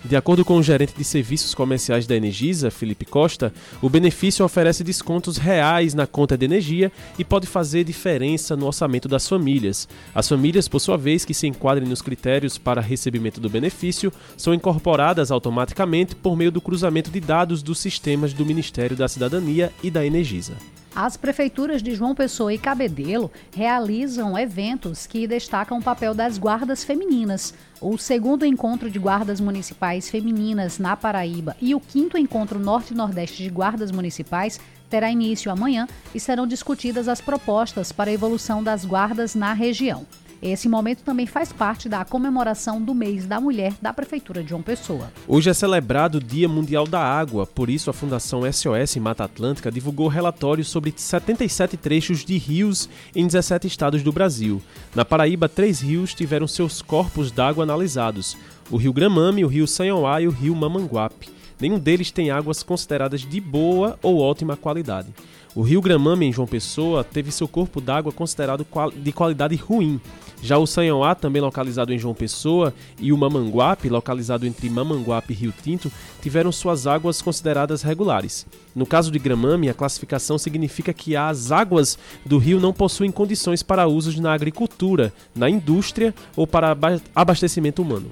De 0.05 0.15
acordo 0.15 0.45
com 0.45 0.57
o 0.57 0.63
gerente 0.63 0.95
de 0.97 1.03
serviços 1.03 1.55
comerciais 1.55 2.07
da 2.07 2.15
Energisa, 2.15 2.71
Felipe 2.71 3.05
Costa, 3.05 3.53
o 3.83 3.91
benefício 3.91 4.45
oferece 4.45 4.85
descontos 4.85 5.37
reais 5.37 5.93
na 5.93 6.07
conta 6.07 6.39
de 6.39 6.45
energia 6.45 6.93
e 7.19 7.25
pode 7.25 7.49
fazer 7.49 7.83
diferença 7.83 8.57
no 8.57 8.67
orçamento 8.67 9.09
das 9.09 9.29
famílias. 9.29 9.89
As 10.15 10.29
famílias, 10.29 10.69
por 10.69 10.79
sua 10.79 10.97
vez, 10.97 11.25
que 11.25 11.35
se 11.35 11.49
enquadrem 11.49 11.89
nos 11.89 12.01
critérios 12.01 12.57
para 12.57 12.81
recebimento 12.81 13.41
do 13.41 13.51
benefício, 13.51 14.13
são 14.37 14.55
incorporadas 14.55 15.33
automaticamente 15.33 16.15
por 16.15 16.37
meio 16.37 16.53
do 16.53 16.61
cruzamento 16.61 17.11
de 17.11 17.21
dados 17.21 17.61
dos 17.61 17.79
sistemas 17.81 18.33
do 18.33 18.47
Ministério 18.47 18.97
da 18.97 19.09
Cidadania 19.09 19.73
e 19.83 19.91
da 19.91 20.07
Energisa. 20.07 20.55
As 20.95 21.17
prefeituras 21.17 21.83
de 21.83 21.95
João 21.95 22.15
Pessoa 22.15 22.53
e 22.53 22.59
Cabedelo 22.59 23.31
realizam 23.55 24.39
eventos 24.39 25.07
que 25.07 25.27
destacam 25.27 25.79
o 25.79 25.83
papel 25.83 26.15
das 26.15 26.39
guardas 26.39 26.83
femininas. 26.83 27.55
O 27.81 27.97
segundo 27.97 28.45
encontro 28.45 28.91
de 28.91 28.99
guardas 28.99 29.41
municipais 29.41 30.11
femininas 30.11 30.79
na 30.79 30.97
Paraíba 30.97 31.57
e 31.61 31.75
o 31.75 31.81
quinto 31.81 32.19
encontro 32.19 32.59
Norte-Nordeste 32.59 33.43
de 33.43 33.51
guardas 33.51 33.93
municipais 33.93 34.59
terá 34.89 35.11
início 35.11 35.53
amanhã 35.53 35.87
e 36.15 36.19
serão 36.19 36.47
discutidas 36.47 37.07
as 37.07 37.21
propostas 37.21 37.93
para 37.93 38.11
a 38.11 38.13
evolução 38.13 38.63
das 38.63 38.85
guardas 38.85 39.35
na 39.35 39.53
região. 39.53 40.07
Esse 40.41 40.69
momento 40.69 41.03
também 41.03 41.27
faz 41.27 41.53
parte 41.53 41.89
da 41.89 42.05
comemoração 42.05 42.81
do 42.81 42.95
mês 42.95 43.27
da 43.27 43.41
mulher 43.41 43.75
da 43.83 43.93
Prefeitura 43.93 44.43
de 44.43 44.51
João 44.51 44.63
Pessoa. 44.63 45.11
Hoje 45.27 45.51
é 45.51 45.55
celebrado 45.55 46.19
o 46.19 46.23
Dia 46.23 46.49
Mundial 46.49 46.87
da 46.87 47.01
Água, 47.01 47.45
por 47.45 47.69
isso 47.69 47.91
a 47.91 47.93
Fundação 47.93 48.43
SOS 48.51 48.97
Mata 48.97 49.25
Atlântica 49.25 49.71
divulgou 49.71 50.07
relatório 50.07 50.65
sobre 50.65 50.95
77 50.97 51.77
trechos 51.77 52.25
de 52.25 52.39
rios 52.39 52.89
em 53.17 53.27
17 53.27 53.67
estados 53.67 54.03
do 54.03 54.13
Brasil. 54.13 54.63
Na 54.95 55.05
Paraíba, 55.05 55.49
três 55.49 55.81
rios 55.81 56.15
tiveram 56.15 56.47
seus 56.47 56.81
corpos 56.83 57.33
d'água 57.33 57.65
analisados: 57.65 58.37
o 58.71 58.77
Rio 58.77 58.93
Gramame, 58.93 59.45
o 59.45 59.49
Rio 59.49 59.67
Sanhoá 59.67 60.23
e 60.23 60.29
o 60.29 60.31
Rio 60.31 60.55
Mamanguape. 60.55 61.38
Nenhum 61.61 61.79
deles 61.79 62.11
tem 62.11 62.31
águas 62.31 62.63
consideradas 62.63 63.23
de 63.23 63.41
boa 63.41 63.99
ou 64.03 64.19
ótima 64.21 64.57
qualidade. 64.57 65.09
O 65.55 65.63
rio 65.63 65.83
Gramame, 65.83 66.27
em 66.27 66.33
João 66.33 66.47
Pessoa, 66.47 67.03
teve 67.03 67.33
seu 67.33 67.49
corpo 67.49 67.81
d'água 67.81 68.13
considerado 68.13 68.65
de 68.95 69.13
qualidade 69.13 69.57
ruim. 69.57 70.01
Já 70.41 70.57
o 70.57 70.67
Sanhoá, 70.69 71.17
também 71.17 71.43
localizado 71.43 71.93
em 71.93 71.99
João 71.99 72.15
Pessoa, 72.15 72.73
e 73.01 73.13
o 73.13 73.19
Mamanguape, 73.19 73.89
localizado 73.89 74.47
entre 74.47 74.71
Mamanguape 74.71 75.33
e 75.33 75.37
Rio 75.37 75.55
Tinto, 75.63 75.91
tiveram 76.23 76.53
suas 76.53 76.87
águas 76.87 77.21
consideradas 77.21 77.83
regulares. 77.83 78.47
No 78.73 78.87
caso 78.87 79.11
de 79.11 79.19
Gramame, 79.19 79.69
a 79.69 79.75
classificação 79.75 80.39
significa 80.39 80.93
que 80.93 81.17
as 81.17 81.51
águas 81.51 81.99
do 82.25 82.39
rio 82.39 82.61
não 82.61 82.73
possuem 82.73 83.11
condições 83.11 83.61
para 83.61 83.89
usos 83.89 84.17
na 84.17 84.33
agricultura, 84.33 85.13
na 85.35 85.51
indústria 85.51 86.15
ou 86.37 86.47
para 86.47 86.77
abastecimento 87.17 87.83
humano. 87.83 88.11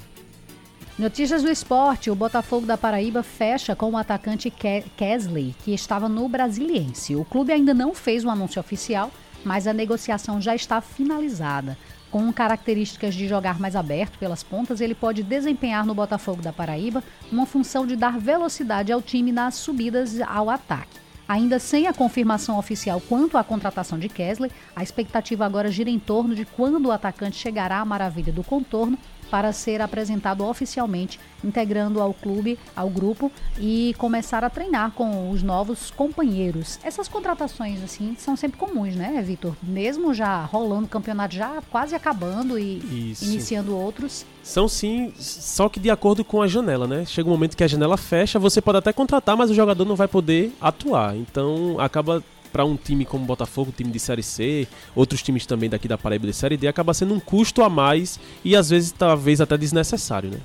Notícias 0.98 1.42
do 1.42 1.50
esporte: 1.50 2.10
o 2.10 2.14
Botafogo 2.14 2.64
da 2.64 2.78
Paraíba 2.78 3.22
fecha 3.22 3.76
com 3.76 3.90
o 3.90 3.98
atacante 3.98 4.50
Kesley, 4.50 5.54
que 5.62 5.74
estava 5.74 6.08
no 6.08 6.26
Brasiliense. 6.26 7.14
O 7.14 7.24
clube 7.24 7.52
ainda 7.52 7.74
não 7.74 7.94
fez 7.94 8.24
um 8.24 8.30
anúncio 8.30 8.58
oficial, 8.58 9.12
mas 9.44 9.66
a 9.66 9.74
negociação 9.74 10.40
já 10.40 10.54
está 10.54 10.80
finalizada. 10.80 11.76
Com 12.10 12.32
características 12.32 13.14
de 13.14 13.28
jogar 13.28 13.60
mais 13.60 13.76
aberto 13.76 14.18
pelas 14.18 14.42
pontas, 14.42 14.80
ele 14.80 14.94
pode 14.94 15.22
desempenhar 15.22 15.84
no 15.84 15.94
Botafogo 15.94 16.40
da 16.40 16.52
Paraíba 16.52 17.04
uma 17.30 17.44
função 17.44 17.86
de 17.86 17.94
dar 17.94 18.18
velocidade 18.18 18.90
ao 18.90 19.02
time 19.02 19.30
nas 19.32 19.56
subidas 19.56 20.18
ao 20.22 20.48
ataque. 20.48 20.96
Ainda 21.28 21.58
sem 21.58 21.88
a 21.88 21.92
confirmação 21.92 22.56
oficial 22.56 23.02
quanto 23.06 23.36
à 23.36 23.42
contratação 23.42 23.98
de 23.98 24.08
Kesley, 24.08 24.50
a 24.74 24.82
expectativa 24.82 25.44
agora 25.44 25.70
gira 25.72 25.90
em 25.90 25.98
torno 25.98 26.36
de 26.36 26.44
quando 26.44 26.86
o 26.86 26.92
atacante 26.92 27.36
chegará 27.36 27.80
à 27.80 27.84
maravilha 27.84 28.32
do 28.32 28.44
contorno 28.44 28.96
para 29.30 29.52
ser 29.52 29.80
apresentado 29.80 30.44
oficialmente, 30.44 31.18
integrando 31.44 32.00
ao 32.00 32.12
clube, 32.12 32.58
ao 32.74 32.88
grupo 32.88 33.30
e 33.58 33.94
começar 33.98 34.44
a 34.44 34.50
treinar 34.50 34.92
com 34.92 35.30
os 35.30 35.42
novos 35.42 35.90
companheiros. 35.90 36.78
Essas 36.82 37.08
contratações 37.08 37.82
assim 37.82 38.16
são 38.18 38.36
sempre 38.36 38.58
comuns, 38.58 38.94
né, 38.94 39.22
Vitor? 39.22 39.54
Mesmo 39.62 40.14
já 40.14 40.44
rolando 40.44 40.86
o 40.86 40.88
campeonato 40.88 41.34
já 41.34 41.62
quase 41.70 41.94
acabando 41.94 42.58
e 42.58 43.10
Isso. 43.12 43.24
iniciando 43.24 43.76
outros. 43.76 44.24
São 44.42 44.68
sim, 44.68 45.12
só 45.18 45.68
que 45.68 45.80
de 45.80 45.90
acordo 45.90 46.24
com 46.24 46.40
a 46.40 46.46
janela, 46.46 46.86
né? 46.86 47.04
Chega 47.04 47.28
um 47.28 47.32
momento 47.32 47.56
que 47.56 47.64
a 47.64 47.68
janela 47.68 47.96
fecha, 47.96 48.38
você 48.38 48.60
pode 48.60 48.78
até 48.78 48.92
contratar, 48.92 49.36
mas 49.36 49.50
o 49.50 49.54
jogador 49.54 49.84
não 49.84 49.96
vai 49.96 50.06
poder 50.06 50.52
atuar. 50.60 51.16
Então 51.16 51.76
acaba 51.80 52.22
para 52.56 52.64
um 52.64 52.74
time 52.74 53.04
como 53.04 53.22
o 53.22 53.26
Botafogo, 53.26 53.70
time 53.70 53.90
de 53.90 54.00
Série 54.00 54.22
C, 54.22 54.66
outros 54.94 55.22
times 55.22 55.44
também 55.44 55.68
daqui 55.68 55.86
da 55.86 55.98
Paraíba 55.98 56.26
de 56.26 56.32
Série 56.32 56.56
D, 56.56 56.66
acaba 56.66 56.94
sendo 56.94 57.12
um 57.12 57.20
custo 57.20 57.62
a 57.62 57.68
mais 57.68 58.18
e 58.42 58.56
às 58.56 58.70
vezes 58.70 58.92
talvez 58.92 59.42
até 59.42 59.58
desnecessário, 59.58 60.30
né? 60.30 60.38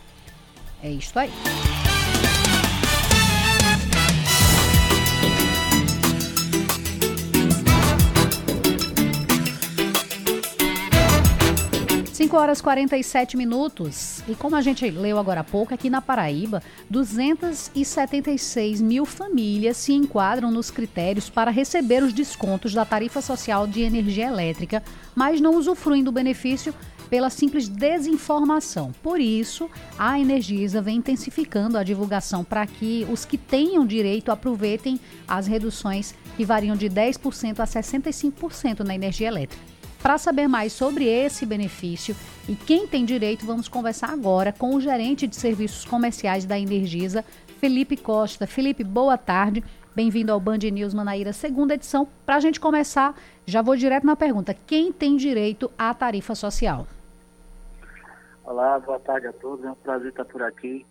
É 0.84 0.91
isso 0.91 1.18
aí. 1.18 1.32
5 12.32 12.38
horas 12.39 12.61
47 12.61 13.36
minutos. 13.36 14.23
E 14.25 14.34
como 14.36 14.55
a 14.55 14.61
gente 14.61 14.89
leu 14.89 15.19
agora 15.19 15.41
há 15.41 15.43
pouco, 15.43 15.73
aqui 15.73 15.89
na 15.89 16.01
Paraíba, 16.01 16.63
276 16.89 18.79
mil 18.79 19.05
famílias 19.05 19.75
se 19.75 19.91
enquadram 19.91 20.49
nos 20.49 20.71
critérios 20.71 21.29
para 21.29 21.51
receber 21.51 22.01
os 22.01 22.13
descontos 22.13 22.73
da 22.73 22.86
tarifa 22.86 23.21
social 23.21 23.67
de 23.67 23.82
energia 23.82 24.27
elétrica, 24.27 24.82
mas 25.13 25.41
não 25.41 25.57
usufruem 25.57 26.05
do 26.05 26.11
benefício 26.13 26.73
pela 27.09 27.29
simples 27.29 27.67
desinformação. 27.67 28.93
Por 29.03 29.19
isso, 29.19 29.69
a 29.99 30.17
Energisa 30.17 30.82
vem 30.82 30.99
intensificando 30.99 31.77
a 31.77 31.84
divulgação 31.84 32.45
para 32.45 32.65
que 32.65 33.05
os 33.11 33.25
que 33.25 33.38
tenham 33.38 33.86
direito 33.86 34.32
aproveitem 34.32 34.97
as 35.27 35.47
reduções 35.47 36.15
que 36.38 36.45
variam 36.45 36.77
de 36.77 36.89
10% 36.89 37.59
a 37.59 37.65
65% 37.65 38.86
na 38.86 38.95
energia 38.95 39.27
elétrica. 39.27 39.80
Para 40.02 40.18
saber 40.18 40.47
mais 40.47 40.74
sobre 40.74 41.06
esse 41.06 41.45
benefício 41.45 42.16
e 42.49 42.56
quem 42.56 42.88
tem 42.88 43.06
direito, 43.06 43.45
vamos 43.45 43.68
conversar 43.68 44.10
agora 44.10 44.52
com 44.52 44.74
o 44.74 44.82
gerente 44.82 45.28
de 45.28 45.36
serviços 45.36 45.86
comerciais 45.86 46.43
da 46.43 46.58
Energisa, 46.58 47.24
Felipe 47.60 47.95
Costa. 47.95 48.47
Felipe, 48.47 48.84
boa 48.84 49.16
tarde. 49.16 49.64
Bem-vindo 49.95 50.32
ao 50.32 50.39
Band 50.39 50.58
News 50.58 50.95
Manaíra, 50.95 51.32
segunda 51.34 51.76
edição. 51.76 52.08
Para 52.26 52.38
a 52.38 52.39
gente 52.39 52.60
começar, 52.60 53.16
já 53.45 53.62
vou 53.62 53.76
direto 53.76 54.04
na 54.04 54.16
pergunta: 54.16 54.56
quem 54.66 54.91
tem 54.91 55.16
direito 55.16 55.72
à 55.78 55.93
tarifa 55.93 56.34
social? 56.34 56.88
Olá, 58.43 58.80
boa 58.80 58.99
tarde 58.99 59.28
a 59.28 59.34
todos. 59.34 59.64
É 59.64 59.70
um 59.70 59.76
prazer 59.76 60.10
estar 60.10 60.26
por 60.26 60.41
aqui. 60.41 60.84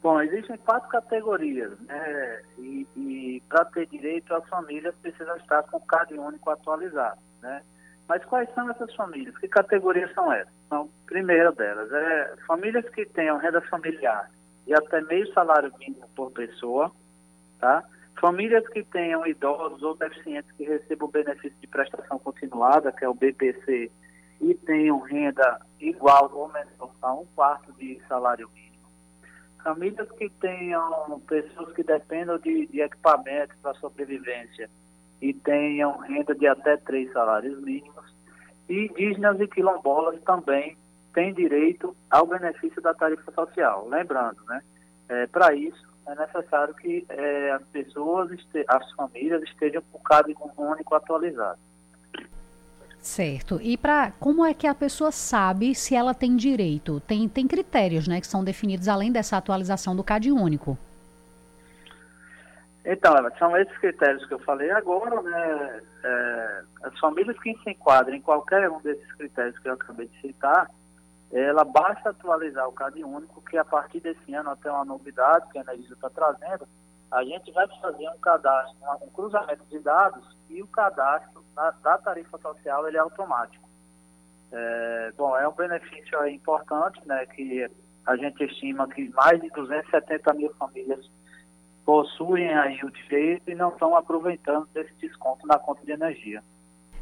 Bom, 0.00 0.20
existem 0.20 0.56
quatro 0.58 0.88
categorias, 0.90 1.76
né? 1.80 2.42
E, 2.56 2.86
e 2.96 3.42
para 3.48 3.64
ter 3.64 3.86
direito, 3.86 4.32
a 4.32 4.40
família 4.42 4.94
precisa 5.02 5.36
estar 5.38 5.64
com 5.64 5.78
o 5.78 5.80
CAD 5.80 6.14
único 6.14 6.48
atualizado, 6.50 7.20
né? 7.42 7.62
Mas 8.08 8.24
quais 8.24 8.48
são 8.54 8.70
essas 8.70 8.94
famílias? 8.94 9.36
Que 9.36 9.46
categorias 9.46 10.12
são 10.14 10.32
essas? 10.32 10.52
Então, 10.66 10.88
primeira 11.06 11.52
delas 11.52 11.92
é 11.92 12.36
famílias 12.46 12.88
que 12.88 13.04
tenham 13.04 13.36
renda 13.36 13.60
familiar 13.60 14.30
e 14.66 14.72
até 14.72 15.02
meio 15.02 15.30
salário 15.34 15.72
mínimo 15.78 16.08
por 16.16 16.32
pessoa, 16.32 16.90
tá? 17.60 17.84
Famílias 18.18 18.66
que 18.68 18.82
tenham 18.82 19.26
idosos 19.26 19.82
ou 19.82 19.94
deficientes 19.94 20.50
que 20.52 20.64
recebam 20.64 21.08
benefício 21.08 21.56
de 21.60 21.66
prestação 21.66 22.18
continuada, 22.18 22.90
que 22.90 23.04
é 23.04 23.08
o 23.08 23.14
BPC, 23.14 23.90
e 24.40 24.54
tenham 24.54 25.00
renda 25.00 25.60
igual 25.78 26.30
ou 26.32 26.48
menor 26.48 26.90
a 27.02 27.12
um 27.12 27.26
quarto 27.34 27.72
de 27.74 28.00
salário 28.08 28.48
mínimo. 28.54 28.88
Famílias 29.62 30.10
que 30.12 30.30
tenham 30.30 31.20
pessoas 31.20 31.72
que 31.74 31.82
dependam 31.82 32.38
de, 32.38 32.66
de 32.66 32.80
equipamentos 32.80 33.56
para 33.62 33.74
sobrevivência 33.74 34.68
e 35.20 35.32
tenham 35.32 35.98
renda 35.98 36.34
de 36.34 36.46
até 36.46 36.76
três 36.76 37.12
salários 37.12 37.60
mínimos. 37.62 38.14
E 38.68 38.86
indígenas 38.86 39.40
e 39.40 39.46
quilombolas 39.48 40.20
também 40.22 40.76
têm 41.14 41.32
direito 41.32 41.96
ao 42.10 42.26
benefício 42.26 42.80
da 42.82 42.94
tarifa 42.94 43.30
social. 43.32 43.88
Lembrando, 43.88 44.38
né, 44.46 44.62
é, 45.08 45.26
para 45.26 45.54
isso 45.54 45.88
é 46.06 46.14
necessário 46.14 46.74
que 46.74 47.04
é, 47.08 47.50
as 47.52 47.62
pessoas, 47.68 48.30
as 48.68 48.92
famílias 48.92 49.42
estejam 49.42 49.82
com 49.90 49.98
o 49.98 50.02
código 50.02 50.50
único 50.56 50.94
atualizado. 50.94 51.58
Certo. 52.98 53.60
E 53.62 53.76
para 53.76 54.12
como 54.12 54.44
é 54.44 54.52
que 54.52 54.66
a 54.66 54.74
pessoa 54.74 55.10
sabe 55.12 55.74
se 55.74 55.94
ela 55.94 56.12
tem 56.12 56.36
direito? 56.36 57.00
Tem, 57.00 57.28
tem 57.28 57.46
critérios, 57.46 58.08
né, 58.08 58.20
que 58.20 58.26
são 58.26 58.42
definidos 58.42 58.88
além 58.88 59.12
dessa 59.12 59.36
atualização 59.36 59.94
do 59.94 60.04
CAD 60.04 60.32
único. 60.32 60.76
Então, 62.90 63.12
são 63.38 63.54
esses 63.54 63.76
critérios 63.76 64.24
que 64.24 64.32
eu 64.32 64.38
falei 64.38 64.70
agora, 64.70 65.20
né? 65.20 65.82
É, 66.02 66.62
as 66.84 66.98
famílias 66.98 67.38
que 67.40 67.54
se 67.58 67.70
enquadram 67.70 68.14
em 68.14 68.22
qualquer 68.22 68.70
um 68.70 68.80
desses 68.80 69.12
critérios 69.12 69.58
que 69.58 69.68
eu 69.68 69.74
acabei 69.74 70.06
de 70.06 70.20
citar, 70.22 70.70
ela 71.30 71.64
basta 71.64 72.08
atualizar 72.08 72.66
o 72.66 72.72
CAD 72.72 73.04
único, 73.04 73.42
que 73.42 73.58
a 73.58 73.64
partir 73.64 74.00
desse 74.00 74.32
ano 74.32 74.48
até 74.48 74.70
uma 74.70 74.86
novidade 74.86 75.50
que 75.50 75.58
a 75.58 75.60
Energisa 75.60 75.92
está 75.92 76.08
trazendo, 76.08 76.66
a 77.10 77.22
gente 77.24 77.52
vai 77.52 77.68
fazer 77.78 78.08
um 78.08 78.18
cadastro, 78.20 78.78
um 79.02 79.10
cruzamento 79.10 79.64
de 79.66 79.78
dados 79.80 80.24
e 80.48 80.62
o 80.62 80.66
cadastro 80.68 81.44
da, 81.54 81.70
da 81.82 81.98
tarifa 81.98 82.38
social 82.38 82.88
ele 82.88 82.96
é 82.96 83.00
automático. 83.00 83.68
É, 84.50 85.12
bom, 85.14 85.36
é 85.36 85.46
um 85.46 85.52
benefício 85.52 86.26
importante, 86.26 87.06
né, 87.06 87.26
que 87.26 87.70
a 88.06 88.16
gente 88.16 88.42
estima 88.44 88.88
que 88.88 89.10
mais 89.10 89.38
de 89.42 89.50
270 89.50 90.32
mil 90.32 90.54
famílias 90.54 91.06
possuem 91.88 92.52
aí 92.52 92.78
o 92.84 92.90
direito 92.90 93.50
e 93.50 93.54
não 93.54 93.70
estão 93.70 93.96
aproveitando 93.96 94.68
desse 94.74 94.92
desconto 95.00 95.46
na 95.46 95.58
conta 95.58 95.82
de 95.86 95.92
energia. 95.92 96.44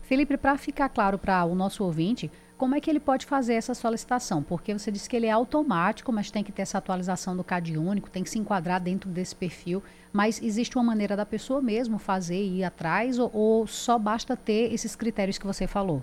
Felipe, 0.03 0.37
para 0.37 0.57
ficar 0.57 0.89
claro 0.89 1.19
para 1.19 1.45
o 1.45 1.57
nosso 1.57 1.83
ouvinte, 1.83 2.31
como 2.57 2.77
é 2.77 2.81
que 2.81 2.89
ele 2.89 3.01
pode 3.01 3.27
fazer 3.27 3.55
essa 3.55 3.75
solicitação? 3.75 4.45
Porque 4.45 4.73
você 4.73 4.93
disse 4.93 5.11
que 5.11 5.17
ele 5.17 5.27
é 5.27 5.33
automático, 5.33 6.13
mas 6.13 6.31
tem 6.31 6.45
que 6.45 6.53
ter 6.53 6.63
essa 6.63 6.79
atualização 6.79 7.37
do 7.37 7.43
CAD 7.43 7.77
único, 7.77 8.09
tem 8.09 8.23
que 8.23 8.31
se 8.31 8.39
enquadrar 8.39 8.81
dentro 8.81 9.11
desse 9.11 9.35
perfil. 9.35 9.83
Mas 10.13 10.41
existe 10.41 10.79
uma 10.79 10.85
maneira 10.85 11.17
da 11.17 11.27
pessoa 11.27 11.61
mesmo 11.61 11.99
fazer 11.99 12.41
e 12.41 12.61
ir 12.61 12.65
atrás, 12.65 13.19
ou, 13.19 13.29
ou 13.35 13.67
só 13.67 13.99
basta 13.99 14.37
ter 14.37 14.73
esses 14.73 14.95
critérios 14.95 15.37
que 15.37 15.49
você 15.49 15.67
falou? 15.67 16.01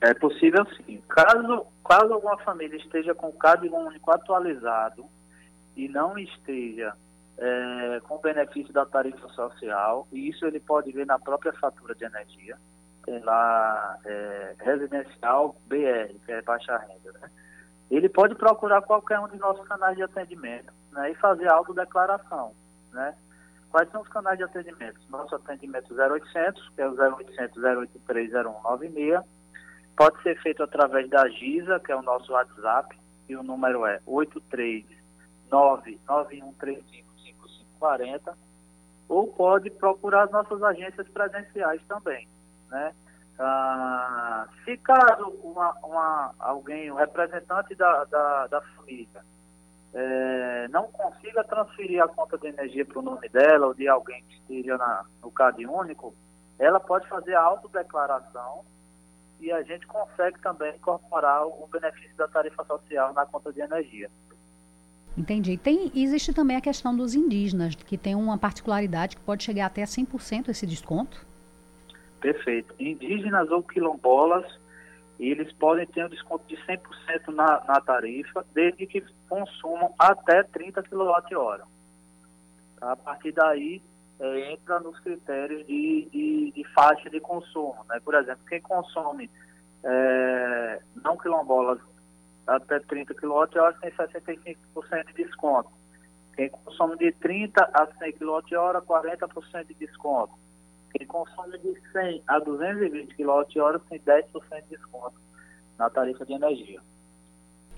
É 0.00 0.14
possível 0.14 0.66
sim. 0.76 1.02
Caso, 1.06 1.66
caso 1.86 2.14
alguma 2.14 2.38
família 2.38 2.78
esteja 2.78 3.14
com 3.14 3.28
o 3.28 3.34
CAD 3.34 3.68
único 3.68 4.10
atualizado 4.10 5.04
e 5.76 5.90
não 5.90 6.18
esteja 6.18 6.96
é, 7.38 8.00
com 8.00 8.18
benefício 8.18 8.72
da 8.72 8.84
tarifa 8.84 9.28
social, 9.28 10.06
e 10.12 10.28
isso 10.28 10.44
ele 10.44 10.60
pode 10.60 10.90
ver 10.92 11.06
na 11.06 11.18
própria 11.18 11.52
fatura 11.52 11.94
de 11.94 12.04
energia, 12.04 12.56
tem 13.04 13.20
lá 13.20 13.96
é, 14.04 14.54
residencial 14.58 15.56
BR, 15.66 16.14
que 16.24 16.32
é 16.32 16.42
baixa 16.42 16.76
renda, 16.76 17.12
né? 17.20 17.30
Ele 17.90 18.08
pode 18.08 18.34
procurar 18.34 18.82
qualquer 18.82 19.18
um 19.18 19.28
de 19.28 19.38
nossos 19.38 19.66
canais 19.66 19.96
de 19.96 20.02
atendimento 20.02 20.70
né, 20.92 21.10
e 21.10 21.14
fazer 21.14 21.48
autodeclaração, 21.48 22.52
né? 22.92 23.14
Quais 23.70 23.90
são 23.90 24.02
os 24.02 24.08
canais 24.08 24.36
de 24.36 24.44
atendimento? 24.44 25.00
Nosso 25.08 25.34
atendimento 25.34 25.94
0800, 25.94 26.68
que 26.70 26.82
é 26.82 26.88
o 26.88 26.94
0800 26.94 27.62
083 27.62 28.32
0196, 28.32 29.20
pode 29.96 30.22
ser 30.22 30.40
feito 30.42 30.62
através 30.62 31.08
da 31.08 31.28
GISA, 31.28 31.78
que 31.80 31.92
é 31.92 31.96
o 31.96 32.02
nosso 32.02 32.32
WhatsApp, 32.32 32.98
e 33.28 33.36
o 33.36 33.42
número 33.42 33.84
é 33.86 34.00
83991355540, 37.80 38.34
ou 39.08 39.26
pode 39.28 39.70
procurar 39.70 40.24
as 40.24 40.30
nossas 40.30 40.62
agências 40.62 41.08
presenciais 41.08 41.80
também, 41.88 42.28
né? 42.70 42.94
Ah, 43.38 44.48
se 44.64 44.76
caso 44.78 45.28
uma, 45.42 45.72
uma, 45.84 46.34
alguém, 46.40 46.90
um 46.90 46.96
representante 46.96 47.74
da, 47.76 48.04
da, 48.04 48.46
da 48.48 48.60
família, 48.60 49.22
é, 49.94 50.68
não 50.68 50.90
consiga 50.90 51.44
transferir 51.44 52.02
a 52.02 52.08
conta 52.08 52.36
de 52.36 52.48
energia 52.48 52.84
para 52.84 52.98
o 52.98 53.02
nome 53.02 53.28
dela 53.28 53.68
ou 53.68 53.74
de 53.74 53.88
alguém 53.88 54.22
que 54.24 54.34
esteja 54.34 54.76
na, 54.76 55.04
no 55.22 55.30
CAD 55.30 55.66
único, 55.66 56.14
ela 56.58 56.80
pode 56.80 57.08
fazer 57.08 57.34
a 57.34 57.42
autodeclaração 57.42 58.64
e 59.40 59.52
a 59.52 59.62
gente 59.62 59.86
consegue 59.86 60.38
também 60.40 60.74
incorporar 60.74 61.46
o 61.46 61.68
benefício 61.70 62.16
da 62.16 62.26
tarifa 62.26 62.64
social 62.64 63.12
na 63.12 63.24
conta 63.24 63.52
de 63.52 63.60
energia. 63.60 64.10
Entendi. 65.18 65.58
Tem, 65.58 65.90
existe 65.96 66.32
também 66.32 66.56
a 66.56 66.60
questão 66.60 66.96
dos 66.96 67.12
indígenas, 67.16 67.74
que 67.74 67.98
tem 67.98 68.14
uma 68.14 68.38
particularidade 68.38 69.16
que 69.16 69.22
pode 69.22 69.42
chegar 69.42 69.66
até 69.66 69.82
100% 69.82 70.48
esse 70.48 70.64
desconto? 70.64 71.26
Perfeito. 72.20 72.72
Indígenas 72.78 73.50
ou 73.50 73.60
quilombolas, 73.60 74.46
eles 75.18 75.52
podem 75.54 75.86
ter 75.86 76.06
um 76.06 76.08
desconto 76.08 76.44
de 76.46 76.56
100% 76.58 77.34
na, 77.34 77.64
na 77.66 77.80
tarifa, 77.80 78.46
desde 78.54 78.86
que 78.86 79.02
consumam 79.28 79.92
até 79.98 80.44
30 80.44 80.84
kWh. 80.84 81.64
A 82.80 82.94
partir 82.94 83.32
daí, 83.32 83.82
é, 84.20 84.52
entra 84.52 84.78
nos 84.78 85.00
critérios 85.00 85.66
de, 85.66 86.08
de, 86.12 86.52
de, 86.52 86.64
faixa 86.72 87.10
de 87.10 87.18
consumo. 87.18 87.84
Né? 87.88 88.00
Por 88.04 88.14
exemplo, 88.14 88.44
quem 88.48 88.60
consome 88.60 89.28
é, 89.82 90.80
não 91.02 91.16
quilombolas 91.16 91.80
até 92.48 92.80
30 92.80 93.14
kWh 93.14 93.72
tem 93.80 93.90
65% 93.90 94.56
de 95.06 95.24
desconto. 95.24 95.70
Quem 96.34 96.48
consome 96.48 96.96
de 96.96 97.12
30 97.12 97.62
a 97.62 97.86
100 97.98 98.12
kWh, 98.12 98.80
40% 98.86 99.66
de 99.66 99.74
desconto. 99.74 100.32
Quem 100.92 101.06
consome 101.06 101.58
de 101.58 101.74
100 101.92 102.22
a 102.26 102.38
220 102.38 103.14
kWh 103.14 103.78
tem 103.90 104.00
10% 104.00 104.62
de 104.62 104.68
desconto 104.70 105.20
na 105.78 105.90
tarifa 105.90 106.24
de 106.24 106.32
energia. 106.32 106.80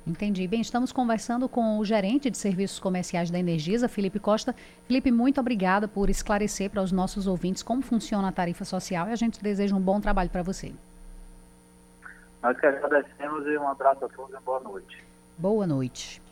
Entendi. 0.06 0.46
Bem, 0.46 0.60
estamos 0.60 0.92
conversando 0.92 1.48
com 1.48 1.78
o 1.78 1.84
gerente 1.84 2.30
de 2.30 2.38
serviços 2.38 2.78
comerciais 2.78 3.30
da 3.30 3.38
Energisa, 3.38 3.88
Felipe 3.88 4.18
Costa. 4.18 4.54
Felipe, 4.86 5.10
muito 5.10 5.40
obrigada 5.40 5.86
por 5.86 6.08
esclarecer 6.08 6.70
para 6.70 6.82
os 6.82 6.92
nossos 6.92 7.26
ouvintes 7.26 7.62
como 7.62 7.82
funciona 7.82 8.28
a 8.28 8.32
tarifa 8.32 8.64
social 8.64 9.08
e 9.08 9.12
a 9.12 9.16
gente 9.16 9.42
deseja 9.42 9.74
um 9.76 9.80
bom 9.80 10.00
trabalho 10.00 10.30
para 10.30 10.42
você. 10.42 10.72
Nós 12.42 12.58
que 12.58 12.66
agradecemos 12.66 13.46
e 13.46 13.58
um 13.58 13.68
abraço 13.68 14.04
a 14.04 14.08
todos 14.08 14.34
e 14.34 14.42
boa 14.42 14.60
noite. 14.60 15.04
Boa 15.36 15.66
noite. 15.66 16.22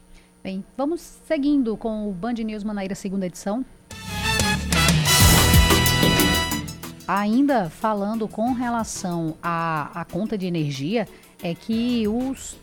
Bem, 0.42 0.64
vamos 0.74 1.00
seguindo 1.00 1.76
com 1.76 2.08
o 2.08 2.12
Band 2.12 2.32
News 2.32 2.64
Manaíra, 2.64 2.94
segunda 2.94 3.26
edição. 3.26 3.62
Ainda 7.06 7.68
falando 7.68 8.26
com 8.26 8.52
relação 8.52 9.36
à, 9.42 10.00
à 10.00 10.04
conta 10.06 10.38
de 10.38 10.46
energia, 10.46 11.06
é 11.42 11.54
que 11.54 12.08
os. 12.08 12.58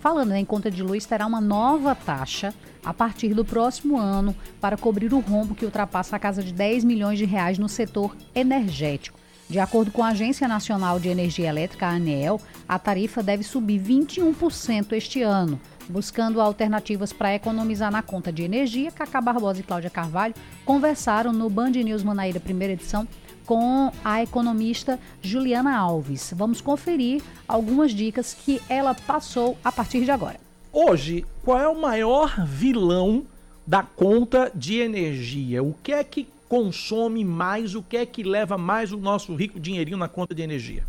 Falando 0.00 0.28
né, 0.28 0.38
em 0.38 0.44
conta 0.44 0.70
de 0.70 0.82
luz, 0.82 1.04
terá 1.04 1.26
uma 1.26 1.40
nova 1.40 1.94
taxa 1.94 2.54
a 2.84 2.94
partir 2.94 3.34
do 3.34 3.44
próximo 3.44 3.98
ano 3.98 4.34
para 4.60 4.76
cobrir 4.76 5.12
o 5.12 5.18
rombo 5.18 5.54
que 5.54 5.64
ultrapassa 5.64 6.16
a 6.16 6.18
casa 6.18 6.42
de 6.42 6.52
10 6.52 6.84
milhões 6.84 7.18
de 7.18 7.24
reais 7.24 7.58
no 7.58 7.68
setor 7.68 8.16
energético. 8.34 9.18
De 9.48 9.60
acordo 9.60 9.92
com 9.92 10.02
a 10.02 10.08
Agência 10.08 10.48
Nacional 10.48 10.98
de 10.98 11.08
Energia 11.08 11.48
Elétrica, 11.48 11.86
a 11.86 11.90
ANEEL, 11.90 12.40
a 12.68 12.80
tarifa 12.80 13.22
deve 13.22 13.44
subir 13.44 13.80
21% 13.80 14.92
este 14.92 15.22
ano. 15.22 15.60
Buscando 15.88 16.40
alternativas 16.40 17.12
para 17.12 17.32
economizar 17.32 17.92
na 17.92 18.02
conta 18.02 18.32
de 18.32 18.42
energia, 18.42 18.90
Cacá 18.90 19.20
Barbosa 19.20 19.60
e 19.60 19.62
Cláudia 19.62 19.88
Carvalho 19.88 20.34
conversaram 20.64 21.32
no 21.32 21.48
Band 21.48 21.70
News 21.70 22.02
Manaíra, 22.02 22.40
primeira 22.40 22.72
edição, 22.72 23.06
com 23.46 23.92
a 24.04 24.20
economista 24.20 24.98
Juliana 25.22 25.76
Alves. 25.76 26.34
Vamos 26.34 26.60
conferir 26.60 27.22
algumas 27.46 27.92
dicas 27.92 28.34
que 28.34 28.60
ela 28.68 28.94
passou 28.94 29.56
a 29.64 29.70
partir 29.70 30.04
de 30.04 30.10
agora. 30.10 30.40
Hoje, 30.72 31.24
qual 31.44 31.60
é 31.60 31.68
o 31.68 31.80
maior 31.80 32.44
vilão 32.44 33.24
da 33.64 33.84
conta 33.84 34.50
de 34.52 34.80
energia? 34.80 35.62
O 35.62 35.72
que 35.84 35.92
é 35.92 36.02
que 36.02 36.26
consome 36.48 37.24
mais? 37.24 37.74
O 37.74 37.82
que 37.82 37.96
é 37.96 38.06
que 38.06 38.22
leva 38.22 38.56
mais 38.56 38.92
o 38.92 38.96
nosso 38.96 39.34
rico 39.34 39.60
dinheirinho 39.60 39.96
na 39.96 40.08
conta 40.08 40.34
de 40.34 40.42
energia? 40.42 40.84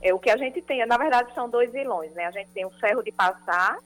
É 0.00 0.14
o 0.14 0.18
que 0.18 0.30
a 0.30 0.36
gente 0.36 0.62
tem, 0.62 0.84
na 0.86 0.96
verdade, 0.96 1.34
são 1.34 1.48
dois 1.48 1.72
vilões, 1.72 2.12
né? 2.12 2.26
A 2.26 2.30
gente 2.30 2.50
tem 2.50 2.64
o 2.64 2.70
ferro 2.70 3.02
de 3.02 3.10
passar 3.10 3.78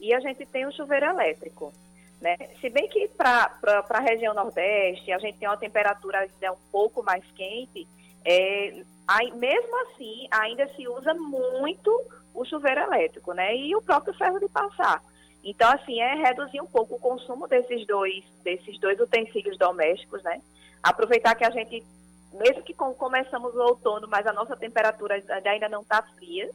e 0.00 0.14
a 0.14 0.20
gente 0.20 0.46
tem 0.46 0.66
o 0.66 0.72
chuveiro 0.72 1.06
elétrico. 1.06 1.72
Né? 2.20 2.36
Se 2.60 2.70
bem 2.70 2.88
que 2.88 3.08
para 3.08 3.50
a 3.90 4.00
região 4.00 4.32
Nordeste 4.32 5.12
a 5.12 5.18
gente 5.18 5.38
tem 5.38 5.48
uma 5.48 5.56
temperatura 5.56 6.20
ainda 6.20 6.52
um 6.52 6.70
pouco 6.72 7.02
mais 7.02 7.24
quente, 7.32 7.86
é, 8.24 8.82
aí, 9.06 9.30
mesmo 9.32 9.82
assim 9.82 10.26
ainda 10.30 10.66
se 10.74 10.88
usa 10.88 11.12
muito 11.14 11.90
o 12.34 12.44
chuveiro 12.44 12.80
elétrico, 12.80 13.32
né? 13.32 13.56
E 13.56 13.74
o 13.74 13.82
próprio 13.82 14.14
ferro 14.14 14.38
de 14.38 14.48
passar. 14.48 15.02
Então, 15.48 15.70
assim, 15.70 16.00
é 16.00 16.14
reduzir 16.14 16.60
um 16.60 16.66
pouco 16.66 16.96
o 16.96 16.98
consumo 16.98 17.46
desses 17.46 17.86
dois, 17.86 18.24
desses 18.42 18.80
dois 18.80 18.98
utensílios 18.98 19.56
domésticos, 19.56 20.20
né? 20.24 20.42
Aproveitar 20.82 21.36
que 21.36 21.44
a 21.44 21.50
gente, 21.50 21.86
mesmo 22.32 22.64
que 22.64 22.74
começamos 22.74 23.54
o 23.54 23.60
outono, 23.60 24.08
mas 24.08 24.26
a 24.26 24.32
nossa 24.32 24.56
temperatura 24.56 25.22
ainda 25.44 25.68
não 25.68 25.82
está 25.82 26.02
fria. 26.02 26.50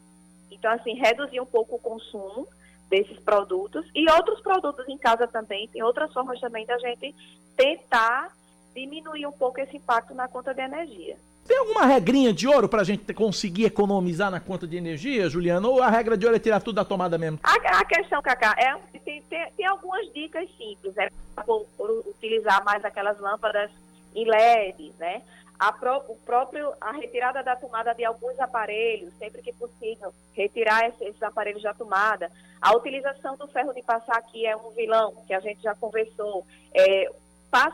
Então, 0.52 0.70
assim, 0.70 0.94
reduzir 0.94 1.39
um 1.39 1.46
pouco 1.46 1.78
o 1.78 1.80
consumo 1.80 2.46
desses 2.89 3.18
produtos 3.20 3.89
e 3.96 4.12
outros 4.12 4.42
produtos 4.42 4.86
em 4.89 4.98
casa 4.98 5.26
também. 5.26 5.70
Tem 5.70 5.82
outras 5.82 6.12
formas 6.12 6.42
também 6.42 6.66
da 6.66 6.78
gente 6.78 7.16
tentar 7.56 8.36
diminuir 8.76 9.26
um 9.26 9.32
pouco 9.32 9.62
esse 9.62 9.78
impacto 9.78 10.14
na 10.14 10.28
conta 10.28 10.54
de 10.54 10.62
energia. 10.62 11.16
Tem 11.52 11.60
alguma 11.60 11.86
regrinha 11.86 12.32
de 12.32 12.47
ouro 12.47 12.70
para 12.70 12.80
a 12.80 12.86
gente 12.86 13.14
conseguir 13.14 13.66
economizar 13.66 14.32
na 14.32 14.39
conta 14.39 14.66
de 14.66 14.78
energia, 14.78 15.28
Juliana? 15.28 15.68
Ou 15.68 15.84
a 15.84 15.89
regra 15.89 16.16
de 16.16 16.26
ouro 16.26 16.38
é 16.38 16.39
tirar 16.39 16.62
tudo 16.62 16.76
da 16.76 16.86
tomada 16.86 17.18
mesmo? 17.18 17.41
A, 17.43 17.56
a 17.80 17.84
questão, 17.84 18.22
Cacá, 18.22 18.56
é, 18.58 18.74
tem, 18.99 19.22
tem, 19.24 19.52
tem, 19.58 19.66
algumas 19.66 20.10
dicas 20.14 20.47
simples. 20.58 20.97
É 20.97 21.10
por, 21.45 21.68
utilizar 22.08 22.64
mais 22.64 22.86
aquelas 22.86 23.20
lâmpadas 23.20 23.70
em 24.16 24.24
LED, 24.24 24.93
né? 24.97 25.24
a, 25.60 25.74
pró 25.74 26.02
o 26.08 26.16
próprio, 26.26 26.72
a 26.80 26.93
retirada 26.93 27.43
da 27.43 27.58
tomada 27.58 27.93
de 27.93 28.06
alguns 28.06 28.39
aparelhos, 28.39 29.14
sempre 29.20 29.41
que 29.41 29.52
possível, 29.52 30.14
retirar 30.34 30.88
esses, 30.88 31.02
esses 31.02 31.22
aparelhos 31.22 31.64
da 31.64 31.74
tomada. 31.74 32.32
A 32.62 32.74
utilização 32.78 33.36
do 33.36 33.45
ferro 33.49 33.74
de 33.74 33.82
passar 33.82 34.16
aqui 34.16 34.45
é 34.45 34.56
um 34.56 34.70
vilão, 34.70 35.14
que 35.28 35.34
a 35.34 35.41
gente 35.41 35.62
já 35.62 35.76
conversou. 35.76 36.47
É, 36.74 37.12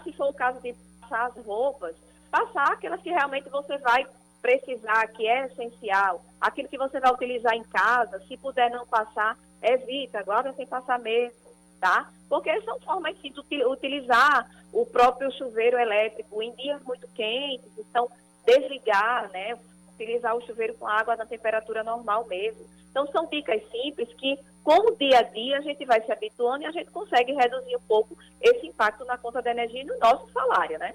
se 0.03 0.11
for 0.13 0.29
o 0.29 0.33
caso 0.33 0.59
de 0.61 0.73
passar 0.99 1.27
as 1.27 1.45
roupas, 1.45 1.95
passar 2.27 2.73
aquelas 2.73 3.01
que 3.01 3.09
realmente 3.09 3.49
você 3.49 3.77
vai 3.77 4.05
precisar, 4.41 5.07
que 5.07 5.27
é 5.27 5.45
essencial. 5.45 6.23
Aquilo 6.39 6.69
que 6.69 6.77
você 6.77 6.99
vai 6.99 7.11
utilizar 7.11 7.53
em 7.53 7.63
casa, 7.63 8.19
se 8.27 8.37
puder 8.37 8.69
não 8.69 8.85
passar, 8.85 9.37
evita, 9.61 10.23
guarda 10.23 10.53
sem 10.53 10.65
passar 10.65 10.99
mesmo 10.99 11.47
tá? 11.79 12.09
Porque 12.29 12.61
são 12.61 12.79
formas 12.81 13.15
de 13.21 13.33
utilizar 13.65 14.49
o 14.73 14.85
próprio 14.85 15.31
chuveiro 15.31 15.77
elétrico 15.77 16.41
em 16.41 16.53
dias 16.55 16.81
muito 16.83 17.07
quentes, 17.09 17.71
então 17.77 18.09
desligar, 18.45 19.29
né? 19.31 19.57
Utilizar 19.93 20.35
o 20.35 20.41
chuveiro 20.41 20.73
com 20.75 20.87
água 20.87 21.15
na 21.15 21.25
temperatura 21.25 21.83
normal 21.83 22.25
mesmo. 22.27 22.65
Então 22.89 23.07
são 23.07 23.27
dicas 23.27 23.61
simples 23.71 24.11
que, 24.13 24.37
com 24.63 24.91
o 24.91 24.95
dia 24.95 25.19
a 25.19 25.23
dia, 25.23 25.57
a 25.57 25.61
gente 25.61 25.85
vai 25.85 26.01
se 26.01 26.11
habituando 26.11 26.63
e 26.63 26.65
a 26.65 26.71
gente 26.71 26.91
consegue 26.91 27.33
reduzir 27.33 27.75
um 27.75 27.81
pouco 27.81 28.17
esse 28.41 28.67
impacto 28.67 29.05
na 29.05 29.17
conta 29.17 29.41
de 29.41 29.49
energia 29.49 29.81
e 29.81 29.85
no 29.85 29.97
nosso 29.99 30.29
salário, 30.31 30.77
né? 30.79 30.93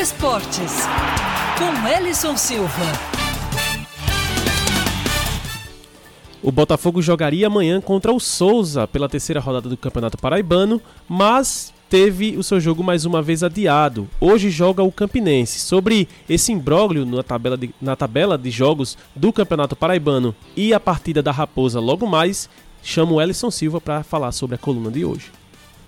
Esportes. 0.00 0.86
com 1.58 1.86
Ellison 1.86 2.34
Silva. 2.34 2.70
O 6.42 6.50
Botafogo 6.50 7.02
jogaria 7.02 7.48
amanhã 7.48 7.82
contra 7.82 8.10
o 8.10 8.18
Souza 8.18 8.88
pela 8.88 9.10
terceira 9.10 9.40
rodada 9.40 9.68
do 9.68 9.76
Campeonato 9.76 10.16
Paraibano, 10.16 10.80
mas 11.06 11.74
teve 11.90 12.34
o 12.38 12.42
seu 12.42 12.58
jogo 12.58 12.82
mais 12.82 13.04
uma 13.04 13.20
vez 13.20 13.42
adiado. 13.42 14.08
Hoje 14.18 14.48
joga 14.48 14.82
o 14.82 14.90
Campinense. 14.90 15.58
Sobre 15.58 16.08
esse 16.26 16.50
imbróglio 16.50 17.04
na 17.04 17.22
tabela 17.22 17.58
de, 17.58 17.74
na 17.78 17.94
tabela 17.94 18.38
de 18.38 18.50
jogos 18.50 18.96
do 19.14 19.30
Campeonato 19.30 19.76
Paraibano 19.76 20.34
e 20.56 20.72
a 20.72 20.80
partida 20.80 21.22
da 21.22 21.30
Raposa 21.30 21.78
logo 21.78 22.06
mais, 22.06 22.48
chamo 22.82 23.16
o 23.16 23.20
Ellison 23.20 23.50
Silva 23.50 23.82
para 23.82 24.02
falar 24.02 24.32
sobre 24.32 24.54
a 24.54 24.58
coluna 24.58 24.90
de 24.90 25.04
hoje. 25.04 25.39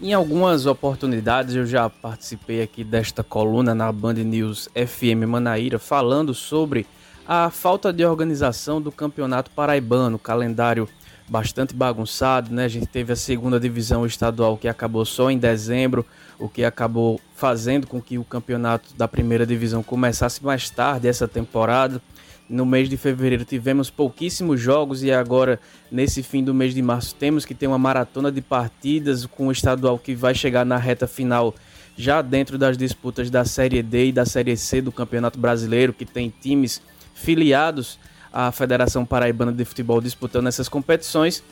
Em 0.03 0.13
algumas 0.13 0.67
oportunidades 0.67 1.55
eu 1.55 1.65
já 1.65 1.89
participei 1.89 2.61
aqui 2.61 2.83
desta 2.83 3.23
coluna 3.23 3.73
na 3.73 3.93
Band 3.93 4.15
News 4.15 4.69
FM 4.75 5.29
Manaíra 5.29 5.79
falando 5.79 6.35
sobre 6.35 6.85
a 7.25 7.51
falta 7.51 7.93
de 7.93 8.05
organização 8.05 8.83
do 8.83 8.91
Campeonato 8.91 9.53
Paraibano, 9.53 10.19
calendário 10.19 10.89
bastante 11.29 11.73
bagunçado, 11.73 12.53
né? 12.53 12.65
A 12.65 12.69
gente 12.69 12.87
teve 12.87 13.13
a 13.13 13.17
segunda 13.17 13.61
divisão 13.61 14.05
estadual 14.05 14.59
que 14.59 14.67
acabou 14.67 15.05
só 15.05 15.31
em 15.31 15.39
dezembro, 15.39 16.05
o 16.37 16.49
que 16.49 16.65
acabou 16.65 17.21
fazendo 17.37 17.87
com 17.87 18.03
que 18.03 18.19
o 18.19 18.25
campeonato 18.25 18.93
da 18.97 19.07
primeira 19.07 19.47
divisão 19.47 19.85
começasse 19.85 20.45
mais 20.45 20.69
tarde 20.69 21.07
essa 21.07 21.29
temporada. 21.29 22.03
No 22.53 22.67
mês 22.67 22.91
de 22.91 22.99
fevereiro 22.99 23.47
tivemos 23.47 23.89
pouquíssimos 23.89 24.61
jogos 24.61 25.03
e 25.03 25.11
agora, 25.11 25.59
nesse 25.91 26.23
fim 26.23 26.45
do 26.45 26.53
mês 26.53 26.75
de 26.75 26.83
março, 26.83 27.15
temos 27.15 27.47
que 27.47 27.55
ter 27.55 27.67
uma 27.67 27.79
maratona 27.79 28.31
de 28.31 28.43
partidas 28.43 29.25
com 29.25 29.47
o 29.47 29.53
estadual 29.53 29.99
que 29.99 30.15
vai 30.15 30.35
chegar 30.35 30.63
na 30.63 30.77
reta 30.77 31.07
final 31.07 31.55
já 31.97 32.21
dentro 32.21 32.59
das 32.59 32.77
disputas 32.77 33.31
da 33.31 33.47
Série 33.47 33.83
D 33.83 34.09
e 34.09 34.13
da 34.13 34.27
Série 34.27 34.55
C 34.55 34.83
do 34.83 34.93
Campeonato 34.93 35.39
Brasileiro, 35.39 35.95
que 35.95 36.05
tem 36.05 36.31
times 36.43 36.83
filiados 37.15 37.99
à 38.31 38.53
Federação 38.53 39.07
Paraibana 39.07 39.51
de 39.51 39.65
Futebol 39.65 40.03
disputando 40.03 40.47
essas 40.47 40.69
competições. 40.69 41.43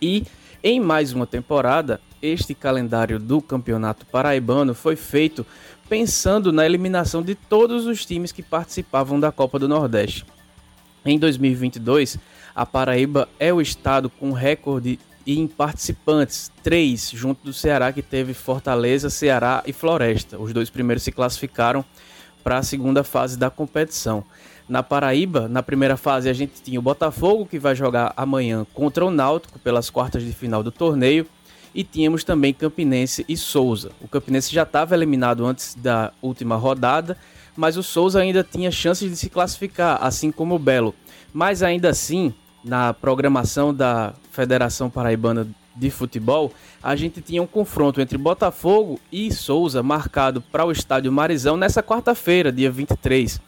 E 0.00 0.26
em 0.62 0.80
mais 0.80 1.12
uma 1.12 1.26
temporada, 1.26 2.00
este 2.20 2.54
calendário 2.54 3.18
do 3.18 3.40
Campeonato 3.40 4.04
Paraibano 4.06 4.74
foi 4.74 4.96
feito 4.96 5.46
pensando 5.88 6.52
na 6.52 6.66
eliminação 6.66 7.22
de 7.22 7.34
todos 7.34 7.86
os 7.86 8.04
times 8.04 8.32
que 8.32 8.42
participavam 8.42 9.18
da 9.18 9.30
Copa 9.32 9.58
do 9.58 9.68
Nordeste. 9.68 10.26
Em 11.04 11.18
2022, 11.18 12.18
a 12.54 12.66
Paraíba 12.66 13.28
é 13.38 13.52
o 13.52 13.60
estado 13.60 14.10
com 14.10 14.32
recorde 14.32 14.98
em 15.26 15.46
participantes, 15.46 16.50
três, 16.62 17.10
junto 17.10 17.44
do 17.44 17.52
Ceará, 17.52 17.92
que 17.92 18.02
teve 18.02 18.34
Fortaleza, 18.34 19.10
Ceará 19.10 19.62
e 19.66 19.72
Floresta. 19.72 20.38
Os 20.38 20.52
dois 20.52 20.70
primeiros 20.70 21.02
se 21.02 21.12
classificaram 21.12 21.84
para 22.42 22.58
a 22.58 22.62
segunda 22.62 23.04
fase 23.04 23.38
da 23.38 23.50
competição. 23.50 24.24
Na 24.68 24.82
Paraíba, 24.82 25.48
na 25.48 25.62
primeira 25.62 25.96
fase, 25.96 26.28
a 26.28 26.32
gente 26.32 26.60
tinha 26.62 26.78
o 26.78 26.82
Botafogo, 26.82 27.46
que 27.46 27.58
vai 27.58 27.74
jogar 27.74 28.12
amanhã 28.14 28.66
contra 28.74 29.04
o 29.04 29.10
Náutico 29.10 29.58
pelas 29.58 29.88
quartas 29.88 30.22
de 30.22 30.32
final 30.32 30.62
do 30.62 30.70
torneio. 30.70 31.26
E 31.74 31.82
tínhamos 31.82 32.22
também 32.24 32.52
Campinense 32.52 33.24
e 33.28 33.36
Souza. 33.36 33.92
O 34.00 34.08
Campinense 34.08 34.52
já 34.52 34.64
estava 34.64 34.94
eliminado 34.94 35.46
antes 35.46 35.74
da 35.74 36.12
última 36.20 36.56
rodada, 36.56 37.16
mas 37.56 37.76
o 37.76 37.82
Souza 37.82 38.20
ainda 38.20 38.44
tinha 38.44 38.70
chances 38.70 39.10
de 39.10 39.16
se 39.16 39.30
classificar, 39.30 39.98
assim 40.02 40.30
como 40.30 40.54
o 40.54 40.58
Belo. 40.58 40.94
Mas 41.32 41.62
ainda 41.62 41.88
assim, 41.90 42.34
na 42.64 42.92
programação 42.92 43.72
da 43.72 44.12
Federação 44.32 44.90
Paraibana 44.90 45.46
de 45.74 45.90
Futebol, 45.90 46.52
a 46.82 46.96
gente 46.96 47.20
tinha 47.20 47.42
um 47.42 47.46
confronto 47.46 48.00
entre 48.00 48.18
Botafogo 48.18 49.00
e 49.12 49.32
Souza 49.32 49.82
marcado 49.82 50.40
para 50.40 50.64
o 50.64 50.72
estádio 50.72 51.12
Marizão 51.12 51.56
nessa 51.56 51.82
quarta-feira, 51.82 52.50
dia 52.50 52.70
23. 52.70 53.40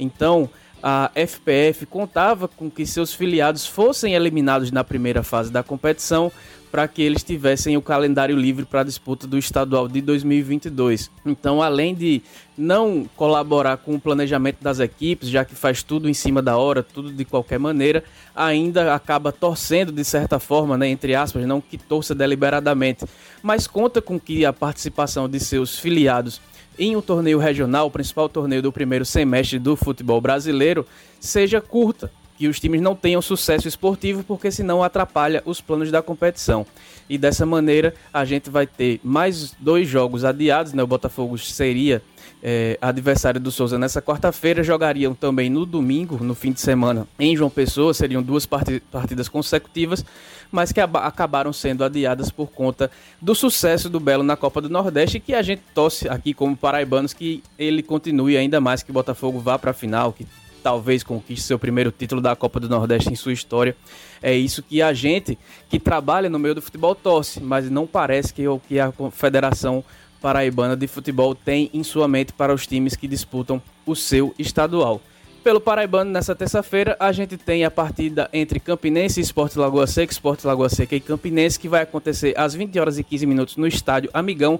Então, 0.00 0.48
a 0.86 1.10
FPF 1.14 1.86
contava 1.86 2.46
com 2.46 2.70
que 2.70 2.84
seus 2.84 3.14
filiados 3.14 3.66
fossem 3.66 4.12
eliminados 4.12 4.70
na 4.70 4.84
primeira 4.84 5.22
fase 5.22 5.50
da 5.50 5.62
competição 5.62 6.30
para 6.70 6.86
que 6.86 7.00
eles 7.00 7.22
tivessem 7.22 7.74
o 7.74 7.80
calendário 7.80 8.36
livre 8.36 8.66
para 8.66 8.82
a 8.82 8.84
disputa 8.84 9.26
do 9.26 9.38
estadual 9.38 9.88
de 9.88 10.02
2022. 10.02 11.10
Então, 11.24 11.62
além 11.62 11.94
de 11.94 12.20
não 12.58 13.08
colaborar 13.16 13.78
com 13.78 13.94
o 13.94 14.00
planejamento 14.00 14.58
das 14.60 14.78
equipes, 14.78 15.30
já 15.30 15.42
que 15.42 15.54
faz 15.54 15.82
tudo 15.82 16.06
em 16.06 16.12
cima 16.12 16.42
da 16.42 16.58
hora, 16.58 16.82
tudo 16.82 17.10
de 17.10 17.24
qualquer 17.24 17.58
maneira, 17.58 18.04
ainda 18.36 18.94
acaba 18.94 19.32
torcendo 19.32 19.90
de 19.90 20.04
certa 20.04 20.38
forma, 20.38 20.76
né, 20.76 20.88
entre 20.88 21.14
aspas, 21.14 21.46
não 21.46 21.62
que 21.62 21.78
torça 21.78 22.14
deliberadamente, 22.14 23.06
mas 23.42 23.66
conta 23.66 24.02
com 24.02 24.20
que 24.20 24.44
a 24.44 24.52
participação 24.52 25.30
de 25.30 25.40
seus 25.40 25.78
filiados 25.78 26.42
em 26.78 26.96
um 26.96 27.00
torneio 27.00 27.38
regional, 27.38 27.86
o 27.86 27.90
principal 27.90 28.28
torneio 28.28 28.62
do 28.62 28.72
primeiro 28.72 29.04
semestre 29.04 29.58
do 29.58 29.76
futebol 29.76 30.20
brasileiro, 30.20 30.86
seja 31.20 31.60
curta, 31.60 32.10
que 32.36 32.48
os 32.48 32.58
times 32.58 32.80
não 32.80 32.94
tenham 32.94 33.22
sucesso 33.22 33.68
esportivo, 33.68 34.24
porque 34.24 34.50
senão 34.50 34.82
atrapalha 34.82 35.42
os 35.46 35.60
planos 35.60 35.90
da 35.90 36.02
competição. 36.02 36.66
E 37.08 37.16
dessa 37.16 37.46
maneira 37.46 37.94
a 38.12 38.24
gente 38.24 38.50
vai 38.50 38.66
ter 38.66 39.00
mais 39.04 39.54
dois 39.58 39.88
jogos 39.88 40.24
adiados, 40.24 40.72
né? 40.72 40.82
O 40.82 40.86
Botafogo 40.86 41.36
seria 41.38 42.02
é, 42.42 42.78
adversário 42.80 43.40
do 43.40 43.50
Souza 43.50 43.78
nessa 43.78 44.02
quarta-feira, 44.02 44.62
jogariam 44.62 45.14
também 45.14 45.48
no 45.48 45.64
domingo, 45.64 46.22
no 46.22 46.34
fim 46.34 46.52
de 46.52 46.60
semana, 46.60 47.08
em 47.18 47.34
João 47.34 47.48
Pessoa, 47.48 47.94
seriam 47.94 48.22
duas 48.22 48.44
partidas 48.44 49.28
consecutivas, 49.30 50.04
mas 50.52 50.70
que 50.70 50.78
acabaram 50.78 51.54
sendo 51.54 51.82
adiadas 51.82 52.30
por 52.30 52.50
conta 52.50 52.90
do 53.20 53.34
sucesso 53.34 53.88
do 53.88 53.98
Belo 53.98 54.22
na 54.22 54.36
Copa 54.36 54.60
do 54.60 54.68
Nordeste, 54.68 55.18
que 55.20 55.32
a 55.32 55.40
gente 55.40 55.62
torce 55.74 56.06
aqui 56.06 56.34
como 56.34 56.54
paraibanos 56.54 57.14
que 57.14 57.42
ele 57.58 57.82
continue 57.82 58.36
ainda 58.36 58.60
mais, 58.60 58.82
que 58.82 58.90
o 58.90 58.94
Botafogo 58.94 59.40
vá 59.40 59.58
para 59.58 59.70
a 59.70 59.74
final, 59.74 60.12
que 60.12 60.26
talvez 60.64 61.04
conquiste 61.04 61.44
seu 61.44 61.58
primeiro 61.58 61.92
título 61.92 62.22
da 62.22 62.34
Copa 62.34 62.58
do 62.58 62.70
Nordeste 62.70 63.12
em 63.12 63.14
sua 63.14 63.34
história. 63.34 63.76
É 64.22 64.32
isso 64.32 64.62
que 64.62 64.80
a 64.80 64.94
gente 64.94 65.38
que 65.68 65.78
trabalha 65.78 66.30
no 66.30 66.38
meio 66.38 66.54
do 66.54 66.62
futebol 66.62 66.94
torce, 66.94 67.38
mas 67.38 67.70
não 67.70 67.86
parece 67.86 68.32
que 68.32 68.48
o 68.48 68.58
que 68.58 68.80
a 68.80 68.90
Federação 69.12 69.84
Paraibana 70.22 70.74
de 70.74 70.86
Futebol 70.86 71.34
tem 71.34 71.68
em 71.74 71.82
sua 71.82 72.08
mente 72.08 72.32
para 72.32 72.54
os 72.54 72.66
times 72.66 72.96
que 72.96 73.06
disputam 73.06 73.60
o 73.84 73.94
seu 73.94 74.34
estadual. 74.38 75.02
Pelo 75.44 75.60
Paraibano, 75.60 76.10
nessa 76.10 76.34
terça-feira, 76.34 76.96
a 76.98 77.12
gente 77.12 77.36
tem 77.36 77.66
a 77.66 77.70
partida 77.70 78.30
entre 78.32 78.58
Campinense 78.58 79.20
e 79.20 79.22
Esporte 79.22 79.58
Lagoa 79.58 79.86
Seca, 79.86 80.10
Esporte 80.10 80.46
Lagoa 80.46 80.70
Seca 80.70 80.96
e 80.96 81.00
Campinense, 81.00 81.60
que 81.60 81.68
vai 81.68 81.82
acontecer 81.82 82.32
às 82.38 82.54
20 82.54 82.80
horas 82.80 82.98
e 82.98 83.04
15 83.04 83.26
minutos 83.26 83.56
no 83.58 83.66
estádio 83.66 84.08
Amigão. 84.14 84.58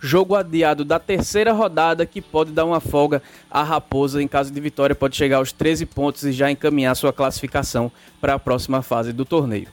Jogo 0.00 0.34
adiado 0.34 0.84
da 0.84 0.98
terceira 0.98 1.52
rodada 1.52 2.06
que 2.06 2.20
pode 2.20 2.52
dar 2.52 2.64
uma 2.64 2.80
folga 2.80 3.22
à 3.50 3.62
Raposa. 3.62 4.22
Em 4.22 4.28
caso 4.28 4.52
de 4.52 4.60
vitória, 4.60 4.94
pode 4.94 5.16
chegar 5.16 5.38
aos 5.38 5.52
13 5.52 5.86
pontos 5.86 6.24
e 6.24 6.32
já 6.32 6.50
encaminhar 6.50 6.94
sua 6.94 7.12
classificação 7.12 7.90
para 8.20 8.34
a 8.34 8.38
próxima 8.38 8.82
fase 8.82 9.12
do 9.12 9.24
torneio. 9.24 9.68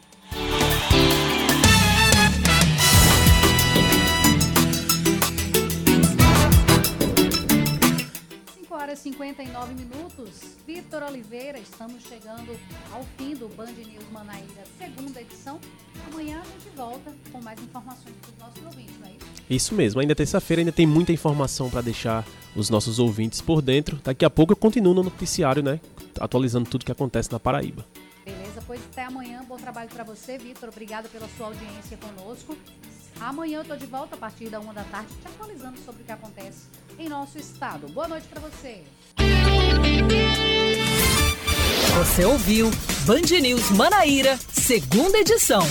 59 9.03 9.73
minutos. 9.73 10.55
Vitor 10.65 11.03
Oliveira, 11.03 11.59
estamos 11.59 12.03
chegando 12.03 12.57
ao 12.91 13.03
fim 13.17 13.35
do 13.35 13.49
Band 13.49 13.73
News 13.73 14.09
Manaíra, 14.11 14.63
segunda 14.77 15.21
edição. 15.21 15.59
Amanhã 16.07 16.41
a 16.41 16.45
gente 16.45 16.69
volta 16.75 17.13
com 17.31 17.41
mais 17.41 17.61
informações 17.61 18.15
para 18.21 18.31
os 18.31 18.37
nossos 18.37 18.65
ouvintes, 18.65 18.97
não 18.99 19.07
é 19.07 19.11
isso? 19.11 19.32
Isso 19.53 19.75
mesmo, 19.75 20.01
ainda 20.01 20.15
terça-feira 20.15 20.61
ainda 20.61 20.71
tem 20.71 20.87
muita 20.87 21.11
informação 21.11 21.69
para 21.69 21.81
deixar 21.81 22.25
os 22.55 22.71
nossos 22.71 22.97
ouvintes 22.97 23.39
por 23.39 23.61
dentro. 23.61 23.99
Daqui 24.03 24.25
a 24.25 24.29
pouco 24.29 24.53
eu 24.53 24.57
continuo 24.57 24.95
no 24.95 25.03
noticiário, 25.03 25.61
né? 25.61 25.79
Atualizando 26.19 26.67
tudo 26.67 26.83
que 26.83 26.91
acontece 26.91 27.31
na 27.31 27.39
Paraíba. 27.39 27.85
Beleza, 28.25 28.63
pois 28.65 28.81
até 28.91 29.03
amanhã. 29.03 29.43
Bom 29.47 29.57
trabalho 29.57 29.89
para 29.89 30.03
você, 30.03 30.39
Vitor. 30.39 30.69
Obrigado 30.69 31.07
pela 31.09 31.27
sua 31.37 31.47
audiência 31.47 31.97
conosco. 31.97 32.57
Amanhã 33.19 33.59
eu 33.59 33.65
tô 33.65 33.75
de 33.75 33.85
volta 33.85 34.15
a 34.15 34.17
partir 34.17 34.49
da 34.49 34.59
uma 34.59 34.73
da 34.73 34.83
tarde, 34.85 35.09
te 35.21 35.27
atualizando 35.27 35.77
sobre 35.85 36.01
o 36.01 36.05
que 36.05 36.11
acontece 36.11 36.63
em 36.97 37.07
nosso 37.07 37.37
estado. 37.37 37.87
Boa 37.89 38.07
noite 38.07 38.27
para 38.27 38.41
você. 38.41 38.81
Você 41.99 42.25
ouviu 42.25 42.71
Band 43.05 43.39
News 43.39 43.69
Manaíra, 43.69 44.35
segunda 44.51 45.19
edição. 45.19 45.61